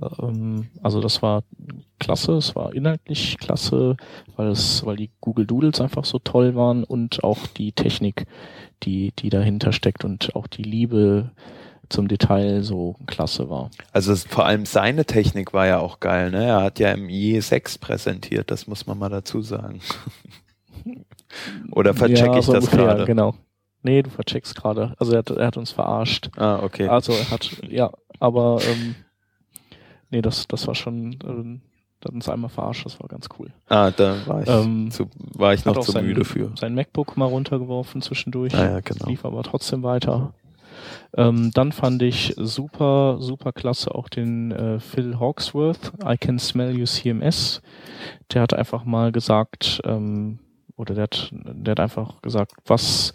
ähm, 0.00 0.68
also 0.82 1.00
das 1.00 1.22
war 1.22 1.42
klasse, 1.98 2.32
es 2.34 2.54
war 2.54 2.72
inhaltlich 2.74 3.38
klasse, 3.38 3.96
weil 4.36 4.48
es, 4.48 4.84
weil 4.84 4.96
die 4.96 5.10
Google 5.20 5.46
Doodles 5.46 5.80
einfach 5.80 6.04
so 6.04 6.18
toll 6.18 6.54
waren 6.54 6.84
und 6.84 7.24
auch 7.24 7.46
die 7.46 7.72
Technik, 7.72 8.26
die, 8.84 9.12
die 9.18 9.30
dahinter 9.30 9.72
steckt 9.72 10.04
und 10.04 10.34
auch 10.36 10.46
die 10.46 10.62
Liebe 10.62 11.30
zum 11.88 12.06
Detail 12.06 12.62
so 12.62 12.96
klasse 13.06 13.48
war. 13.48 13.70
Also 13.92 14.14
vor 14.14 14.46
allem 14.46 14.66
seine 14.66 15.06
Technik 15.06 15.54
war 15.54 15.66
ja 15.66 15.78
auch 15.80 16.00
geil, 16.00 16.30
ne? 16.30 16.44
Er 16.44 16.62
hat 16.62 16.78
ja 16.78 16.92
im 16.92 17.08
IE6 17.08 17.80
präsentiert, 17.80 18.50
das 18.50 18.66
muss 18.66 18.86
man 18.86 18.98
mal 18.98 19.08
dazu 19.08 19.40
sagen. 19.40 19.80
Oder 21.72 21.94
verchecke 21.94 22.32
ja, 22.32 22.38
ich 22.38 22.44
so 22.44 22.52
das 22.52 22.70
gerade? 22.70 23.04
Genau. 23.04 23.34
Nee, 23.82 24.02
du 24.02 24.10
vercheckst 24.10 24.54
gerade. 24.56 24.94
Also 24.98 25.12
er 25.12 25.18
hat, 25.18 25.30
er 25.30 25.46
hat 25.46 25.56
uns 25.56 25.70
verarscht. 25.70 26.30
Ah, 26.36 26.60
okay. 26.62 26.88
Also 26.88 27.12
er 27.12 27.30
hat, 27.30 27.50
ja, 27.68 27.90
aber 28.18 28.60
ähm, 28.68 28.94
nee, 30.10 30.20
das, 30.20 30.48
das 30.48 30.66
war 30.66 30.74
schon, 30.74 31.18
ähm, 31.24 31.60
hat 32.04 32.12
uns 32.12 32.28
einmal 32.28 32.50
verarscht, 32.50 32.84
das 32.84 33.00
war 33.00 33.08
ganz 33.08 33.28
cool. 33.38 33.50
Ah, 33.68 33.90
da 33.90 34.16
war 34.26 34.42
ich, 34.42 34.48
ähm, 34.48 34.90
zu, 34.90 35.08
war 35.16 35.54
ich 35.54 35.64
noch 35.64 35.78
zu 35.80 35.92
sein, 35.92 36.06
müde 36.06 36.24
für. 36.24 36.52
Sein 36.56 36.74
MacBook 36.74 37.16
mal 37.16 37.26
runtergeworfen 37.26 38.02
zwischendurch. 38.02 38.54
Ah, 38.54 38.70
ja, 38.70 38.80
genau. 38.80 39.06
Lief 39.06 39.24
aber 39.24 39.42
trotzdem 39.42 39.82
weiter. 39.82 40.34
Ähm, 41.16 41.50
dann 41.54 41.72
fand 41.72 42.02
ich 42.02 42.34
super, 42.36 43.16
super 43.20 43.52
klasse 43.52 43.94
auch 43.94 44.08
den 44.08 44.52
äh, 44.52 44.78
Phil 44.78 45.18
Hawksworth, 45.18 45.92
I 46.04 46.16
Can 46.16 46.38
Smell 46.38 46.76
You 46.76 46.84
CMS. 46.84 47.62
Der 48.32 48.42
hat 48.42 48.54
einfach 48.54 48.84
mal 48.84 49.10
gesagt, 49.10 49.80
ähm, 49.84 50.38
oder 50.76 50.94
der 50.94 51.04
hat, 51.04 51.30
der 51.32 51.72
hat 51.72 51.80
einfach 51.80 52.20
gesagt, 52.22 52.52
was, 52.66 53.12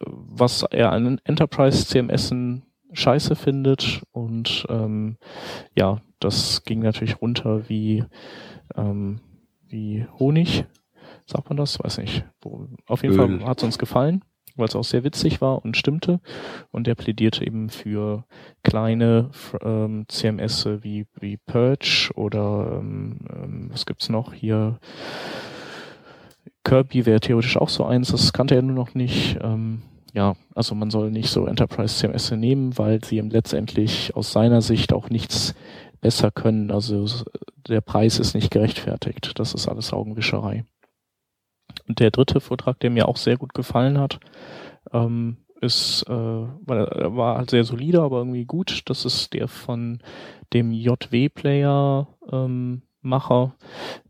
was 0.00 0.62
er 0.64 0.92
an 0.92 1.20
Enterprise 1.24 1.86
CMS 1.86 2.34
scheiße 2.92 3.36
findet 3.36 4.02
und 4.12 4.66
ähm, 4.68 5.18
ja, 5.76 6.00
das 6.20 6.64
ging 6.64 6.80
natürlich 6.80 7.20
runter 7.20 7.68
wie, 7.68 8.04
ähm, 8.76 9.20
wie 9.66 10.06
Honig. 10.18 10.64
Sagt 11.26 11.48
man 11.50 11.58
das? 11.58 11.78
Weiß 11.82 11.98
nicht. 11.98 12.24
Auf 12.86 13.02
jeden 13.02 13.18
Öl. 13.18 13.38
Fall 13.38 13.46
hat 13.46 13.58
es 13.58 13.64
uns 13.64 13.78
gefallen 13.78 14.22
weil 14.58 14.66
es 14.66 14.76
auch 14.76 14.84
sehr 14.84 15.04
witzig 15.04 15.40
war 15.40 15.64
und 15.64 15.76
stimmte. 15.76 16.20
Und 16.70 16.86
der 16.86 16.94
plädierte 16.94 17.46
eben 17.46 17.70
für 17.70 18.24
kleine 18.62 19.30
ähm, 19.62 20.04
CMS 20.08 20.66
wie, 20.82 21.06
wie 21.18 21.38
Purge 21.38 22.10
oder 22.14 22.78
ähm, 22.80 23.20
ähm, 23.30 23.68
was 23.72 23.86
gibt's 23.86 24.08
noch 24.08 24.34
hier? 24.34 24.78
Kirby 26.68 27.06
wäre 27.06 27.20
theoretisch 27.20 27.56
auch 27.56 27.70
so 27.70 27.86
eins, 27.86 28.10
das 28.10 28.34
kannte 28.34 28.54
er 28.54 28.60
nur 28.60 28.74
noch 28.74 28.94
nicht. 28.94 29.38
Ähm, 29.40 29.80
ja, 30.12 30.34
also 30.54 30.74
man 30.74 30.90
soll 30.90 31.10
nicht 31.10 31.30
so 31.30 31.46
Enterprise 31.46 31.96
CMS 31.96 32.30
nehmen, 32.32 32.76
weil 32.76 33.02
sie 33.02 33.20
letztendlich 33.20 34.14
aus 34.14 34.32
seiner 34.32 34.60
Sicht 34.60 34.92
auch 34.92 35.08
nichts 35.08 35.54
besser 36.02 36.30
können. 36.30 36.70
Also 36.70 37.06
der 37.66 37.80
Preis 37.80 38.18
ist 38.18 38.34
nicht 38.34 38.50
gerechtfertigt. 38.50 39.38
Das 39.38 39.54
ist 39.54 39.66
alles 39.66 39.94
Augenwischerei. 39.94 40.66
Und 41.88 42.00
der 42.00 42.10
dritte 42.10 42.40
Vortrag, 42.40 42.78
der 42.80 42.90
mir 42.90 43.08
auch 43.08 43.16
sehr 43.16 43.38
gut 43.38 43.54
gefallen 43.54 43.98
hat, 43.98 44.20
ähm, 44.92 45.38
ist, 45.62 46.04
äh, 46.06 46.12
war, 46.12 47.16
war 47.16 47.38
halt 47.38 47.48
sehr 47.48 47.64
solide, 47.64 48.02
aber 48.02 48.18
irgendwie 48.18 48.44
gut. 48.44 48.82
Das 48.86 49.06
ist 49.06 49.32
der 49.32 49.48
von 49.48 50.00
dem 50.52 50.72
JW-Player 50.72 52.08
ähm, 52.30 52.82
Macher 53.00 53.54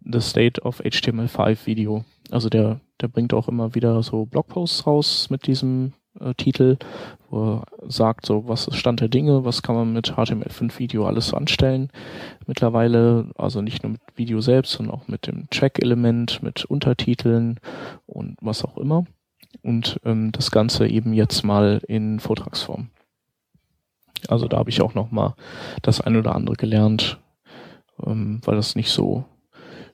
The 0.02 0.20
State 0.20 0.60
of 0.62 0.80
HTML5 0.80 1.66
Video. 1.66 2.04
Also 2.30 2.48
der, 2.48 2.80
der 3.00 3.08
bringt 3.08 3.32
auch 3.32 3.48
immer 3.48 3.74
wieder 3.74 4.02
so 4.02 4.26
Blogposts 4.26 4.86
raus 4.86 5.30
mit 5.30 5.46
diesem 5.46 5.92
äh, 6.20 6.34
Titel, 6.34 6.76
wo 7.30 7.56
er 7.56 7.66
sagt 7.90 8.26
so, 8.26 8.48
was 8.48 8.66
ist 8.66 8.76
Stand 8.76 9.00
der 9.00 9.08
Dinge, 9.08 9.44
was 9.44 9.62
kann 9.62 9.74
man 9.74 9.92
mit 9.92 10.12
HTML5 10.12 10.78
Video 10.78 11.06
alles 11.06 11.28
so 11.28 11.36
anstellen. 11.36 11.90
Mittlerweile, 12.46 13.30
also 13.36 13.62
nicht 13.62 13.82
nur 13.82 13.92
mit 13.92 14.00
Video 14.16 14.40
selbst, 14.40 14.72
sondern 14.72 14.94
auch 14.94 15.08
mit 15.08 15.26
dem 15.26 15.48
Track-Element, 15.50 16.42
mit 16.42 16.64
Untertiteln 16.64 17.60
und 18.06 18.36
was 18.40 18.64
auch 18.64 18.76
immer. 18.76 19.04
Und 19.62 20.00
ähm, 20.04 20.32
das 20.32 20.50
Ganze 20.50 20.86
eben 20.86 21.12
jetzt 21.12 21.42
mal 21.44 21.80
in 21.88 22.20
Vortragsform. 22.20 22.90
Also 24.28 24.48
da 24.48 24.58
habe 24.58 24.70
ich 24.70 24.80
auch 24.80 24.94
noch 24.94 25.10
mal 25.10 25.34
das 25.82 26.00
ein 26.00 26.16
oder 26.16 26.34
andere 26.34 26.56
gelernt, 26.56 27.18
ähm, 28.04 28.40
weil 28.44 28.56
das 28.56 28.74
nicht 28.74 28.90
so 28.90 29.24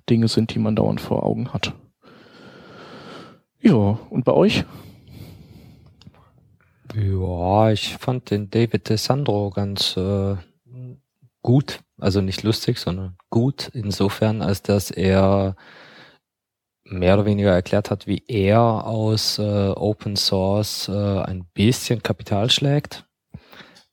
Dinge 0.08 0.28
sind, 0.28 0.54
die 0.54 0.58
man 0.58 0.76
dauernd 0.76 1.00
vor 1.00 1.24
Augen 1.24 1.52
hat. 1.52 1.74
Ja, 3.64 3.98
und 4.10 4.26
bei 4.26 4.32
euch? 4.32 4.62
Ja, 6.94 7.70
ich 7.70 7.96
fand 7.96 8.30
den 8.30 8.50
David 8.50 8.90
DeSandro 8.90 9.48
ganz 9.48 9.96
äh, 9.96 10.36
gut, 11.40 11.80
also 11.98 12.20
nicht 12.20 12.42
lustig, 12.42 12.78
sondern 12.78 13.16
gut 13.30 13.70
insofern, 13.72 14.42
als 14.42 14.60
dass 14.60 14.90
er 14.90 15.56
mehr 16.84 17.14
oder 17.14 17.24
weniger 17.24 17.52
erklärt 17.52 17.90
hat, 17.90 18.06
wie 18.06 18.22
er 18.28 18.60
aus 18.60 19.38
äh, 19.38 19.70
Open 19.70 20.16
Source 20.16 20.88
äh, 20.88 21.20
ein 21.22 21.46
bisschen 21.54 22.02
Kapital 22.02 22.50
schlägt. 22.50 23.06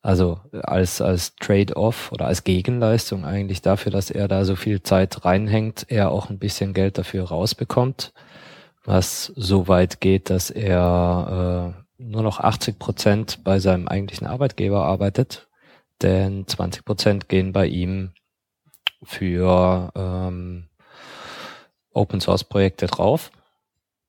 Also 0.02 0.42
als, 0.64 1.00
als 1.00 1.36
Trade-off 1.38 2.12
oder 2.12 2.26
als 2.26 2.44
Gegenleistung 2.44 3.24
eigentlich 3.24 3.62
dafür, 3.62 3.94
dass 3.94 4.12
er 4.12 4.28
da 4.28 4.44
so 4.44 4.58
viel 4.58 4.84
Zeit 4.84 5.24
reinhängt, 5.24 5.86
er 5.88 6.12
auch 6.12 6.30
ein 6.30 6.40
bisschen 6.40 6.74
Geld 6.74 6.98
dafür 6.98 7.26
rausbekommt, 7.26 8.12
was 8.84 9.32
so 9.36 9.68
weit 9.68 10.02
geht, 10.02 10.30
dass 10.30 10.50
er 10.50 11.76
äh, 12.00 12.02
nur 12.02 12.24
noch 12.24 12.40
80 12.40 12.80
Prozent 12.80 13.44
bei 13.44 13.60
seinem 13.60 13.88
eigentlichen 13.88 14.28
Arbeitgeber 14.28 14.86
arbeitet, 14.86 15.48
denn 16.02 16.48
20 16.48 16.84
Prozent 16.84 17.30
gehen 17.30 17.54
bei 17.54 17.68
ihm 17.68 18.12
für 19.04 19.92
ähm, 19.96 20.68
Open 21.94 22.22
Source 22.22 22.44
Projekte 22.44 22.88
drauf. 22.88 23.32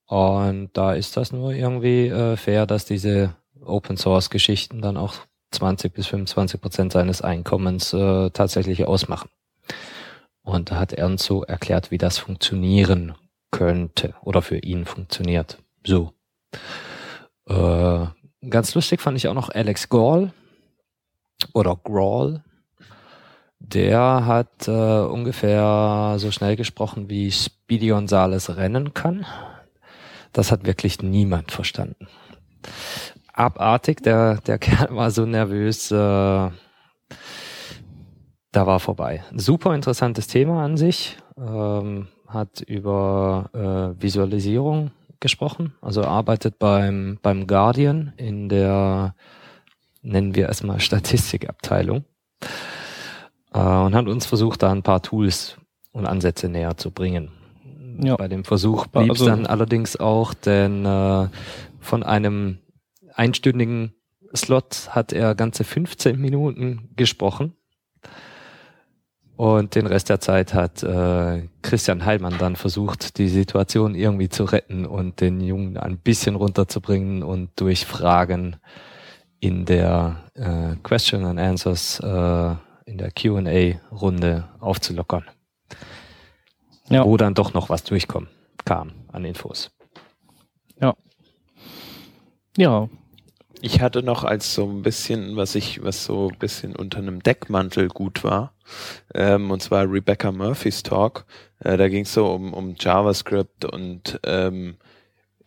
Und 0.05 0.71
da 0.73 0.93
ist 0.93 1.17
das 1.17 1.31
nur 1.31 1.53
irgendwie 1.53 2.07
äh, 2.07 2.35
fair, 2.35 2.65
dass 2.65 2.85
diese 2.85 3.35
Open 3.63 3.97
Source 3.97 4.29
Geschichten 4.29 4.81
dann 4.81 4.97
auch 4.97 5.15
20 5.51 5.93
bis 5.93 6.07
25 6.07 6.59
Prozent 6.59 6.93
seines 6.93 7.21
Einkommens 7.21 7.93
äh, 7.93 8.29
tatsächlich 8.31 8.85
ausmachen. 8.85 9.29
Und 10.41 10.71
da 10.71 10.75
hat 10.77 10.93
Ernst 10.93 11.25
so 11.25 11.43
erklärt, 11.43 11.91
wie 11.91 11.97
das 11.97 12.17
funktionieren 12.17 13.15
könnte 13.53 14.15
oder 14.21 14.41
für 14.41 14.57
ihn 14.57 14.85
funktioniert. 14.85 15.59
So. 15.85 16.11
Äh, 17.47 18.05
ganz 18.49 18.75
lustig 18.75 18.99
fand 18.99 19.17
ich 19.17 19.27
auch 19.27 19.33
noch 19.33 19.49
Alex 19.49 19.87
Gall 19.87 20.33
oder 21.53 21.79
Grawl. 21.81 22.43
Der 23.59 24.25
hat 24.25 24.67
äh, 24.67 24.71
ungefähr 24.71 26.15
so 26.17 26.31
schnell 26.31 26.57
gesprochen, 26.57 27.09
wie 27.09 27.31
Speedy 27.31 27.87
Gonzales 27.87 28.57
rennen 28.57 28.93
kann. 28.93 29.25
Das 30.33 30.51
hat 30.51 30.65
wirklich 30.65 31.01
niemand 31.01 31.51
verstanden 31.51 32.07
abartig. 33.33 34.01
Der, 34.03 34.37
der 34.41 34.57
Kerl 34.59 34.95
war 34.95 35.11
so 35.11 35.25
nervös. 35.25 35.91
Äh, 35.91 35.95
da 35.95 36.51
war 38.67 38.79
vorbei. 38.79 39.23
Super 39.35 39.73
interessantes 39.73 40.27
Thema 40.27 40.63
an 40.63 40.77
sich. 40.77 41.17
Ähm, 41.37 42.07
hat 42.33 42.61
über 42.61 43.49
äh, 43.53 44.01
Visualisierung 44.01 44.91
gesprochen, 45.19 45.73
also 45.81 46.03
arbeitet 46.03 46.59
beim, 46.59 47.17
beim 47.21 47.47
Guardian 47.47 48.13
in 48.17 48.49
der, 48.49 49.15
nennen 50.01 50.35
wir 50.35 50.47
erstmal 50.47 50.79
Statistikabteilung 50.79 52.03
äh, 53.53 53.59
und 53.59 53.95
hat 53.95 54.07
uns 54.07 54.25
versucht, 54.25 54.63
da 54.63 54.71
ein 54.71 54.83
paar 54.83 55.01
Tools 55.01 55.57
und 55.91 56.05
Ansätze 56.05 56.49
näher 56.49 56.75
zu 56.77 56.91
bringen. 56.91 57.31
Ja. 58.01 58.15
Bei 58.15 58.27
dem 58.27 58.43
Versuch 58.43 58.87
blieb 58.87 59.11
also, 59.11 59.25
es 59.25 59.29
dann 59.29 59.45
allerdings 59.45 59.97
auch, 59.97 60.33
denn 60.33 60.85
äh, 60.85 61.27
von 61.79 62.03
einem 62.03 62.57
einstündigen 63.13 63.93
Slot 64.35 64.89
hat 64.89 65.13
er 65.13 65.35
ganze 65.35 65.63
15 65.63 66.19
Minuten 66.19 66.89
gesprochen. 66.95 67.53
Und 69.35 69.73
den 69.75 69.87
Rest 69.87 70.09
der 70.09 70.19
Zeit 70.19 70.53
hat 70.53 70.83
äh, 70.83 71.47
Christian 71.63 72.05
Heilmann 72.05 72.37
dann 72.37 72.55
versucht, 72.55 73.17
die 73.17 73.29
Situation 73.29 73.95
irgendwie 73.95 74.29
zu 74.29 74.43
retten 74.43 74.85
und 74.85 75.21
den 75.21 75.41
Jungen 75.41 75.77
ein 75.77 75.97
bisschen 75.97 76.35
runterzubringen 76.35 77.23
und 77.23 77.49
durch 77.55 77.85
Fragen 77.85 78.57
in 79.39 79.65
der 79.65 80.17
äh, 80.35 80.75
Question 80.83 81.25
and 81.25 81.39
Answers, 81.39 81.99
äh, 81.99 82.55
in 82.85 82.97
der 82.97 83.11
QA-Runde 83.11 84.49
aufzulockern. 84.59 85.25
Ja. 86.89 87.03
Wo 87.03 87.17
dann 87.17 87.33
doch 87.33 87.53
noch 87.53 87.69
was 87.69 87.83
durchkommen 87.83 88.29
kam 88.65 88.91
an 89.11 89.25
Infos. 89.25 89.71
Ja. 90.79 90.95
Ja, 92.55 92.87
ich 93.63 93.79
hatte 93.79 94.03
noch 94.03 94.25
als 94.25 94.53
so 94.53 94.65
ein 94.65 94.81
bisschen, 94.81 95.37
was 95.37 95.55
ich, 95.55 95.81
was 95.81 96.03
so 96.03 96.27
ein 96.27 96.37
bisschen 96.37 96.75
unter 96.75 96.97
einem 96.97 97.23
Deckmantel 97.23 97.87
gut 97.87 98.21
war, 98.21 98.53
ähm, 99.13 99.51
und 99.51 99.63
zwar 99.63 99.89
Rebecca 99.89 100.33
Murphys 100.33 100.83
Talk. 100.83 101.23
Äh, 101.59 101.77
da 101.77 101.87
ging 101.87 102.03
es 102.03 102.13
so 102.13 102.27
um, 102.27 102.53
um 102.53 102.75
JavaScript 102.77 103.63
und 103.63 104.19
ähm, 104.25 104.75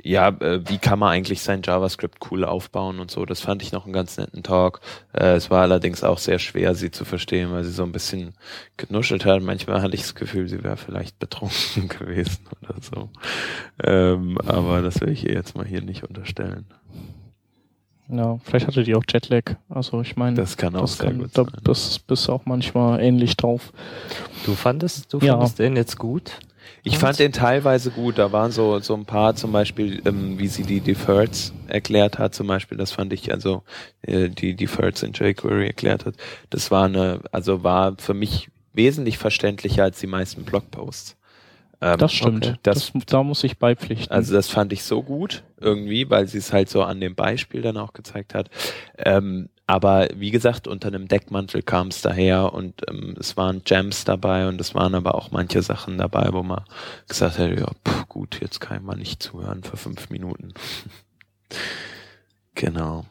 ja, 0.02 0.28
äh, 0.28 0.66
wie 0.66 0.78
kann 0.78 0.98
man 0.98 1.10
eigentlich 1.10 1.42
sein 1.42 1.60
JavaScript 1.62 2.30
cool 2.30 2.46
aufbauen 2.46 3.00
und 3.00 3.10
so. 3.10 3.26
Das 3.26 3.42
fand 3.42 3.62
ich 3.62 3.72
noch 3.72 3.84
einen 3.84 3.92
ganz 3.92 4.16
netten 4.16 4.42
Talk. 4.42 4.80
Äh, 5.12 5.34
es 5.34 5.50
war 5.50 5.60
allerdings 5.60 6.02
auch 6.02 6.18
sehr 6.18 6.38
schwer, 6.38 6.74
sie 6.74 6.90
zu 6.90 7.04
verstehen, 7.04 7.52
weil 7.52 7.64
sie 7.64 7.72
so 7.72 7.82
ein 7.82 7.92
bisschen 7.92 8.32
genuschelt 8.78 9.26
hat. 9.26 9.42
Manchmal 9.42 9.82
hatte 9.82 9.94
ich 9.94 10.02
das 10.02 10.14
Gefühl, 10.14 10.48
sie 10.48 10.64
wäre 10.64 10.78
vielleicht 10.78 11.18
betrunken 11.18 11.88
gewesen 11.98 12.46
oder 12.62 12.76
so. 12.80 13.10
Ähm, 13.84 14.38
aber 14.38 14.80
das 14.80 15.02
will 15.02 15.10
ich 15.10 15.26
ihr 15.26 15.34
jetzt 15.34 15.54
mal 15.54 15.66
hier 15.66 15.82
nicht 15.82 16.02
unterstellen. 16.02 16.64
Ja, 18.08 18.38
vielleicht 18.44 18.66
hatte 18.66 18.84
die 18.84 18.94
auch 18.94 19.02
Jetlag. 19.08 19.56
Also 19.68 20.00
ich 20.00 20.16
meine, 20.16 20.36
das 20.36 20.56
kann 20.56 20.76
auch 20.76 20.82
das 20.82 20.98
sehr 20.98 21.08
kann, 21.08 21.18
gut 21.18 21.30
da, 21.34 21.44
sein. 21.44 21.52
Das 21.64 21.98
bist 21.98 22.28
auch 22.30 22.44
manchmal 22.44 23.00
ähnlich 23.00 23.36
drauf. 23.36 23.72
Du 24.44 24.54
fandest, 24.54 25.12
du 25.12 25.20
fandest 25.20 25.58
ja. 25.58 25.64
den 25.64 25.76
jetzt 25.76 25.98
gut? 25.98 26.32
Ich 26.82 26.98
fand 26.98 27.18
den 27.18 27.32
teilweise 27.32 27.90
gut. 27.90 28.18
Da 28.18 28.30
waren 28.30 28.52
so 28.52 28.78
so 28.78 28.94
ein 28.94 29.04
paar, 29.04 29.34
zum 29.34 29.50
Beispiel, 29.50 30.00
ähm, 30.04 30.38
wie 30.38 30.46
sie 30.46 30.62
die 30.62 30.80
Deferreds 30.80 31.52
erklärt 31.66 32.18
hat, 32.18 32.34
zum 32.34 32.46
Beispiel. 32.46 32.78
Das 32.78 32.92
fand 32.92 33.12
ich 33.12 33.32
also 33.32 33.64
äh, 34.02 34.28
die 34.28 34.54
Deferreds 34.54 35.02
in 35.02 35.12
jQuery 35.12 35.66
erklärt 35.66 36.06
hat. 36.06 36.14
Das 36.50 36.70
war 36.70 36.84
eine, 36.84 37.20
also 37.32 37.64
war 37.64 37.96
für 37.98 38.14
mich 38.14 38.48
wesentlich 38.72 39.18
verständlicher 39.18 39.82
als 39.82 39.98
die 39.98 40.06
meisten 40.06 40.44
Blogposts. 40.44 41.15
Ähm, 41.80 41.98
das 41.98 42.12
stimmt. 42.12 42.46
Okay. 42.46 42.58
Das, 42.62 42.92
das, 42.92 43.06
da 43.06 43.22
muss 43.22 43.44
ich 43.44 43.58
beipflichten. 43.58 44.10
Also 44.10 44.34
das 44.34 44.48
fand 44.48 44.72
ich 44.72 44.82
so 44.84 45.02
gut 45.02 45.42
irgendwie, 45.60 46.08
weil 46.08 46.26
sie 46.26 46.38
es 46.38 46.52
halt 46.52 46.68
so 46.68 46.82
an 46.82 47.00
dem 47.00 47.14
Beispiel 47.14 47.62
dann 47.62 47.76
auch 47.76 47.92
gezeigt 47.92 48.34
hat. 48.34 48.50
Ähm, 48.98 49.48
aber 49.66 50.08
wie 50.14 50.30
gesagt, 50.30 50.68
unter 50.68 50.88
einem 50.88 51.08
Deckmantel 51.08 51.62
kam 51.62 51.88
es 51.88 52.00
daher 52.00 52.52
und 52.54 52.82
ähm, 52.88 53.16
es 53.18 53.36
waren 53.36 53.62
Jams 53.66 54.04
dabei 54.04 54.46
und 54.46 54.60
es 54.60 54.74
waren 54.74 54.94
aber 54.94 55.16
auch 55.16 55.32
manche 55.32 55.60
Sachen 55.60 55.98
dabei, 55.98 56.28
wo 56.32 56.42
man 56.42 56.64
gesagt 57.08 57.38
hat, 57.38 57.58
ja, 57.58 57.66
pff, 57.86 58.08
gut, 58.08 58.40
jetzt 58.40 58.60
kann 58.60 58.84
man 58.84 58.98
nicht 58.98 59.22
zuhören 59.22 59.64
für 59.64 59.76
fünf 59.76 60.08
Minuten. 60.08 60.54
genau. 62.54 63.06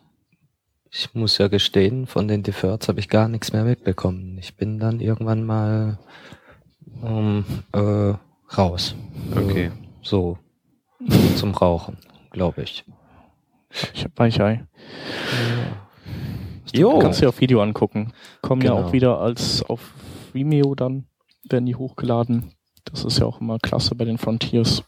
Ich 0.89 1.13
muss 1.13 1.38
ja 1.39 1.49
gestehen, 1.49 2.07
von 2.07 2.30
den 2.30 2.41
Deferts 2.41 2.88
habe 2.88 3.01
ich 3.01 3.09
gar 3.09 3.28
nichts 3.28 3.51
mehr 3.51 3.66
mitbekommen. 3.66 4.38
Ich 4.39 4.55
bin 4.55 4.80
dann 4.80 5.01
irgendwann 5.01 5.43
mal 5.43 5.99
um, 7.01 7.43
äh, 7.74 8.13
raus. 8.57 8.95
Okay. 9.35 9.71
So 10.01 10.37
zum 11.35 11.53
Rauchen, 11.53 11.97
glaube 12.31 12.63
ich. 12.63 12.85
Ich 13.93 14.03
habe 14.03 14.13
Weichei. 14.15 14.65
Ja. 16.73 16.79
Jo. 16.79 16.99
Kannst 16.99 17.19
du 17.19 17.25
dir 17.25 17.29
auf 17.29 17.41
Video 17.41 17.61
angucken. 17.61 18.13
Kommen 18.41 18.61
genau. 18.61 18.79
ja 18.79 18.85
auch 18.85 18.93
wieder 18.93 19.19
als 19.19 19.63
auf 19.63 19.93
Vimeo 20.33 20.75
dann, 20.75 21.05
werden 21.43 21.65
die 21.65 21.75
hochgeladen. 21.75 22.53
Das 22.85 23.03
ist 23.03 23.19
ja 23.19 23.25
auch 23.25 23.41
immer 23.41 23.59
klasse 23.59 23.95
bei 23.95 24.05
den 24.05 24.17
Frontiers. 24.17 24.83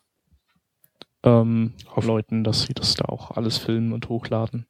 Ähm, 1.23 1.73
auf 1.93 2.05
Leuten, 2.05 2.43
dass 2.43 2.63
sie 2.63 2.73
das 2.73 2.93
da 2.93 3.05
auch 3.05 3.31
alles 3.31 3.57
filmen 3.57 3.91
und 3.93 4.07
hochladen. 4.09 4.67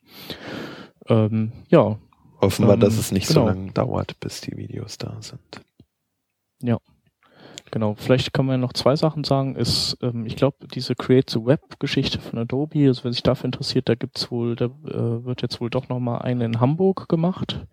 Ähm, 1.07 1.51
ja. 1.69 1.97
Hoffen 2.41 2.67
wir, 2.67 2.75
ähm, 2.75 2.79
dass 2.79 2.97
es 2.97 3.11
nicht 3.11 3.27
genau. 3.27 3.41
so 3.41 3.47
lange 3.47 3.71
dauert, 3.71 4.19
bis 4.19 4.41
die 4.41 4.55
Videos 4.55 4.97
da 4.97 5.17
sind. 5.21 5.61
Ja. 6.61 6.77
Genau, 7.77 7.93
vielleicht 7.93 8.33
kann 8.33 8.47
man 8.47 8.59
noch 8.59 8.73
zwei 8.73 8.95
Sachen 8.95 9.23
sagen. 9.23 9.55
Ist, 9.55 9.99
ähm, 10.01 10.25
ich 10.25 10.35
glaube, 10.35 10.65
diese 10.65 10.95
Create 10.95 11.29
the 11.29 11.45
Web-Geschichte 11.45 12.19
von 12.19 12.39
Adobe, 12.39 12.87
also 12.87 13.03
wer 13.03 13.13
sich 13.13 13.21
dafür 13.21 13.45
interessiert, 13.45 13.87
da 13.87 13.93
gibt's 13.93 14.31
wohl, 14.31 14.55
da 14.55 14.65
äh, 14.65 15.23
wird 15.23 15.43
jetzt 15.43 15.61
wohl 15.61 15.69
doch 15.69 15.87
nochmal 15.87 16.23
eine 16.23 16.45
in 16.45 16.59
Hamburg 16.59 17.07
gemacht, 17.07 17.67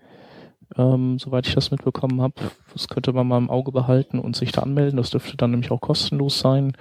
ähm, 0.76 1.18
soweit 1.18 1.46
ich 1.48 1.54
das 1.54 1.70
mitbekommen 1.70 2.20
habe. 2.20 2.34
Das 2.74 2.88
könnte 2.88 3.14
man 3.14 3.26
mal 3.26 3.38
im 3.38 3.48
Auge 3.48 3.72
behalten 3.72 4.18
und 4.18 4.36
sich 4.36 4.52
da 4.52 4.60
anmelden. 4.60 4.98
Das 4.98 5.08
dürfte 5.08 5.38
dann 5.38 5.52
nämlich 5.52 5.70
auch 5.70 5.80
kostenlos 5.80 6.38
sein. 6.38 6.76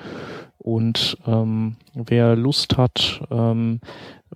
Und 0.57 1.17
ähm, 1.25 1.77
wer 1.93 2.35
Lust 2.35 2.77
hat, 2.77 3.21
ähm, 3.31 3.79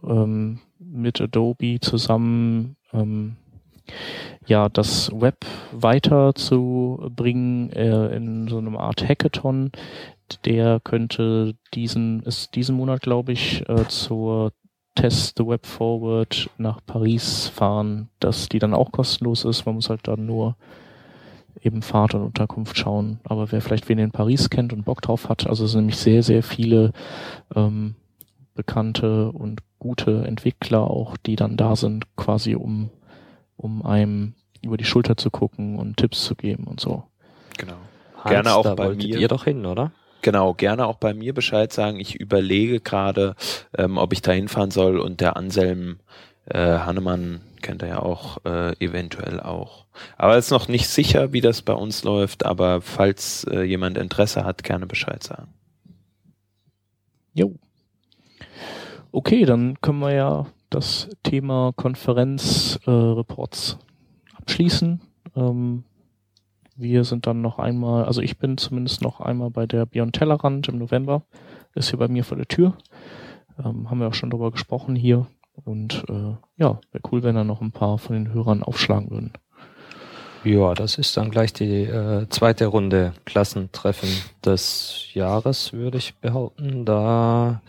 ähm, 0.01 0.59
mit 0.79 1.19
Adobe 1.19 1.81
zusammen 1.81 2.77
ähm, 2.93 3.35
ja, 4.47 4.69
das 4.69 5.11
Web 5.13 5.45
weiterzubringen 5.71 7.71
äh, 7.73 8.15
in 8.15 8.47
so 8.47 8.57
einem 8.57 8.77
Art 8.77 9.07
Hackathon. 9.07 9.71
Der 10.45 10.79
könnte 10.79 11.55
diesen, 11.73 12.21
ist 12.23 12.55
diesen 12.55 12.75
Monat, 12.75 13.01
glaube 13.01 13.33
ich, 13.33 13.67
äh, 13.69 13.87
zur 13.87 14.51
Test 14.95 15.37
the 15.37 15.45
Web 15.45 15.65
Forward 15.65 16.49
nach 16.57 16.79
Paris 16.85 17.49
fahren, 17.49 18.09
dass 18.19 18.49
die 18.49 18.59
dann 18.59 18.73
auch 18.73 18.91
kostenlos 18.91 19.45
ist. 19.45 19.65
Man 19.65 19.75
muss 19.75 19.89
halt 19.89 20.07
dann 20.07 20.25
nur 20.25 20.55
eben 21.61 21.81
Fahrt 21.81 22.15
und 22.15 22.23
Unterkunft 22.23 22.77
schauen. 22.77 23.19
Aber 23.23 23.51
wer 23.51 23.61
vielleicht 23.61 23.89
wen 23.89 23.99
in 23.99 24.11
Paris 24.11 24.49
kennt 24.49 24.73
und 24.73 24.85
Bock 24.85 25.01
drauf 25.01 25.29
hat, 25.29 25.47
also 25.47 25.65
es 25.65 25.71
sind 25.71 25.81
nämlich 25.81 25.97
sehr, 25.97 26.23
sehr 26.23 26.41
viele 26.41 26.93
ähm, 27.55 27.95
bekannte 28.55 29.31
und 29.31 29.61
gute 29.79 30.25
Entwickler 30.25 30.89
auch, 30.89 31.17
die 31.17 31.35
dann 31.35 31.57
da 31.57 31.75
sind, 31.75 32.05
quasi 32.15 32.55
um 32.55 32.89
um 33.57 33.85
einem 33.85 34.33
über 34.61 34.77
die 34.77 34.85
Schulter 34.85 35.17
zu 35.17 35.29
gucken 35.29 35.77
und 35.77 35.97
Tipps 35.97 36.23
zu 36.23 36.35
geben 36.35 36.65
und 36.65 36.79
so. 36.79 37.03
Genau. 37.57 37.77
Hans, 38.17 38.29
gerne 38.29 38.55
auch 38.55 38.75
bei 38.75 38.89
mir. 38.95 39.17
ihr 39.17 39.27
doch 39.27 39.43
hin, 39.43 39.65
oder? 39.65 39.91
Genau, 40.21 40.53
gerne 40.53 40.87
auch 40.87 40.97
bei 40.97 41.13
mir 41.13 41.33
Bescheid 41.33 41.71
sagen. 41.71 41.99
Ich 41.99 42.15
überlege 42.15 42.79
gerade, 42.79 43.35
ähm, 43.77 43.97
ob 43.97 44.13
ich 44.13 44.21
da 44.21 44.31
hinfahren 44.31 44.71
soll 44.71 44.99
und 44.99 45.21
der 45.21 45.37
Anselm 45.37 45.99
äh, 46.45 46.79
Hannemann 46.79 47.41
kennt 47.61 47.81
er 47.81 47.89
ja 47.89 47.99
auch, 47.99 48.37
äh, 48.45 48.73
eventuell 48.83 49.39
auch. 49.39 49.85
Aber 50.17 50.37
es 50.37 50.45
ist 50.45 50.51
noch 50.51 50.67
nicht 50.67 50.87
sicher, 50.87 51.33
wie 51.33 51.41
das 51.41 51.61
bei 51.61 51.73
uns 51.73 52.03
läuft, 52.03 52.45
aber 52.45 52.81
falls 52.81 53.43
äh, 53.45 53.61
jemand 53.61 53.97
Interesse 53.97 54.43
hat, 54.43 54.63
gerne 54.63 54.87
Bescheid 54.87 55.23
sagen. 55.23 55.53
Jo. 57.33 57.55
Okay, 59.11 59.45
dann 59.45 59.79
können 59.81 59.99
wir 59.99 60.13
ja 60.13 60.45
das 60.69 61.09
Thema 61.23 61.71
Konferenzreports 61.75 63.77
äh, 63.79 64.37
abschließen. 64.37 65.01
Ähm, 65.35 65.83
wir 66.75 67.03
sind 67.03 67.25
dann 67.25 67.41
noch 67.41 67.57
einmal, 67.57 68.05
also 68.05 68.21
ich 68.21 68.37
bin 68.37 68.57
zumindest 68.57 69.01
noch 69.01 69.19
einmal 69.19 69.49
bei 69.49 69.65
der 69.65 69.85
Beyond 69.85 70.13
Tellerrand 70.13 70.67
im 70.67 70.77
November. 70.77 71.23
Ist 71.73 71.89
hier 71.89 71.99
bei 71.99 72.07
mir 72.07 72.23
vor 72.23 72.37
der 72.37 72.47
Tür. 72.47 72.77
Ähm, 73.57 73.89
haben 73.89 73.99
wir 73.99 74.07
auch 74.07 74.13
schon 74.13 74.29
drüber 74.29 74.51
gesprochen 74.51 74.95
hier. 74.95 75.27
Und 75.65 76.05
äh, 76.07 76.35
ja, 76.57 76.79
wäre 76.91 77.03
cool, 77.11 77.23
wenn 77.23 77.35
da 77.35 77.43
noch 77.43 77.61
ein 77.61 77.71
paar 77.71 77.97
von 77.97 78.15
den 78.15 78.31
Hörern 78.31 78.61
aufschlagen 78.61 79.09
würden. 79.09 79.33
Ja, 80.47 80.73
das 80.75 80.97
ist 80.97 81.17
dann 81.17 81.29
gleich 81.29 81.51
die 81.51 81.83
äh, 81.83 82.25
zweite 82.29 82.67
Runde 82.67 83.13
Klassentreffen 83.25 84.07
des 84.45 85.07
Jahres, 85.13 85.73
würde 85.73 85.97
ich 85.97 86.15
behaupten. 86.15 86.85
Da, 86.85 87.61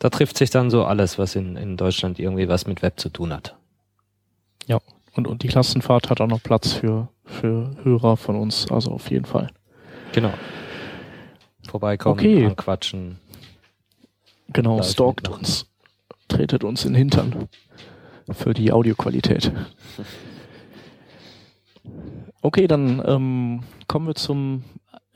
da 0.00 0.10
trifft 0.10 0.36
sich 0.36 0.50
dann 0.50 0.68
so 0.68 0.84
alles, 0.84 1.18
was 1.18 1.36
in, 1.36 1.54
in 1.54 1.76
Deutschland 1.76 2.18
irgendwie 2.18 2.48
was 2.48 2.66
mit 2.66 2.82
Web 2.82 2.98
zu 2.98 3.10
tun 3.10 3.32
hat. 3.32 3.54
Ja, 4.66 4.80
und, 5.14 5.28
und 5.28 5.44
die 5.44 5.46
Klassenfahrt 5.46 6.10
hat 6.10 6.20
auch 6.20 6.26
noch 6.26 6.42
Platz 6.42 6.72
für, 6.72 7.06
für 7.24 7.70
Hörer 7.84 8.16
von 8.16 8.34
uns, 8.34 8.68
also 8.72 8.90
auf 8.90 9.08
jeden 9.08 9.26
Fall. 9.26 9.52
Genau. 10.10 10.32
Vorbeikommen, 11.68 12.18
okay. 12.18 12.52
quatschen. 12.56 13.20
Genau, 14.48 14.82
stalkt 14.82 15.28
uns. 15.28 15.66
Tretet 16.26 16.64
uns 16.64 16.84
in 16.84 16.94
den 16.94 16.98
Hintern. 16.98 17.48
Für 18.32 18.52
die 18.52 18.72
Audioqualität. 18.72 19.52
Okay, 22.46 22.68
dann 22.68 23.02
ähm, 23.04 23.64
kommen 23.88 24.06
wir 24.06 24.14
zum 24.14 24.62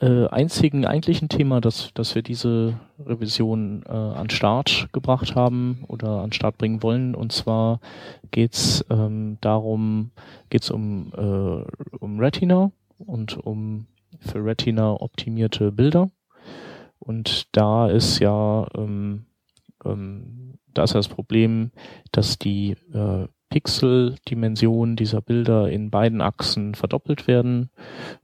äh, 0.00 0.26
einzigen 0.26 0.84
eigentlichen 0.84 1.28
Thema, 1.28 1.60
das, 1.60 1.92
das 1.94 2.16
wir 2.16 2.22
diese 2.22 2.80
Revision 2.98 3.84
äh, 3.86 3.92
an 3.92 4.30
Start 4.30 4.88
gebracht 4.92 5.36
haben 5.36 5.84
oder 5.86 6.22
an 6.22 6.32
Start 6.32 6.58
bringen 6.58 6.82
wollen. 6.82 7.14
Und 7.14 7.30
zwar 7.30 7.78
geht's 8.32 8.84
ähm, 8.90 9.38
darum, 9.40 10.10
geht's 10.48 10.72
um, 10.72 11.12
äh, 11.16 11.96
um 12.00 12.18
Retina 12.18 12.72
und 12.98 13.38
um 13.38 13.86
für 14.18 14.44
Retina 14.44 15.00
optimierte 15.00 15.70
Bilder. 15.70 16.10
Und 16.98 17.46
da 17.52 17.88
ist 17.88 18.18
ja 18.18 18.66
ähm, 18.74 19.26
ähm, 19.84 20.58
da 20.74 20.82
ist 20.82 20.94
ja 20.94 20.98
das 20.98 21.06
Problem, 21.06 21.70
dass 22.10 22.40
die 22.40 22.72
äh, 22.92 23.28
Pixeldimensionen 23.50 24.96
dieser 24.96 25.20
Bilder 25.20 25.68
in 25.68 25.90
beiden 25.90 26.20
Achsen 26.20 26.74
verdoppelt 26.74 27.26
werden, 27.26 27.70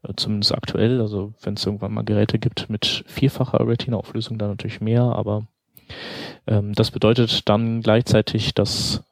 äh, 0.03 0.15
zumindest 0.17 0.55
aktuell. 0.55 1.01
Also 1.01 1.35
wenn 1.43 1.55
es 1.55 1.67
irgendwann 1.67 1.93
mal 1.93 2.05
Geräte 2.05 2.39
gibt 2.39 2.71
mit 2.71 3.05
vierfacher 3.07 3.67
Retina-Auflösung, 3.67 4.39
dann 4.39 4.51
natürlich 4.51 4.81
mehr, 4.81 5.03
aber 5.03 5.47
ähm, 6.47 6.73
das 6.73 6.91
bedeutet 6.91 7.49
dann 7.49 7.83
gleichzeitig, 7.83 8.55
dass 8.55 9.03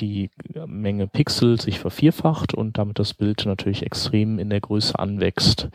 die 0.00 0.30
Menge 0.66 1.06
Pixel 1.06 1.60
sich 1.60 1.78
vervierfacht 1.78 2.52
und 2.52 2.78
damit 2.78 2.98
das 2.98 3.14
Bild 3.14 3.46
natürlich 3.46 3.84
extrem 3.84 4.38
in 4.38 4.50
der 4.50 4.60
Größe 4.60 4.98
anwächst 4.98 5.68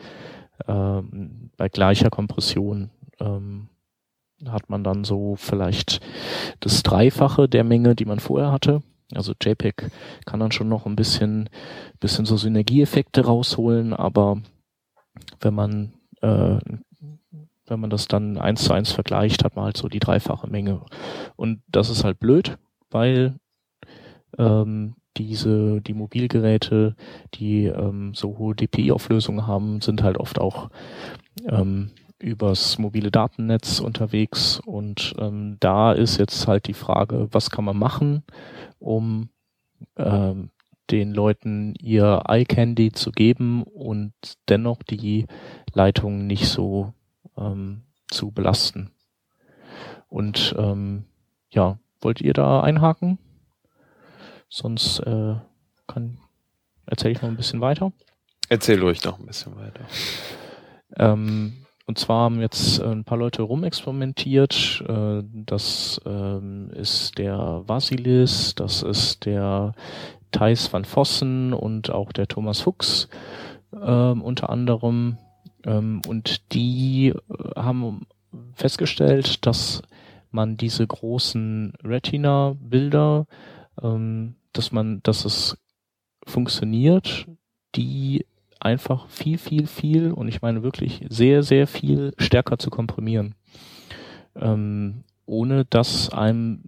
ähm, 0.68 1.50
bei 1.56 1.68
gleicher 1.68 2.10
Kompression. 2.10 2.90
Ähm, 3.18 3.68
hat 4.46 4.70
man 4.70 4.84
dann 4.84 5.04
so 5.04 5.36
vielleicht 5.36 6.00
das 6.60 6.82
Dreifache 6.82 7.48
der 7.48 7.64
Menge, 7.64 7.94
die 7.94 8.06
man 8.06 8.20
vorher 8.20 8.52
hatte. 8.52 8.82
Also 9.14 9.32
JPEG 9.40 9.90
kann 10.26 10.40
dann 10.40 10.52
schon 10.52 10.68
noch 10.68 10.86
ein 10.86 10.96
bisschen, 10.96 11.48
bisschen 11.98 12.26
so 12.26 12.36
Synergieeffekte 12.36 13.24
rausholen, 13.24 13.92
aber 13.92 14.40
wenn 15.40 15.54
man, 15.54 15.92
äh, 16.20 16.58
wenn 17.66 17.80
man 17.80 17.90
das 17.90 18.08
dann 18.08 18.38
eins 18.38 18.64
zu 18.64 18.72
eins 18.72 18.92
vergleicht, 18.92 19.44
hat 19.44 19.56
man 19.56 19.66
halt 19.66 19.76
so 19.76 19.88
die 19.88 20.00
dreifache 20.00 20.48
Menge. 20.48 20.82
Und 21.36 21.62
das 21.68 21.90
ist 21.90 22.04
halt 22.04 22.18
blöd, 22.18 22.58
weil 22.90 23.36
ähm, 24.38 24.94
diese, 25.16 25.80
die 25.80 25.94
Mobilgeräte, 25.94 26.96
die 27.34 27.66
ähm, 27.66 28.14
so 28.14 28.38
hohe 28.38 28.54
DPI-Auflösungen 28.54 29.46
haben, 29.46 29.80
sind 29.80 30.02
halt 30.02 30.18
oft 30.18 30.38
auch 30.38 30.70
ähm, 31.48 31.90
übers 32.20 32.78
mobile 32.78 33.10
Datennetz 33.10 33.80
unterwegs 33.80 34.60
und 34.60 35.14
ähm, 35.18 35.56
da 35.60 35.92
ist 35.92 36.18
jetzt 36.18 36.46
halt 36.46 36.66
die 36.66 36.74
Frage, 36.74 37.28
was 37.32 37.50
kann 37.50 37.64
man 37.64 37.76
machen, 37.76 38.22
um 38.78 39.30
ähm, 39.96 40.50
den 40.90 41.12
Leuten 41.12 41.74
ihr 41.80 42.24
iCandy 42.28 42.92
zu 42.92 43.12
geben 43.12 43.62
und 43.62 44.12
dennoch 44.48 44.82
die 44.82 45.26
Leitung 45.72 46.26
nicht 46.26 46.48
so 46.48 46.92
ähm, 47.36 47.82
zu 48.10 48.32
belasten. 48.32 48.90
Und 50.08 50.54
ähm, 50.58 51.04
ja, 51.50 51.78
wollt 52.00 52.20
ihr 52.20 52.32
da 52.32 52.62
einhaken? 52.62 53.18
Sonst 54.48 54.98
äh, 55.00 55.36
kann 55.86 56.18
erzähle 56.86 57.12
ich 57.12 57.22
noch 57.22 57.28
ein 57.28 57.36
bisschen 57.36 57.60
weiter. 57.60 57.92
Erzähl 58.48 58.82
ruhig 58.82 59.04
noch 59.04 59.18
ein 59.20 59.26
bisschen 59.26 59.56
weiter. 59.56 59.86
Ähm, 60.96 61.64
und 61.90 61.98
zwar 61.98 62.22
haben 62.22 62.40
jetzt 62.40 62.78
äh, 62.78 62.84
ein 62.84 63.02
paar 63.02 63.18
Leute 63.18 63.42
rumexperimentiert. 63.42 64.84
Äh, 64.86 65.24
das 65.24 66.00
ähm, 66.06 66.70
ist 66.70 67.18
der 67.18 67.64
Vasilis, 67.66 68.54
das 68.54 68.84
ist 68.84 69.26
der 69.26 69.74
Thijs 70.30 70.72
van 70.72 70.84
Vossen 70.84 71.52
und 71.52 71.90
auch 71.90 72.12
der 72.12 72.28
Thomas 72.28 72.60
Fuchs 72.60 73.08
ähm, 73.74 74.22
unter 74.22 74.50
anderem. 74.50 75.18
Ähm, 75.66 76.00
und 76.06 76.52
die 76.52 77.08
äh, 77.08 77.14
haben 77.56 78.06
festgestellt, 78.54 79.44
dass 79.44 79.82
man 80.30 80.56
diese 80.56 80.86
großen 80.86 81.72
Retina-Bilder, 81.82 83.26
dass 84.52 84.70
man, 84.70 85.02
dass 85.02 85.24
es 85.24 85.58
funktioniert, 86.24 87.26
die 87.74 88.26
einfach 88.60 89.08
viel, 89.08 89.38
viel, 89.38 89.66
viel, 89.66 90.12
und 90.12 90.28
ich 90.28 90.42
meine 90.42 90.62
wirklich 90.62 91.04
sehr, 91.08 91.42
sehr 91.42 91.66
viel 91.66 92.12
stärker 92.18 92.58
zu 92.58 92.70
komprimieren. 92.70 93.34
Ähm, 94.36 95.04
ohne 95.26 95.64
dass 95.64 96.10
einem 96.10 96.64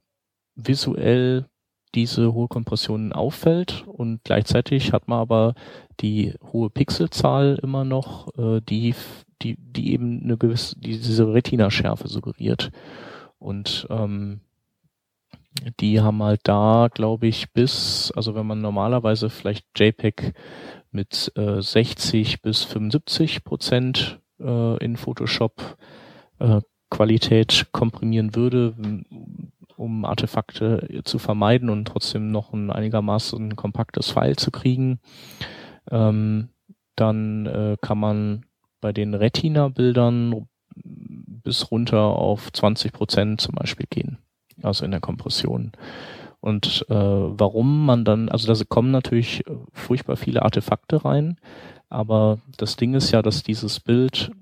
visuell 0.55 1.47
diese 1.95 2.33
hohe 2.33 2.49
Kompression 2.49 3.13
auffällt 3.13 3.85
und 3.87 4.25
gleichzeitig 4.25 4.93
hat 4.93 5.09
man 5.09 5.19
aber 5.19 5.55
die 6.01 6.35
hohe 6.53 6.71
Pixelzahl 6.71 7.59
immer 7.63 7.85
noch, 7.85 8.37
äh, 8.39 8.61
die, 8.61 8.95
die, 9.43 9.57
die 9.59 9.93
eben 9.93 10.23
eine 10.23 10.39
gewisse, 10.39 10.79
diese 10.79 11.33
Retina-Schärfe 11.33 12.09
suggeriert. 12.09 12.71
Und 13.39 13.87
ähm, 13.91 14.41
die 15.81 16.01
haben 16.01 16.23
halt 16.23 16.41
da, 16.45 16.89
glaube 16.93 17.27
ich, 17.27 17.53
bis, 17.53 18.13
also 18.17 18.35
wenn 18.35 18.47
man 18.47 18.61
normalerweise 18.61 19.29
vielleicht 19.29 19.67
JPEG 19.77 20.33
mit 20.93 21.33
äh, 21.37 21.61
60 21.61 22.43
bis 22.43 22.63
75 22.65 23.45
Prozent 23.45 24.21
äh, 24.41 24.85
in 24.85 24.97
Photoshop 24.97 25.77
äh, 26.39 26.61
Qualität 26.91 27.69
komprimieren 27.73 28.37
würde, 28.37 28.75
um 29.77 30.05
Artefakte 30.05 31.01
zu 31.05 31.19
vermeiden 31.19 31.71
und 31.71 31.87
trotzdem 31.87 32.31
noch 32.31 32.53
ein 32.53 32.71
einigermaßen 32.71 33.57
kompaktes 33.57 34.11
File 34.11 34.37
zu 34.37 34.51
kriegen. 34.51 35.01
Ähm, 35.91 36.51
dann 36.97 37.47
äh, 37.47 37.77
kann 37.81 37.99
man 37.99 38.45
bei 38.83 38.93
den 38.93 39.15
Retina-Bildern 39.15 40.47
bis 40.75 41.71
runter 41.71 42.01
auf 42.01 42.53
20 42.53 42.93
Prozent 42.93 43.41
zum 43.41 43.55
Beispiel 43.55 43.87
gehen, 43.89 44.19
also 44.63 44.85
in 44.85 44.91
der 44.91 45.01
Kompression. 45.01 45.73
Und 46.43 46.85
äh, 46.89 46.95
warum 46.95 47.87
man 47.87 48.05
dann, 48.05 48.29
also 48.29 48.53
da 48.53 48.65
kommen 48.69 48.91
natürlich 48.91 49.45
furchtbar 49.73 50.17
viele 50.17 50.43
Artefakte 50.43 51.05
rein, 51.05 51.37
aber 51.89 52.41
das 52.57 52.75
Ding 52.75 52.95
ist 52.95 53.13
ja, 53.13 53.23
dass 53.23 53.45
dieses 53.45 53.79
Bild 53.79 54.33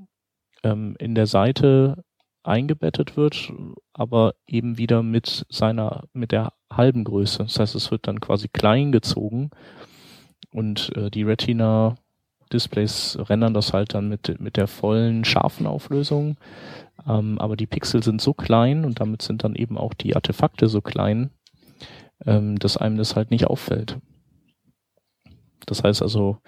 ähm, 0.62 0.96
in 0.98 1.14
der 1.14 1.26
Seite 1.26 2.02
eingebettet 2.42 3.18
wird, 3.18 3.52
aber 3.92 4.34
eben 4.46 4.78
wieder 4.78 5.02
mit 5.02 5.44
seiner, 5.50 6.04
mit 6.14 6.32
der 6.32 6.54
halben 6.72 7.04
Größe. 7.04 7.42
Das 7.42 7.58
heißt, 7.58 7.74
es 7.74 7.90
wird 7.90 8.08
dann 8.08 8.18
quasi 8.18 8.48
klein 8.48 8.92
gezogen 8.92 9.50
und 10.52 10.96
äh, 10.96 11.10
die 11.10 11.24
Retina 11.24 11.96
Displays 12.50 13.18
rendern 13.28 13.52
das 13.52 13.74
halt 13.74 13.92
dann 13.92 14.08
mit, 14.08 14.40
mit 14.40 14.56
der 14.56 14.68
vollen 14.68 15.26
scharfen 15.26 15.66
Auflösung. 15.66 16.38
Ähm, 17.06 17.38
aber 17.38 17.56
die 17.56 17.66
Pixel 17.66 18.02
sind 18.02 18.22
so 18.22 18.32
klein 18.32 18.86
und 18.86 19.00
damit 19.00 19.20
sind 19.20 19.44
dann 19.44 19.54
eben 19.54 19.76
auch 19.76 19.92
die 19.92 20.16
Artefakte 20.16 20.68
so 20.68 20.80
klein, 20.80 21.30
ähm, 22.26 22.58
dass 22.58 22.76
einem 22.76 22.96
das 22.96 23.16
halt 23.16 23.30
nicht 23.30 23.46
auffällt. 23.46 23.98
Das 25.66 25.82
heißt 25.82 26.02
also, 26.02 26.38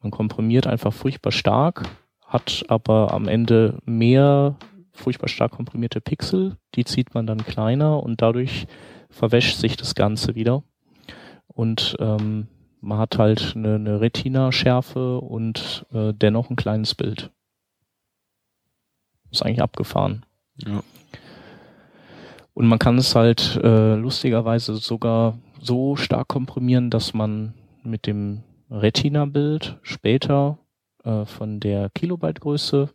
man 0.00 0.10
komprimiert 0.10 0.66
einfach 0.66 0.92
furchtbar 0.92 1.32
stark, 1.32 1.88
hat 2.26 2.64
aber 2.68 3.12
am 3.12 3.28
Ende 3.28 3.78
mehr 3.84 4.56
furchtbar 4.92 5.28
stark 5.28 5.52
komprimierte 5.52 6.00
Pixel, 6.00 6.56
die 6.74 6.84
zieht 6.84 7.14
man 7.14 7.26
dann 7.26 7.44
kleiner 7.44 8.02
und 8.02 8.22
dadurch 8.22 8.66
verwäscht 9.10 9.58
sich 9.58 9.76
das 9.76 9.94
Ganze 9.94 10.34
wieder. 10.34 10.62
Und 11.46 11.96
ähm, 12.00 12.48
man 12.80 12.98
hat 12.98 13.18
halt 13.18 13.54
eine, 13.56 13.76
eine 13.76 14.00
Retina-Schärfe 14.00 15.18
und 15.18 15.86
äh, 15.92 16.12
dennoch 16.12 16.50
ein 16.50 16.56
kleines 16.56 16.94
Bild. 16.94 17.30
Ist 19.30 19.42
eigentlich 19.42 19.62
abgefahren. 19.62 20.24
Ja. 20.56 20.82
Und 22.56 22.68
man 22.68 22.78
kann 22.78 22.96
es 22.96 23.14
halt 23.14 23.60
äh, 23.62 23.96
lustigerweise 23.96 24.76
sogar 24.76 25.38
so 25.60 25.94
stark 25.94 26.28
komprimieren, 26.28 26.88
dass 26.88 27.12
man 27.12 27.52
mit 27.82 28.06
dem 28.06 28.44
Retina-Bild 28.70 29.78
später 29.82 30.56
äh, 31.04 31.26
von 31.26 31.60
der 31.60 31.90
Kilobyte-Größe 31.90 32.88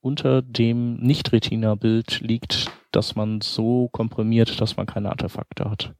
unter 0.00 0.42
dem 0.42 1.00
Nicht-Retina-Bild 1.00 2.20
liegt, 2.20 2.70
dass 2.92 3.16
man 3.16 3.40
so 3.40 3.88
komprimiert, 3.88 4.60
dass 4.60 4.76
man 4.76 4.86
keine 4.86 5.10
Artefakte 5.10 5.68
hat. 5.68 5.92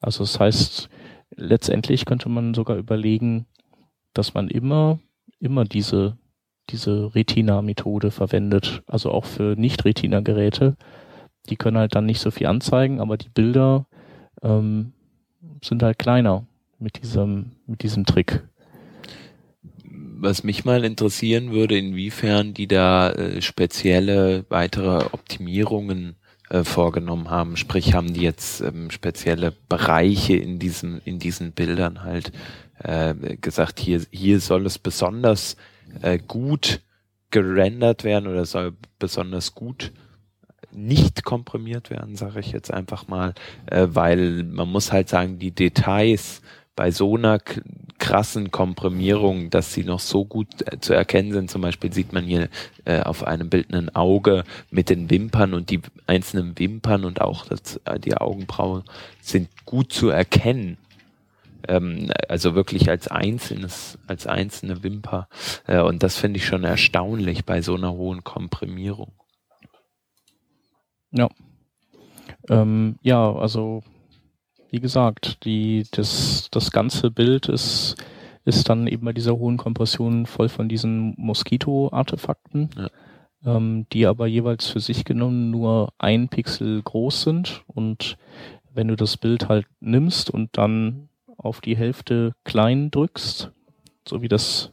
Also 0.00 0.24
das 0.24 0.38
heißt, 0.38 0.90
letztendlich 1.34 2.04
könnte 2.04 2.28
man 2.28 2.52
sogar 2.52 2.76
überlegen, 2.76 3.46
dass 4.12 4.34
man 4.34 4.48
immer, 4.48 4.98
immer 5.40 5.64
diese, 5.64 6.18
diese 6.68 7.14
Retina-Methode 7.14 8.10
verwendet, 8.10 8.82
also 8.86 9.12
auch 9.12 9.24
für 9.24 9.56
Nicht-Retina-Geräte, 9.56 10.76
die 11.50 11.56
können 11.56 11.78
halt 11.78 11.94
dann 11.94 12.06
nicht 12.06 12.20
so 12.20 12.30
viel 12.30 12.46
anzeigen, 12.46 13.00
aber 13.00 13.16
die 13.16 13.28
Bilder 13.28 13.86
ähm, 14.42 14.92
sind 15.62 15.82
halt 15.82 15.98
kleiner 15.98 16.46
mit 16.78 17.02
diesem, 17.02 17.52
mit 17.66 17.82
diesem 17.82 18.04
Trick. 18.04 18.42
Was 19.84 20.44
mich 20.44 20.64
mal 20.64 20.84
interessieren 20.84 21.52
würde, 21.52 21.76
inwiefern 21.76 22.54
die 22.54 22.66
da 22.66 23.10
äh, 23.10 23.42
spezielle 23.42 24.46
weitere 24.48 25.04
Optimierungen 25.12 26.16
äh, 26.48 26.64
vorgenommen 26.64 27.30
haben. 27.30 27.56
Sprich, 27.56 27.94
haben 27.94 28.14
die 28.14 28.22
jetzt 28.22 28.60
ähm, 28.60 28.90
spezielle 28.90 29.52
Bereiche 29.68 30.36
in 30.36 30.58
diesem, 30.58 31.00
in 31.04 31.18
diesen 31.18 31.52
Bildern 31.52 32.02
halt 32.02 32.32
äh, 32.78 33.14
gesagt, 33.36 33.80
hier, 33.80 34.02
hier 34.10 34.40
soll 34.40 34.66
es 34.66 34.78
besonders 34.78 35.56
äh, 36.02 36.18
gut 36.18 36.80
gerendert 37.30 38.04
werden 38.04 38.28
oder 38.28 38.44
soll 38.44 38.74
besonders 38.98 39.54
gut 39.54 39.92
nicht 40.74 41.24
komprimiert 41.24 41.90
werden, 41.90 42.16
sage 42.16 42.40
ich 42.40 42.52
jetzt 42.52 42.72
einfach 42.72 43.08
mal, 43.08 43.34
äh, 43.66 43.86
weil 43.90 44.44
man 44.44 44.68
muss 44.68 44.92
halt 44.92 45.08
sagen, 45.08 45.38
die 45.38 45.50
Details 45.52 46.42
bei 46.76 46.90
so 46.90 47.16
einer 47.16 47.38
krassen 47.98 48.50
Komprimierung, 48.50 49.50
dass 49.50 49.72
sie 49.72 49.84
noch 49.84 50.00
so 50.00 50.24
gut 50.24 50.48
äh, 50.66 50.78
zu 50.80 50.92
erkennen 50.92 51.32
sind. 51.32 51.50
Zum 51.50 51.62
Beispiel 51.62 51.92
sieht 51.92 52.12
man 52.12 52.24
hier 52.24 52.48
äh, 52.84 53.00
auf 53.00 53.24
einem 53.24 53.48
Bild 53.48 53.72
ein 53.72 53.94
Auge 53.94 54.44
mit 54.70 54.90
den 54.90 55.08
Wimpern 55.10 55.54
und 55.54 55.70
die 55.70 55.80
einzelnen 56.06 56.58
Wimpern 56.58 57.04
und 57.04 57.20
auch 57.20 57.46
das, 57.46 57.80
äh, 57.84 57.98
die 57.98 58.16
Augenbrauen 58.16 58.82
sind 59.20 59.48
gut 59.64 59.92
zu 59.92 60.08
erkennen. 60.08 60.76
Ähm, 61.68 62.10
also 62.28 62.54
wirklich 62.54 62.90
als 62.90 63.08
einzelnes, 63.08 63.98
als 64.06 64.26
einzelne 64.26 64.82
Wimper. 64.82 65.28
Äh, 65.66 65.80
und 65.80 66.02
das 66.02 66.16
finde 66.16 66.38
ich 66.38 66.46
schon 66.46 66.64
erstaunlich 66.64 67.44
bei 67.44 67.62
so 67.62 67.74
einer 67.74 67.92
hohen 67.92 68.24
Komprimierung. 68.24 69.12
Ja. 71.14 71.28
Ähm, 72.48 72.96
ja, 73.02 73.32
also 73.32 73.82
wie 74.70 74.80
gesagt, 74.80 75.44
die, 75.44 75.86
das, 75.92 76.48
das 76.50 76.72
ganze 76.72 77.10
Bild 77.10 77.48
ist, 77.48 77.96
ist 78.44 78.68
dann 78.68 78.86
eben 78.86 79.04
bei 79.04 79.12
dieser 79.12 79.36
hohen 79.36 79.56
Kompression 79.56 80.26
voll 80.26 80.48
von 80.48 80.68
diesen 80.68 81.14
Moskito-Artefakten, 81.16 82.70
ja. 82.76 83.56
ähm, 83.56 83.86
die 83.92 84.06
aber 84.06 84.26
jeweils 84.26 84.66
für 84.66 84.80
sich 84.80 85.04
genommen 85.04 85.50
nur 85.50 85.92
ein 85.98 86.28
Pixel 86.28 86.82
groß 86.82 87.22
sind. 87.22 87.62
Und 87.68 88.16
wenn 88.72 88.88
du 88.88 88.96
das 88.96 89.16
Bild 89.16 89.48
halt 89.48 89.66
nimmst 89.80 90.28
und 90.28 90.50
dann 90.58 91.08
auf 91.36 91.60
die 91.60 91.76
Hälfte 91.76 92.34
klein 92.42 92.90
drückst, 92.90 93.52
so 94.08 94.22
wie 94.22 94.28
das 94.28 94.72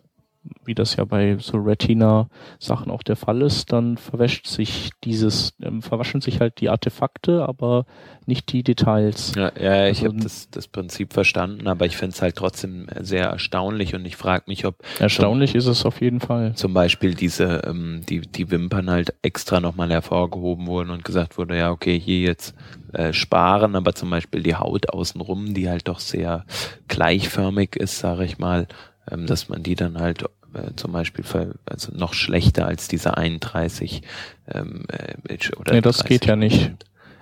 wie 0.66 0.74
das 0.74 0.96
ja 0.96 1.06
bei 1.06 1.38
so 1.40 1.58
Retina-Sachen 1.58 2.92
auch 2.92 3.04
der 3.04 3.16
Fall 3.16 3.42
ist, 3.42 3.72
dann 3.72 3.98
verwäscht 3.98 4.48
sich 4.48 4.92
dieses, 5.04 5.54
ähm, 5.62 5.82
verwaschen 5.82 6.22
sich 6.22 6.40
halt 6.40 6.60
die 6.62 6.70
Artefakte, 6.70 7.48
aber 7.48 7.86
nicht 8.26 8.52
die 8.52 8.64
Details. 8.64 9.34
Ja, 9.36 9.52
ja 9.60 9.88
ich 9.88 10.00
also, 10.00 10.08
habe 10.08 10.24
das, 10.24 10.50
das 10.50 10.68
Prinzip 10.68 11.14
verstanden, 11.14 11.68
aber 11.68 11.86
ich 11.86 11.98
finde 11.98 12.16
es 12.16 12.22
halt 12.22 12.36
trotzdem 12.36 12.88
sehr 13.00 13.26
erstaunlich 13.26 13.94
und 13.94 14.06
ich 14.06 14.16
frage 14.16 14.46
mich, 14.48 14.66
ob 14.66 14.76
erstaunlich 15.00 15.52
zum, 15.52 15.60
ist 15.60 15.68
es 15.68 15.86
auf 15.86 16.02
jeden 16.02 16.20
Fall. 16.20 16.56
Zum 16.56 16.74
Beispiel 16.74 17.14
diese, 17.14 17.62
ähm, 17.66 18.02
die 18.08 18.22
die 18.22 18.50
Wimpern 18.50 18.90
halt 18.90 19.14
extra 19.22 19.60
nochmal 19.60 19.92
hervorgehoben 19.92 20.68
wurden 20.68 20.90
und 20.90 21.06
gesagt 21.06 21.38
wurde, 21.38 21.58
ja 21.58 21.72
okay, 21.72 22.00
hier 22.00 22.20
jetzt 22.20 22.56
äh, 22.94 23.14
sparen, 23.14 23.76
aber 23.76 23.94
zum 23.94 24.10
Beispiel 24.10 24.44
die 24.44 24.56
Haut 24.56 24.90
außenrum, 24.90 25.54
die 25.54 25.70
halt 25.70 25.88
doch 25.88 26.00
sehr 26.00 26.46
gleichförmig 26.88 27.76
ist, 27.76 28.00
sage 28.00 28.26
ich 28.26 28.38
mal, 28.38 28.68
ähm, 29.10 29.26
dass 29.26 29.50
man 29.50 29.64
die 29.64 29.76
dann 29.76 30.00
halt 30.00 30.24
äh, 30.54 30.74
zum 30.76 30.92
Beispiel 30.92 31.24
für, 31.24 31.56
also 31.66 31.92
noch 31.96 32.14
schlechter 32.14 32.66
als 32.66 32.88
diese 32.88 33.18
31 33.18 34.02
ähm, 34.48 34.86
äh, 34.90 35.38
oder 35.58 35.74
Nee, 35.74 35.82
das 35.82 36.04
geht 36.04 36.26
ja 36.26 36.36
nicht. 36.36 36.72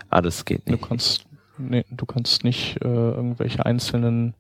Ah, 0.09 0.21
das 0.21 0.45
geht 0.45 0.67
nicht. 0.67 0.82
Du 0.82 0.88
kannst, 0.88 1.25
nee, 1.57 1.86
du 1.91 2.05
kannst 2.05 2.43
nicht 2.43 2.77
äh, 2.84 2.88
irgendwelche 2.88 3.65
einzelnen 3.65 4.34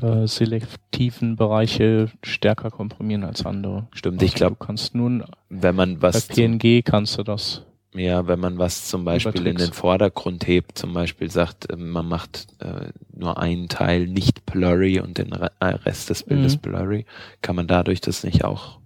äh, 0.00 0.26
selektiven 0.26 1.36
Bereiche 1.36 2.10
stärker 2.22 2.70
komprimieren 2.70 3.24
als 3.24 3.44
andere. 3.44 3.88
Stimmt, 3.92 4.16
also 4.16 4.26
ich 4.26 4.34
glaube, 4.34 4.56
du 4.58 4.64
kannst 4.64 4.94
nun 4.94 5.24
wenn 5.48 5.74
man 5.74 6.02
was 6.02 6.26
bei 6.28 6.34
PNG 6.34 6.82
kannst 6.84 7.18
du 7.18 7.22
das. 7.22 7.62
Ja, 7.96 8.26
wenn 8.26 8.40
man 8.40 8.58
was 8.58 8.86
zum 8.88 9.04
Beispiel 9.04 9.46
in 9.46 9.56
den 9.56 9.72
Vordergrund 9.72 10.46
hebt, 10.46 10.76
zum 10.76 10.92
Beispiel 10.92 11.30
sagt, 11.30 11.72
ähm, 11.72 11.90
man 11.90 12.06
macht 12.06 12.46
äh, 12.60 12.90
nur 13.14 13.38
einen 13.38 13.68
Teil 13.68 14.06
nicht 14.06 14.44
blurry 14.44 15.00
und 15.00 15.18
den 15.18 15.32
äh, 15.32 15.48
Rest 15.60 16.10
des 16.10 16.22
Bildes 16.22 16.56
mhm. 16.56 16.60
blurry, 16.60 17.06
kann 17.40 17.56
man 17.56 17.66
dadurch 17.66 18.00
das 18.00 18.22
nicht 18.22 18.44
auch 18.44 18.78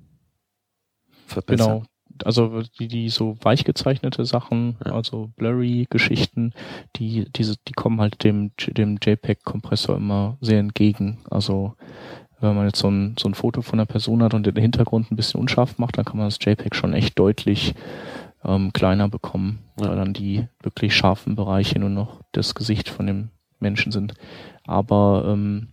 verbessern? 1.26 1.68
Genau. 1.68 1.84
Also 2.24 2.62
die, 2.78 2.88
die 2.88 3.08
so 3.08 3.36
weich 3.40 3.64
gezeichnete 3.64 4.26
Sachen, 4.26 4.76
ja. 4.84 4.92
also 4.92 5.30
blurry 5.36 5.86
Geschichten, 5.88 6.52
die, 6.96 7.26
diese, 7.34 7.56
die 7.66 7.72
kommen 7.72 8.00
halt 8.00 8.22
dem, 8.24 8.52
dem 8.66 8.98
JPEG-Kompressor 9.02 9.96
immer 9.96 10.36
sehr 10.40 10.58
entgegen. 10.58 11.18
Also 11.30 11.74
wenn 12.40 12.54
man 12.54 12.66
jetzt 12.66 12.78
so 12.78 12.90
ein, 12.90 13.16
so 13.18 13.28
ein 13.28 13.34
Foto 13.34 13.62
von 13.62 13.78
einer 13.78 13.86
Person 13.86 14.22
hat 14.22 14.34
und 14.34 14.46
den 14.46 14.56
Hintergrund 14.56 15.10
ein 15.10 15.16
bisschen 15.16 15.40
unscharf 15.40 15.78
macht, 15.78 15.98
dann 15.98 16.04
kann 16.04 16.18
man 16.18 16.26
das 16.26 16.38
JPEG 16.40 16.74
schon 16.74 16.92
echt 16.92 17.18
deutlich 17.18 17.74
ähm, 18.44 18.72
kleiner 18.72 19.08
bekommen, 19.08 19.60
ja. 19.78 19.88
weil 19.88 19.96
dann 19.96 20.12
die 20.12 20.46
wirklich 20.62 20.94
scharfen 20.94 21.34
Bereiche 21.36 21.78
nur 21.78 21.90
noch 21.90 22.20
das 22.32 22.54
Gesicht 22.54 22.88
von 22.88 23.06
dem 23.06 23.30
Menschen 23.58 23.92
sind. 23.92 24.14
Aber 24.64 25.24
ähm, 25.26 25.68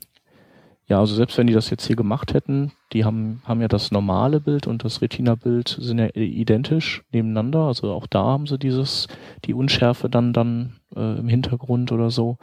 ja, 0.87 0.99
also 0.99 1.15
selbst 1.15 1.37
wenn 1.37 1.47
die 1.47 1.53
das 1.53 1.69
jetzt 1.69 1.85
hier 1.85 1.97
gemacht 1.97 2.33
hätten, 2.33 2.71
die 2.93 3.03
haben, 3.03 3.41
haben 3.45 3.59
ja 3.59 3.67
das 3.67 3.91
normale 3.91 4.39
Bild 4.39 4.67
und 4.67 4.85
das 4.85 5.01
Retina-Bild 5.01 5.77
sind 5.79 5.99
ja 5.99 6.07
identisch 6.15 7.03
nebeneinander. 7.11 7.59
Also 7.67 7.91
auch 7.91 8.07
da 8.07 8.23
haben 8.23 8.47
sie 8.47 8.57
dieses, 8.57 9.07
die 9.43 9.53
Unschärfe 9.53 10.09
dann, 10.09 10.31
dann 10.31 10.77
äh, 10.95 11.19
im 11.19 11.27
Hintergrund 11.27 11.91
oder 11.91 12.09
so. 12.09 12.37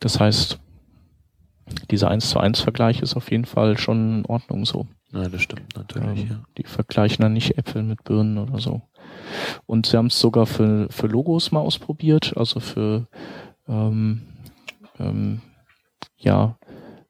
Das 0.00 0.20
heißt, 0.20 0.58
dieser 1.90 2.10
1 2.10 2.28
zu 2.28 2.38
1 2.38 2.60
Vergleich 2.60 3.00
ist 3.00 3.16
auf 3.16 3.30
jeden 3.30 3.46
Fall 3.46 3.78
schon 3.78 4.18
in 4.18 4.26
Ordnung 4.26 4.66
so. 4.66 4.86
Ja, 5.12 5.28
das 5.28 5.40
stimmt 5.40 5.74
natürlich. 5.74 6.22
Ähm, 6.22 6.28
ja. 6.28 6.42
Die 6.58 6.64
vergleichen 6.64 7.22
dann 7.22 7.32
nicht 7.32 7.56
Äpfel 7.56 7.82
mit 7.82 8.04
Birnen 8.04 8.36
oder 8.36 8.58
so. 8.58 8.82
Und 9.66 9.86
sie 9.86 9.96
haben 9.96 10.06
es 10.06 10.18
sogar 10.18 10.46
für, 10.46 10.88
für 10.90 11.06
Logos 11.06 11.52
mal 11.52 11.60
ausprobiert, 11.60 12.34
also 12.36 12.60
für 12.60 13.06
ähm, 13.68 14.22
ähm, 14.98 15.40
ja, 16.18 16.56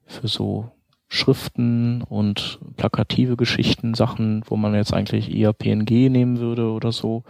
für 0.07 0.29
so 0.29 0.71
Schriften 1.09 2.03
und 2.03 2.59
plakative 2.77 3.37
Geschichten, 3.37 3.95
Sachen, 3.95 4.43
wo 4.47 4.57
man 4.57 4.75
jetzt 4.75 4.93
eigentlich 4.93 5.33
eher 5.33 5.53
PNG 5.53 6.11
nehmen 6.11 6.39
würde 6.39 6.71
oder 6.71 6.93
so. 6.93 7.23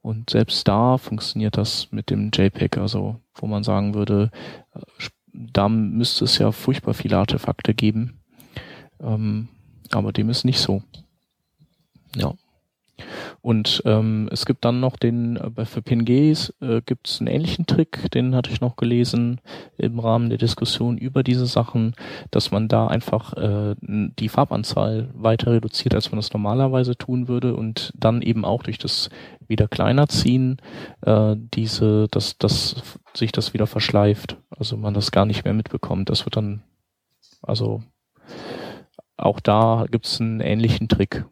Und 0.00 0.30
selbst 0.30 0.66
da 0.66 0.96
funktioniert 0.96 1.56
das 1.56 1.92
mit 1.92 2.10
dem 2.10 2.30
JPEG, 2.32 2.78
also 2.78 3.20
wo 3.34 3.46
man 3.46 3.64
sagen 3.64 3.94
würde, 3.94 4.30
äh, 4.74 4.80
da 5.32 5.68
müsste 5.68 6.24
es 6.24 6.38
ja 6.38 6.52
furchtbar 6.52 6.94
viele 6.94 7.18
Artefakte 7.18 7.74
geben. 7.74 8.20
Ähm, 9.00 9.48
aber 9.90 10.12
dem 10.12 10.30
ist 10.30 10.44
nicht 10.44 10.60
so. 10.60 10.82
Ja. 12.16 12.32
Und 13.48 13.82
ähm, 13.86 14.28
es 14.30 14.44
gibt 14.44 14.66
dann 14.66 14.78
noch 14.78 14.98
den, 14.98 15.38
äh, 15.38 15.64
für 15.64 15.80
PNGs 15.80 16.52
äh, 16.60 16.82
gibt 16.84 17.08
es 17.08 17.18
einen 17.18 17.28
ähnlichen 17.28 17.64
Trick, 17.64 18.10
den 18.10 18.34
hatte 18.34 18.50
ich 18.50 18.60
noch 18.60 18.76
gelesen 18.76 19.40
im 19.78 19.98
Rahmen 20.00 20.28
der 20.28 20.36
Diskussion 20.36 20.98
über 20.98 21.22
diese 21.22 21.46
Sachen, 21.46 21.94
dass 22.30 22.50
man 22.50 22.68
da 22.68 22.88
einfach 22.88 23.32
äh, 23.38 23.74
die 23.80 24.28
Farbanzahl 24.28 25.08
weiter 25.14 25.52
reduziert, 25.52 25.94
als 25.94 26.12
man 26.12 26.18
das 26.18 26.30
normalerweise 26.34 26.98
tun 26.98 27.26
würde 27.26 27.56
und 27.56 27.90
dann 27.96 28.20
eben 28.20 28.44
auch 28.44 28.64
durch 28.64 28.76
das 28.76 29.08
wieder 29.46 29.66
kleiner 29.66 30.08
ziehen, 30.08 30.58
äh, 31.00 31.34
diese, 31.38 32.06
dass, 32.10 32.36
dass 32.36 32.98
sich 33.14 33.32
das 33.32 33.54
wieder 33.54 33.66
verschleift, 33.66 34.36
also 34.50 34.76
man 34.76 34.92
das 34.92 35.10
gar 35.10 35.24
nicht 35.24 35.46
mehr 35.46 35.54
mitbekommt. 35.54 36.10
Das 36.10 36.26
wird 36.26 36.36
dann, 36.36 36.60
also 37.40 37.82
auch 39.16 39.40
da 39.40 39.86
gibt 39.90 40.04
es 40.04 40.20
einen 40.20 40.40
ähnlichen 40.40 40.88
Trick. 40.88 41.24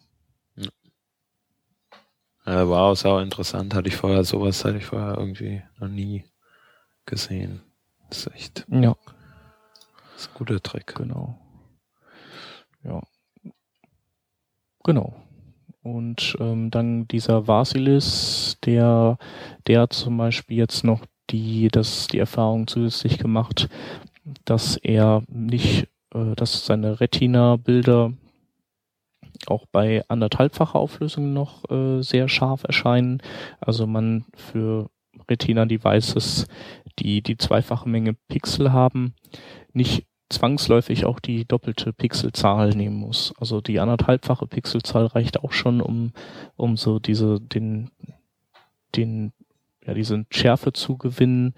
Äh, 2.46 2.66
wow, 2.68 2.96
sau 2.96 3.18
interessant. 3.18 3.74
Hatte 3.74 3.88
ich 3.88 3.96
vorher, 3.96 4.22
sowas 4.24 4.64
hatte 4.64 4.78
ich 4.78 4.86
vorher 4.86 5.18
irgendwie 5.18 5.62
noch 5.80 5.88
nie 5.88 6.24
gesehen. 7.04 7.60
Das 8.08 8.26
ist 8.26 8.34
echt. 8.34 8.66
Ja. 8.70 8.96
Das 10.12 10.22
ist 10.22 10.28
ein 10.28 10.34
guter 10.34 10.62
Trick. 10.62 10.94
Genau. 10.94 11.36
Ja. 12.84 13.02
Genau. 14.84 15.14
Und 15.82 16.36
ähm, 16.40 16.70
dann 16.70 17.08
dieser 17.08 17.48
Vasilis, 17.48 18.58
der, 18.64 19.18
der 19.66 19.82
hat 19.82 19.92
zum 19.92 20.16
Beispiel 20.16 20.58
jetzt 20.58 20.84
noch 20.84 21.04
die, 21.30 21.68
das, 21.68 22.06
die 22.06 22.18
Erfahrung 22.18 22.68
zusätzlich 22.68 23.18
gemacht, 23.18 23.68
dass 24.44 24.76
er 24.76 25.22
nicht, 25.28 25.88
äh, 26.14 26.34
dass 26.36 26.64
seine 26.64 27.00
Retina-Bilder 27.00 28.12
auch 29.46 29.66
bei 29.70 30.04
anderthalbfacher 30.08 30.78
Auflösung 30.78 31.32
noch 31.32 31.68
äh, 31.70 32.02
sehr 32.02 32.28
scharf 32.28 32.64
erscheinen. 32.64 33.22
Also 33.60 33.86
man 33.86 34.24
für 34.34 34.90
Retina-Devices, 35.28 36.46
die 36.98 37.22
die 37.22 37.36
zweifache 37.36 37.88
Menge 37.88 38.14
Pixel 38.28 38.72
haben, 38.72 39.14
nicht 39.72 40.06
zwangsläufig 40.28 41.04
auch 41.04 41.20
die 41.20 41.44
doppelte 41.44 41.92
Pixelzahl 41.92 42.70
nehmen 42.70 42.96
muss. 42.96 43.32
Also 43.38 43.60
die 43.60 43.78
anderthalbfache 43.78 44.46
Pixelzahl 44.46 45.06
reicht 45.06 45.42
auch 45.42 45.52
schon, 45.52 45.80
um, 45.80 46.12
um 46.56 46.76
so 46.76 46.98
diese, 46.98 47.40
den, 47.40 47.90
den, 48.96 49.32
ja, 49.84 49.94
diese 49.94 50.26
Schärfe 50.30 50.72
zu 50.72 50.96
gewinnen, 50.96 51.54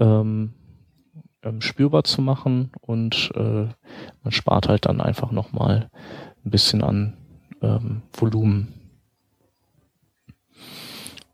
ähm, 0.00 0.54
ähm, 1.42 1.60
spürbar 1.60 2.04
zu 2.04 2.20
machen 2.20 2.72
und 2.80 3.30
äh, 3.36 3.68
man 4.22 4.32
spart 4.32 4.68
halt 4.68 4.86
dann 4.86 5.00
einfach 5.00 5.30
nochmal 5.30 5.88
ein 6.44 6.50
bisschen 6.50 6.82
an 6.82 7.17
ähm, 7.62 8.02
Volumen. 8.12 8.74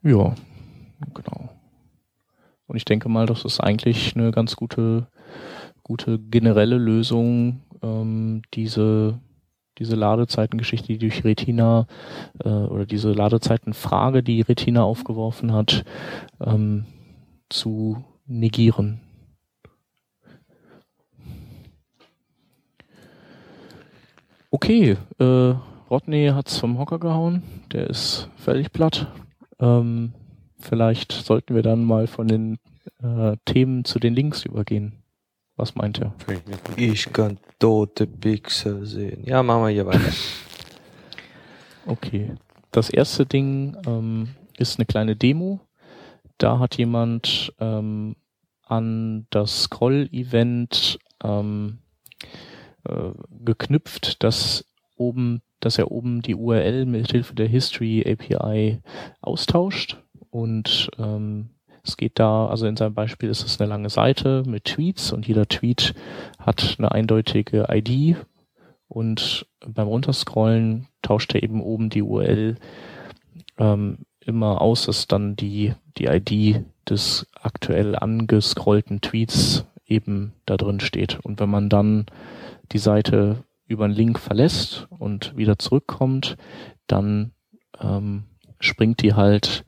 Ja, 0.02 0.34
genau. 1.14 1.48
Und 2.66 2.76
ich 2.76 2.84
denke 2.84 3.08
mal, 3.08 3.26
das 3.26 3.44
ist 3.44 3.60
eigentlich 3.60 4.16
eine 4.16 4.30
ganz 4.30 4.56
gute, 4.56 5.06
gute 5.82 6.18
generelle 6.18 6.78
Lösung, 6.78 7.60
ähm, 7.82 8.42
diese 8.54 9.18
diese 9.78 9.96
Ladezeitengeschichte, 9.96 10.88
die 10.88 10.98
durch 10.98 11.24
Retina 11.24 11.86
äh, 12.44 12.48
oder 12.48 12.86
diese 12.86 13.12
Ladezeitenfrage, 13.12 14.22
die 14.22 14.40
Retina 14.40 14.82
aufgeworfen 14.82 15.52
hat, 15.52 15.84
ähm, 16.40 16.84
zu 17.48 18.04
negieren. 18.26 19.00
Okay, 24.50 24.96
äh, 25.18 25.54
Rodney 25.94 26.32
hat's 26.34 26.58
vom 26.58 26.76
Hocker 26.76 26.98
gehauen. 26.98 27.44
Der 27.72 27.88
ist 27.88 28.28
völlig 28.34 28.72
platt. 28.72 29.06
Ähm, 29.60 30.12
vielleicht 30.58 31.12
sollten 31.12 31.54
wir 31.54 31.62
dann 31.62 31.84
mal 31.84 32.08
von 32.08 32.26
den 32.26 32.58
äh, 33.00 33.36
Themen 33.44 33.84
zu 33.84 34.00
den 34.00 34.12
Links 34.12 34.44
übergehen. 34.44 35.04
Was 35.54 35.76
meint 35.76 36.00
ihr? 36.00 36.12
Ich 36.74 37.12
kann 37.12 37.38
tote 37.60 38.08
Pixel 38.08 38.84
sehen. 38.86 39.22
Ja, 39.24 39.44
machen 39.44 39.62
wir 39.62 39.68
hier 39.68 39.86
weiter. 39.86 40.12
Okay. 41.86 42.34
Das 42.72 42.90
erste 42.90 43.24
Ding 43.24 43.76
ähm, 43.86 44.30
ist 44.56 44.80
eine 44.80 44.86
kleine 44.86 45.14
Demo. 45.14 45.60
Da 46.38 46.58
hat 46.58 46.76
jemand 46.76 47.52
ähm, 47.60 48.16
an 48.66 49.28
das 49.30 49.62
Scroll-Event 49.62 50.98
ähm, 51.22 51.78
äh, 52.82 53.12
geknüpft, 53.44 54.24
dass 54.24 54.64
oben, 54.96 55.42
dass 55.64 55.78
er 55.78 55.90
oben 55.90 56.22
die 56.22 56.34
URL 56.34 56.86
mit 56.86 57.10
Hilfe 57.10 57.34
der 57.34 57.48
History 57.48 58.04
API 58.06 58.80
austauscht 59.20 59.98
und 60.30 60.90
ähm, 60.98 61.50
es 61.84 61.96
geht 61.98 62.18
da, 62.18 62.46
also 62.46 62.66
in 62.66 62.76
seinem 62.76 62.94
Beispiel 62.94 63.28
ist 63.28 63.44
es 63.44 63.60
eine 63.60 63.68
lange 63.68 63.90
Seite 63.90 64.42
mit 64.46 64.64
Tweets 64.64 65.12
und 65.12 65.28
jeder 65.28 65.46
Tweet 65.46 65.94
hat 66.38 66.76
eine 66.78 66.92
eindeutige 66.92 67.66
ID 67.70 68.16
und 68.88 69.46
beim 69.66 69.88
Runterscrollen 69.88 70.88
tauscht 71.02 71.34
er 71.34 71.42
eben 71.42 71.60
oben 71.60 71.90
die 71.90 72.02
URL 72.02 72.56
ähm, 73.58 73.98
immer 74.20 74.62
aus, 74.62 74.86
dass 74.86 75.06
dann 75.06 75.36
die, 75.36 75.74
die 75.98 76.06
ID 76.06 76.64
des 76.88 77.26
aktuell 77.40 77.96
angescrollten 77.96 79.00
Tweets 79.00 79.66
eben 79.86 80.32
da 80.46 80.56
drin 80.56 80.80
steht. 80.80 81.18
Und 81.22 81.40
wenn 81.40 81.50
man 81.50 81.68
dann 81.68 82.06
die 82.72 82.78
Seite 82.78 83.44
über 83.66 83.84
einen 83.84 83.94
Link 83.94 84.18
verlässt 84.18 84.86
und 84.98 85.36
wieder 85.36 85.58
zurückkommt, 85.58 86.36
dann 86.86 87.32
ähm, 87.80 88.24
springt 88.60 89.02
die 89.02 89.14
halt 89.14 89.64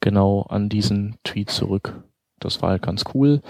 genau 0.00 0.42
an 0.42 0.68
diesen 0.68 1.16
Tweet 1.24 1.50
zurück. 1.50 2.02
Das 2.40 2.62
war 2.62 2.70
halt 2.70 2.82
ganz 2.82 3.04
cool. 3.14 3.40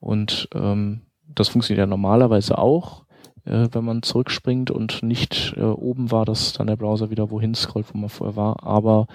Und 0.00 0.48
ähm, 0.54 1.02
das 1.26 1.48
funktioniert 1.48 1.84
ja 1.84 1.86
normalerweise 1.86 2.58
auch, 2.58 3.04
äh, 3.44 3.68
wenn 3.72 3.84
man 3.84 4.02
zurückspringt 4.02 4.70
und 4.70 5.02
nicht 5.02 5.54
äh, 5.56 5.62
oben 5.62 6.10
war, 6.10 6.24
dass 6.24 6.52
dann 6.52 6.66
der 6.66 6.76
Browser 6.76 7.10
wieder 7.10 7.30
wohin 7.30 7.54
scrollt, 7.54 7.92
wo 7.92 7.98
man 7.98 8.10
vorher 8.10 8.36
war. 8.36 8.62
Aber 8.64 9.06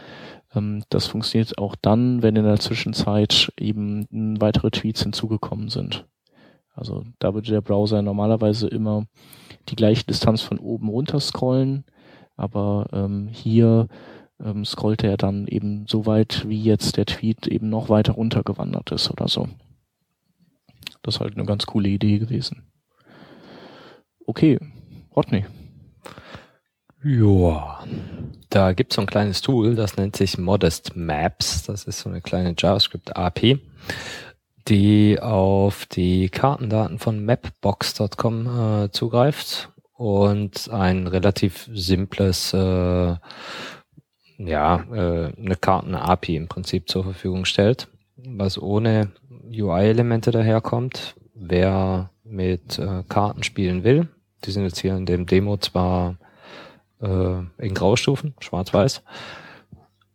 ähm, 0.56 0.84
das 0.90 1.08
funktioniert 1.08 1.58
auch 1.58 1.76
dann, 1.76 2.22
wenn 2.22 2.36
in 2.36 2.44
der 2.44 2.60
Zwischenzeit 2.60 3.52
eben 3.60 4.08
weitere 4.40 4.72
Tweets 4.72 5.04
hinzugekommen 5.04 5.70
sind. 5.70 6.06
Also 6.74 7.04
da 7.20 7.34
würde 7.34 7.52
der 7.52 7.62
Browser 7.62 8.02
normalerweise 8.02 8.68
immer 8.68 9.06
die 9.70 9.76
gleiche 9.76 10.06
Distanz 10.06 10.42
von 10.42 10.60
oben 10.60 10.90
runter 10.90 11.20
scrollen, 11.20 11.86
aber 12.36 12.88
ähm, 12.94 13.28
hier 13.28 13.88
ähm, 14.44 14.66
scrollte 14.66 15.08
er 15.08 15.18
dann 15.18 15.48
eben 15.48 15.86
so 15.88 16.06
weit, 16.06 16.48
wie 16.48 16.62
jetzt 16.62 16.98
der 16.98 17.06
Tweet 17.06 17.48
eben 17.48 17.70
noch 17.70 17.90
weiter 17.90 18.14
runtergewandert 18.14 18.92
ist 18.92 19.10
oder 19.12 19.28
so. 19.28 19.48
Das 21.02 21.16
ist 21.16 21.22
halt 21.22 21.36
eine 21.36 21.46
ganz 21.46 21.66
coole 21.66 21.90
Idee 21.90 22.20
gewesen. 22.20 22.64
Okay, 24.26 24.60
Rodney. 25.16 25.46
Ja, 27.02 27.80
da 28.50 28.74
gibt's 28.74 28.96
so 28.96 29.02
ein 29.02 29.08
kleines 29.08 29.42
Tool, 29.42 29.76
das 29.76 29.96
nennt 29.96 30.18
sich 30.18 30.38
Modest 30.38 30.98
Maps. 30.98 31.64
Das 31.64 31.86
ist 31.86 32.00
so 32.00 32.10
eine 32.10 32.20
kleine 32.20 32.54
JavaScript-API, 32.58 33.60
die 34.70 35.20
auf 35.20 35.86
die 35.86 36.30
Kartendaten 36.30 37.00
von 37.00 37.26
mapbox.com 37.26 38.84
äh, 38.86 38.92
zugreift 38.92 39.70
und 39.94 40.70
ein 40.70 41.08
relativ 41.08 41.68
simples 41.74 42.54
äh, 42.54 43.16
ja, 44.38 44.86
äh, 44.92 45.34
eine 45.36 45.56
Karten-API 45.60 46.36
im 46.36 46.48
Prinzip 46.48 46.88
zur 46.88 47.04
Verfügung 47.04 47.46
stellt, 47.46 47.90
was 48.16 48.62
ohne 48.62 49.12
UI-Elemente 49.52 50.32
daherkommt. 50.32 51.16
Wer 51.34 52.12
mit 52.24 52.80
äh, 52.80 53.04
Karten 53.10 53.44
spielen 53.44 53.84
will, 53.84 54.08
die 54.46 54.52
sind 54.52 54.64
jetzt 54.64 54.80
hier 54.80 54.96
in 54.96 55.06
dem 55.06 55.26
Demo 55.26 55.58
zwar 55.58 56.18
äh, 57.02 57.40
in 57.58 57.74
Graustufen, 57.74 58.36
schwarz-weiß, 58.40 59.04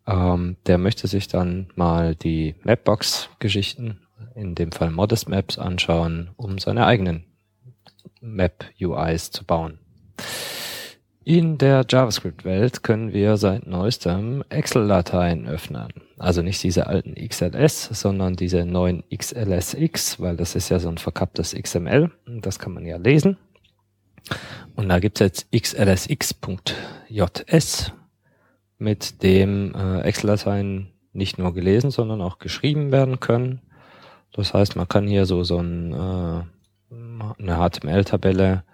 ähm, 0.06 0.56
der 0.66 0.78
möchte 0.78 1.06
sich 1.06 1.28
dann 1.28 1.68
mal 1.74 2.14
die 2.14 2.54
Mapbox-Geschichten, 2.62 4.03
in 4.34 4.54
dem 4.54 4.72
Fall 4.72 4.90
Modest 4.90 5.28
Maps, 5.28 5.58
anschauen, 5.58 6.30
um 6.36 6.58
seine 6.58 6.86
eigenen 6.86 7.24
Map-UIs 8.20 9.30
zu 9.30 9.44
bauen. 9.44 9.78
In 11.26 11.56
der 11.56 11.86
JavaScript-Welt 11.88 12.82
können 12.82 13.14
wir 13.14 13.38
seit 13.38 13.66
neuestem 13.66 14.44
Excel-Dateien 14.50 15.48
öffnen. 15.48 15.88
Also 16.18 16.42
nicht 16.42 16.62
diese 16.62 16.86
alten 16.86 17.14
XLS, 17.14 17.84
sondern 17.98 18.36
diese 18.36 18.66
neuen 18.66 19.04
XLSX, 19.08 20.20
weil 20.20 20.36
das 20.36 20.54
ist 20.54 20.68
ja 20.68 20.78
so 20.78 20.90
ein 20.90 20.98
verkapptes 20.98 21.54
XML. 21.54 22.10
Das 22.26 22.58
kann 22.58 22.74
man 22.74 22.84
ja 22.84 22.98
lesen. 22.98 23.38
Und 24.74 24.90
da 24.90 24.98
gibt's 24.98 25.20
jetzt 25.20 25.50
xlsx.js, 25.50 26.32
mit 28.76 29.22
dem 29.22 29.74
äh, 29.74 30.00
Excel-Dateien 30.02 30.90
nicht 31.14 31.38
nur 31.38 31.54
gelesen, 31.54 31.90
sondern 31.90 32.20
auch 32.20 32.38
geschrieben 32.38 32.92
werden 32.92 33.18
können. 33.18 33.62
Das 34.34 34.52
heißt, 34.52 34.76
man 34.76 34.86
kann 34.88 35.06
hier 35.06 35.24
so, 35.26 35.44
so 35.44 35.58
ein, 35.58 35.92
äh, 35.92 36.42
eine 37.38 37.56
HTML-Tabelle 37.56 38.64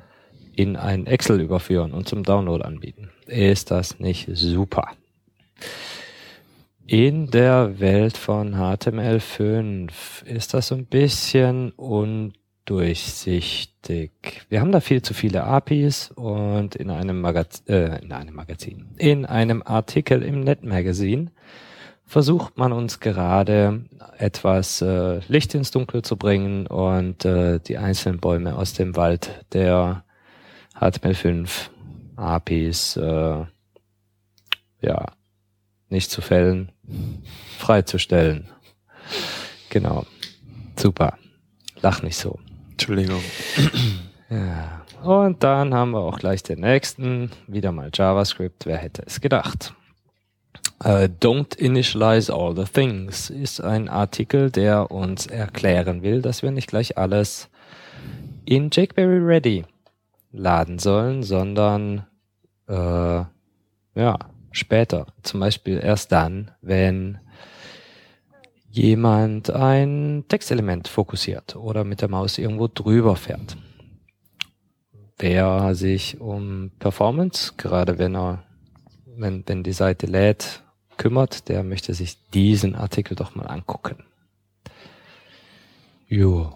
in 0.57 0.77
ein 0.77 1.07
Excel 1.07 1.41
überführen 1.41 1.93
und 1.93 2.09
zum 2.09 2.23
Download 2.25 2.65
anbieten. 2.65 3.11
Ist 3.27 3.71
das 3.71 4.01
nicht 4.01 4.29
super? 4.33 4.89
In 6.87 7.31
der 7.31 7.79
Welt 7.79 8.17
von 8.17 8.57
HTML5 8.57 10.25
ist 10.25 10.55
das 10.55 10.69
so 10.69 10.75
ein 10.75 10.87
bisschen 10.87 11.73
undurchsichtig. 11.73 14.11
Wir 14.49 14.61
haben 14.61 14.73
da 14.73 14.81
viel 14.81 15.03
zu 15.03 15.13
viele 15.15 15.45
APIs 15.45 16.11
und 16.11 16.75
in 16.75 16.91
einem, 16.91 17.21
Magaz 17.21 17.63
äh, 17.69 18.03
in 18.03 18.11
einem 18.13 18.35
Magazin, 18.35 18.89
in 18.97 19.27
einem 19.27 19.63
Artikel 19.63 20.23
im 20.23 20.41
NetMagazine 20.41 21.31
versucht 22.11 22.59
man 22.59 22.73
uns 22.73 22.99
gerade 22.99 23.85
etwas 24.19 24.83
äh, 24.83 25.21
Licht 25.29 25.55
ins 25.55 25.71
Dunkel 25.71 26.03
zu 26.03 26.17
bringen 26.17 26.67
und 26.67 27.25
äh, 27.25 27.61
die 27.61 27.79
einzelnen 27.79 28.19
Bäume 28.19 28.57
aus 28.57 28.73
dem 28.75 28.97
Wald 28.97 29.45
der 29.53 30.03
HTML5 30.75 31.49
APIs 32.17 32.97
äh, 32.97 33.45
ja 34.81 35.07
nicht 35.89 36.11
zu 36.11 36.21
fällen, 36.21 36.73
freizustellen. 37.59 38.49
Genau. 39.69 40.05
Super. 40.77 41.17
Lach 41.81 42.03
nicht 42.03 42.17
so. 42.17 42.41
Entschuldigung. 42.73 43.23
Ja. 44.33 44.83
Und 45.03 45.43
dann 45.43 45.75
haben 45.75 45.91
wir 45.91 45.99
auch 45.99 46.21
gleich 46.21 46.45
den 46.45 46.61
nächsten. 46.61 47.33
Wieder 47.49 47.73
mal 47.73 47.91
JavaScript. 47.93 48.65
Wer 48.65 48.77
hätte 48.77 49.03
es 49.05 49.21
gedacht? 49.21 49.75
Uh, 50.83 51.09
Don't 51.21 51.55
initialize 51.57 52.33
all 52.33 52.57
the 52.57 52.65
things 52.65 53.29
ist 53.29 53.61
ein 53.61 53.91
Artikel, 53.91 54.51
der 54.51 54.91
uns 54.91 55.27
erklären 55.27 56.03
will, 56.03 56.23
dass 56.23 56.43
wir 56.43 56.51
nicht 56.51 56.69
gleich 56.69 56.97
alles 56.97 57.51
in 58.47 58.71
jQuery 58.71 59.19
Ready 59.19 59.65
laden 60.33 60.79
sollen, 60.79 61.23
sondern 61.23 62.07
äh, 62.67 63.25
ja, 63.95 64.19
später. 64.53 65.07
Zum 65.23 65.41
Beispiel 65.41 65.81
erst 65.83 66.13
dann, 66.13 66.51
wenn 66.63 67.19
jemand 68.71 69.51
ein 69.51 70.25
Textelement 70.29 70.89
fokussiert 70.89 71.57
oder 71.57 71.85
mit 71.85 72.01
der 72.01 72.09
Maus 72.09 72.39
irgendwo 72.39 72.69
drüber 72.69 73.17
fährt. 73.17 73.59
Wer 75.19 75.75
sich 75.75 76.21
um 76.21 76.71
Performance, 76.79 77.53
gerade 77.59 77.99
wenn 77.99 78.17
er, 78.17 78.45
wenn, 79.05 79.43
wenn 79.47 79.63
die 79.63 79.73
Seite 79.73 80.07
lädt, 80.07 80.63
kümmert, 81.01 81.49
der 81.49 81.63
möchte 81.65 81.95
sich 81.95 82.19
diesen 82.35 82.75
Artikel 82.75 83.17
doch 83.17 83.35
mal 83.35 83.47
angucken. 83.47 84.05
Jo. 86.09 86.55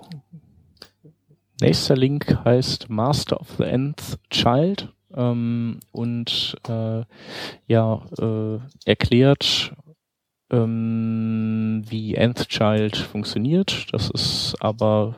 Nächster 1.63 1.97
Link 1.97 2.37
heißt 2.45 2.91
Master 2.91 3.41
of 3.41 3.55
the 3.57 3.65
Nth 3.65 4.19
Child 4.29 4.93
ähm, 5.15 5.81
und 5.93 6.57
äh, 6.69 7.05
ja 7.69 8.03
äh, 8.19 8.59
erklärt, 8.85 9.73
ähm, 10.51 11.83
wie 11.89 12.15
Nth 12.15 12.49
Child 12.49 12.97
funktioniert. 12.97 13.87
Das 13.93 14.11
ist 14.11 14.57
aber 14.61 15.17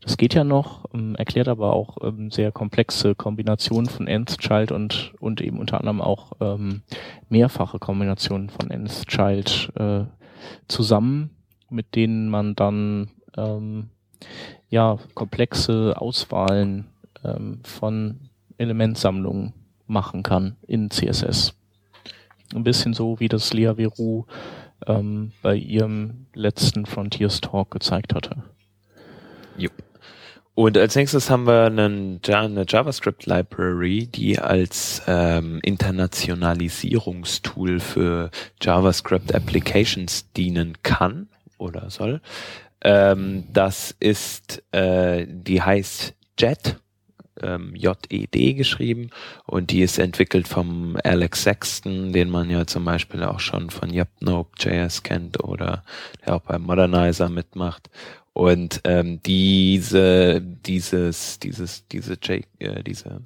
Das 0.00 0.16
geht 0.16 0.34
ja 0.34 0.44
noch, 0.44 0.86
ähm, 0.94 1.14
erklärt 1.16 1.48
aber 1.48 1.72
auch 1.72 1.98
ähm, 2.02 2.30
sehr 2.30 2.52
komplexe 2.52 3.14
Kombinationen 3.14 3.88
von 3.88 4.06
Nth 4.06 4.38
Child 4.38 4.72
und, 4.72 5.14
und 5.20 5.40
eben 5.40 5.58
unter 5.58 5.78
anderem 5.78 6.00
auch 6.00 6.32
ähm, 6.40 6.82
mehrfache 7.28 7.78
Kombinationen 7.78 8.50
von 8.50 8.70
Nth 8.70 9.06
Child 9.06 9.72
äh, 9.76 10.04
zusammen, 10.68 11.30
mit 11.70 11.94
denen 11.94 12.28
man 12.28 12.54
dann 12.54 13.10
ähm, 13.36 13.90
ja 14.68 14.98
komplexe 15.14 15.94
Auswahlen 16.00 16.86
ähm, 17.24 17.60
von 17.64 18.30
Elementsammlungen 18.58 19.52
machen 19.86 20.22
kann 20.22 20.56
in 20.66 20.90
CSS. 20.90 21.55
Ein 22.54 22.64
bisschen 22.64 22.94
so, 22.94 23.20
wie 23.20 23.28
das 23.28 23.52
Lea 23.52 23.74
Veru 23.76 24.24
ähm, 24.86 25.32
bei 25.42 25.56
ihrem 25.56 26.26
letzten 26.34 26.86
Frontiers 26.86 27.40
Talk 27.40 27.70
gezeigt 27.70 28.14
hatte. 28.14 28.44
Jupp. 29.56 29.72
Und 30.54 30.78
als 30.78 30.96
nächstes 30.96 31.28
haben 31.28 31.46
wir 31.46 31.66
einen, 31.66 32.22
eine 32.26 32.64
JavaScript 32.66 33.26
Library, 33.26 34.06
die 34.06 34.38
als 34.38 35.02
ähm, 35.06 35.60
Internationalisierungstool 35.62 37.78
für 37.78 38.30
JavaScript 38.62 39.34
Applications 39.34 40.32
dienen 40.32 40.78
kann 40.82 41.28
oder 41.58 41.90
soll. 41.90 42.22
Ähm, 42.80 43.44
das 43.52 43.94
ist, 44.00 44.62
äh, 44.72 45.26
die 45.28 45.60
heißt 45.60 46.14
Jet 46.38 46.80
ähm, 47.42 47.74
JED 47.74 48.56
geschrieben 48.56 49.10
und 49.44 49.70
die 49.70 49.82
ist 49.82 49.98
entwickelt 49.98 50.48
vom 50.48 50.96
Alex 51.04 51.42
Sexton, 51.42 52.12
den 52.12 52.30
man 52.30 52.50
ja 52.50 52.66
zum 52.66 52.84
Beispiel 52.84 53.22
auch 53.22 53.40
schon 53.40 53.70
von 53.70 53.90
JS 53.92 55.02
kennt 55.02 55.42
oder 55.42 55.84
der 56.24 56.36
auch 56.36 56.42
beim 56.42 56.62
Modernizer 56.62 57.28
mitmacht. 57.28 57.90
Und 58.32 58.82
ähm, 58.84 59.20
diese, 59.24 60.42
dieses, 60.42 61.38
dieses, 61.38 61.88
diese, 61.88 62.18
J, 62.22 62.44
äh, 62.58 62.82
diese 62.82 63.22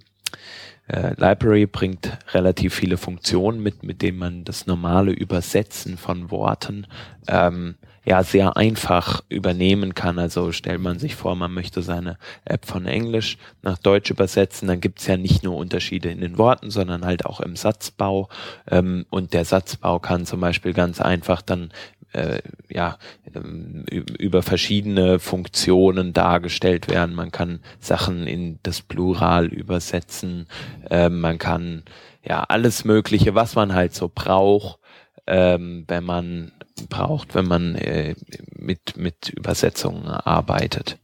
äh, 0.87 1.15
Library 1.17 1.67
bringt 1.67 2.17
relativ 2.33 2.75
viele 2.75 2.97
Funktionen 2.97 3.61
mit, 3.61 3.83
mit 3.83 4.03
denen 4.03 4.19
man 4.19 4.45
das 4.45 4.67
normale 4.67 5.11
Übersetzen 5.11 5.97
von 5.97 6.31
Worten 6.31 6.87
ähm, 7.27 7.75
ja 8.05 8.23
sehr 8.23 8.57
einfach 8.57 9.23
übernehmen 9.29 9.95
kann. 9.95 10.19
Also 10.19 10.53
stellt 10.53 10.81
man 10.81 10.99
sich 10.99 11.15
vor, 11.15 11.37
man 11.37 11.53
möchte 11.53 11.83
seine 11.83 12.17
App 12.45 12.67
von 12.67 12.87
Englisch 12.87 13.37
nach 13.63 13.79
Deutsch 13.79 14.11
übersetzen, 14.11 14.69
dann 14.69 14.81
gibt's 14.81 15.07
ja 15.07 15.17
nicht 15.17 15.43
nur 15.43 15.57
Unterschiede 15.57 16.11
in 16.11 16.21
den 16.21 16.39
Worten, 16.39 16.71
sondern 16.71 17.05
halt 17.05 17.27
auch 17.27 17.41
im 17.41 17.57
Satzbau. 17.57 18.29
Ähm, 18.71 19.07
und 19.11 19.35
der 19.35 19.45
Satzbau 19.45 19.99
kann 19.99 20.27
zum 20.27 20.41
Beispiel 20.41 20.73
ganz 20.73 21.01
einfach 21.01 21.43
dann 21.43 21.73
äh, 22.13 22.41
ja 22.69 22.99
ähm, 23.35 23.85
über 23.89 24.43
verschiedene 24.43 25.19
Funktionen 25.19 26.13
dargestellt 26.13 26.89
werden. 26.89 27.15
Man 27.15 27.31
kann 27.31 27.61
Sachen 27.79 28.27
in 28.27 28.59
das 28.63 28.81
Plural 28.81 29.47
übersetzen, 29.47 30.47
äh, 30.91 31.09
man 31.09 31.39
kann 31.39 31.85
ja 32.23 32.45
alles 32.45 32.85
Mögliche, 32.85 33.35
was 33.35 33.55
man 33.55 33.75
halt 33.75 33.95
so 33.95 34.11
braucht, 34.13 34.80
ähm, 35.27 35.85
wenn 35.89 36.05
man 36.05 36.53
braucht, 36.89 37.35
wenn 37.35 37.47
man 37.47 37.75
äh, 37.75 38.15
mit, 38.57 38.97
mit 38.97 39.29
Übersetzungen 39.29 40.07
arbeitet. 40.07 40.99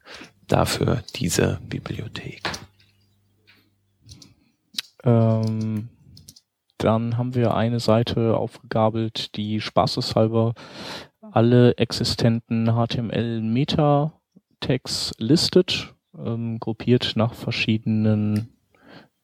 Dafür 0.48 1.02
diese 1.16 1.58
Bibliothek. 1.68 2.50
Ähm, 5.02 5.88
dann 6.78 7.18
haben 7.18 7.34
wir 7.34 7.54
eine 7.54 7.80
Seite 7.80 8.36
aufgegabelt, 8.36 9.34
die 9.36 9.60
spaßeshalber 9.60 10.54
alle 11.20 11.76
existenten 11.78 12.66
HTML-Meta-Tags 12.66 15.14
listet, 15.18 15.94
ähm, 16.16 16.60
gruppiert 16.60 17.14
nach 17.16 17.34
verschiedenen, 17.34 18.50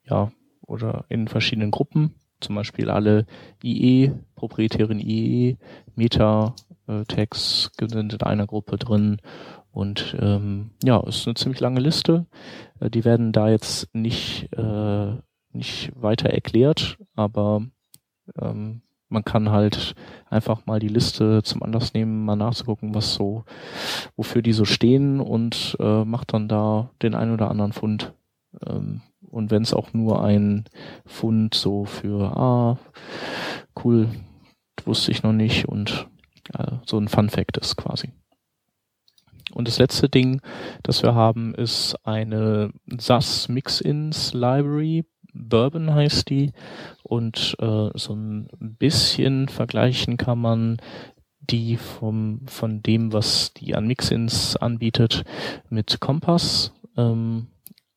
ja, 0.05 0.33
oder 0.63 1.05
in 1.09 1.29
verschiedenen 1.29 1.71
Gruppen 1.71 2.17
zum 2.43 2.57
Beispiel 2.57 2.91
alle 2.91 3.27
IE, 3.63 4.13
proprietären 4.43 4.99
IE, 4.99 5.57
Meta-Tags 5.95 7.71
sind 7.79 8.13
in 8.13 8.23
einer 8.23 8.49
Gruppe 8.49 8.77
drin. 8.77 9.19
Und 9.71 10.17
ähm, 10.21 10.73
ja, 10.83 10.99
ist 11.07 11.29
eine 11.29 11.35
ziemlich 11.35 11.61
lange 11.61 11.79
Liste. 11.79 12.27
Äh, 12.81 12.91
die 12.91 13.05
werden 13.05 13.31
da 13.31 13.49
jetzt 13.49 13.95
nicht, 13.95 14.53
äh, 14.57 15.13
nicht 15.53 15.93
weiter 15.95 16.31
erklärt, 16.31 16.99
aber 17.15 17.63
ähm, 18.37 18.83
man 19.09 19.25
kann 19.25 19.51
halt 19.51 19.95
einfach 20.29 20.67
mal 20.67 20.81
die 20.81 20.89
Liste 20.89 21.45
zum 21.45 21.63
Anlass 21.63 21.95
nehmen, 21.95 22.25
mal 22.25 22.35
nachzugucken, 22.35 22.97
was 22.97 23.15
so, 23.15 23.45
wofür 24.17 24.43
die 24.43 24.53
so 24.53 24.65
stehen 24.65 25.21
und 25.21 25.77
äh, 25.79 26.05
macht 26.05 26.33
dann 26.33 26.49
da 26.49 26.91
den 27.01 27.15
einen 27.15 27.33
oder 27.33 27.49
anderen 27.49 27.73
Fund. 27.73 28.13
Ähm, 28.67 29.03
und 29.31 29.53
wenn 29.53 29.63
es 29.63 29.73
auch 29.73 29.95
nur 29.95 30.25
ein 30.25 30.65
Fund 31.07 31.55
so 31.55 31.85
für, 31.85 32.37
ah, 32.37 32.79
cool, 33.85 34.09
wusste 34.87 35.11
ich 35.11 35.23
noch 35.23 35.33
nicht 35.33 35.67
und 35.67 36.09
äh, 36.55 36.77
so 36.87 36.99
ein 36.99 37.09
Fun 37.09 37.29
Fact 37.29 37.57
ist 37.59 37.77
quasi. 37.77 38.13
Und 39.55 39.69
das 39.69 39.79
letzte 39.79 40.09
Ding, 40.09 40.41
das 40.83 41.03
wir 41.03 41.15
haben, 41.15 41.55
ist 41.55 41.97
eine 42.05 42.73
SAS 42.99 43.49
Mix-Ins 43.49 44.33
Library. 44.33 45.05
Bourbon 45.35 45.95
heißt 45.95 46.31
die. 46.31 46.53
Und 47.03 47.57
äh, 47.61 47.91
so 47.95 48.15
ein 48.15 48.49
bisschen 48.79 49.49
vergleichen 49.49 50.17
kann 50.17 50.39
man 50.39 50.79
die 51.41 51.77
vom, 51.77 52.43
von 52.47 52.83
dem, 52.83 53.13
was 53.13 53.53
die 53.53 53.75
an 53.75 53.87
Mix-Ins 53.87 54.57
anbietet, 54.57 55.25
mit 55.69 56.01
Kompass. 56.01 56.73
Ähm, 56.97 57.49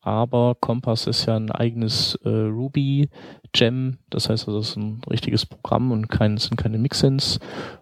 aber 0.06 0.54
Kompass 0.54 1.08
ist 1.08 1.26
ja 1.26 1.34
ein 1.34 1.50
eigenes 1.50 2.14
äh, 2.24 2.28
Ruby 2.28 3.08
Gem, 3.52 3.98
das 4.08 4.28
heißt, 4.28 4.46
also, 4.46 4.60
das 4.60 4.70
ist 4.70 4.76
ein 4.76 5.00
richtiges 5.10 5.46
Programm 5.46 5.90
und 5.90 6.08
kein, 6.08 6.38
sind 6.38 6.56
keine 6.56 6.78
Mixins 6.78 7.40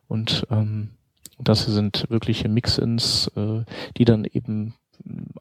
und 0.09 0.47
ähm, 0.51 0.91
das 1.39 1.67
sind 1.67 2.07
wirkliche 2.09 2.49
Mixins, 2.49 3.31
äh, 3.37 3.65
die 3.99 4.07
dann 4.07 4.25
eben 4.25 4.75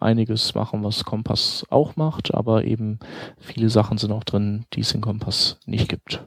einiges 0.01 0.55
machen, 0.55 0.83
was 0.83 1.05
Kompass 1.05 1.65
auch 1.69 1.95
macht, 1.95 2.33
aber 2.33 2.65
eben 2.65 2.99
viele 3.37 3.69
Sachen 3.69 3.97
sind 3.97 4.11
auch 4.11 4.25
drin, 4.25 4.65
die 4.73 4.81
es 4.81 4.93
in 4.93 4.99
Kompass 4.99 5.59
nicht 5.65 5.87
gibt. 5.87 6.25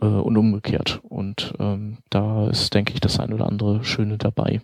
Äh, 0.00 0.06
und 0.06 0.36
umgekehrt. 0.36 1.00
Und 1.08 1.54
ähm, 1.58 1.98
da 2.10 2.48
ist, 2.48 2.72
denke 2.74 2.92
ich, 2.92 3.00
das 3.00 3.18
ein 3.18 3.32
oder 3.32 3.46
andere 3.46 3.82
Schöne 3.82 4.18
dabei. 4.18 4.60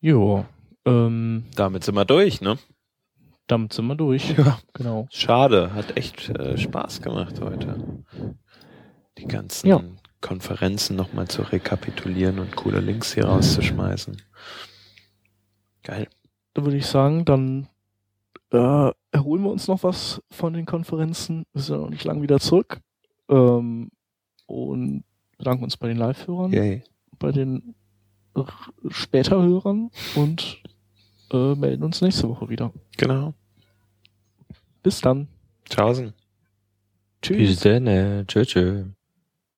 Jo, 0.00 0.44
ähm, 0.86 1.44
damit 1.54 1.84
sind 1.84 1.94
wir 1.94 2.04
durch, 2.04 2.40
ne? 2.40 2.58
Damit 3.46 3.72
sind 3.72 3.86
wir 3.86 3.96
durch. 3.96 4.36
Ja, 4.38 4.58
genau. 4.72 5.06
Schade, 5.10 5.74
hat 5.74 5.96
echt 5.96 6.28
äh, 6.30 6.56
Spaß 6.56 7.02
gemacht 7.02 7.40
heute. 7.40 8.02
Die 9.18 9.26
ganzen 9.26 9.68
ja. 9.68 9.82
Konferenzen 10.20 10.96
nochmal 10.96 11.28
zu 11.28 11.42
rekapitulieren 11.42 12.38
und 12.38 12.56
coole 12.56 12.80
Links 12.80 13.14
hier 13.14 13.26
rauszuschmeißen. 13.26 14.20
Geil. 15.82 16.08
Da 16.54 16.64
würde 16.64 16.76
ich 16.76 16.86
sagen, 16.86 17.24
dann 17.24 17.68
äh, 18.50 18.90
erholen 19.10 19.42
wir 19.42 19.50
uns 19.50 19.68
noch 19.68 19.82
was 19.82 20.22
von 20.30 20.54
den 20.54 20.66
Konferenzen. 20.66 21.44
Wir 21.52 21.62
sind 21.62 21.76
ja 21.76 21.82
noch 21.82 21.90
nicht 21.90 22.04
lang 22.04 22.22
wieder 22.22 22.40
zurück. 22.40 22.80
Ähm, 23.28 23.90
und 24.46 25.04
bedanken 25.38 25.64
uns 25.64 25.76
bei 25.76 25.88
den 25.88 25.96
Live-Hörern, 25.96 26.82
bei 27.18 27.32
den 27.32 27.74
später 28.90 29.42
Hörern 29.42 29.90
und 30.14 30.62
äh, 31.32 31.54
melden 31.54 31.84
uns 31.84 32.00
nächste 32.00 32.28
Woche 32.28 32.48
wieder. 32.48 32.72
Genau. 32.96 33.34
Bis 34.82 35.00
dann. 35.00 35.28
Tschaußen. 35.68 36.12
Tschüss. 37.22 37.36
Bis 37.36 37.60
dann. 37.60 38.26
Tschö, 38.26 38.44
tschö. 38.44 38.84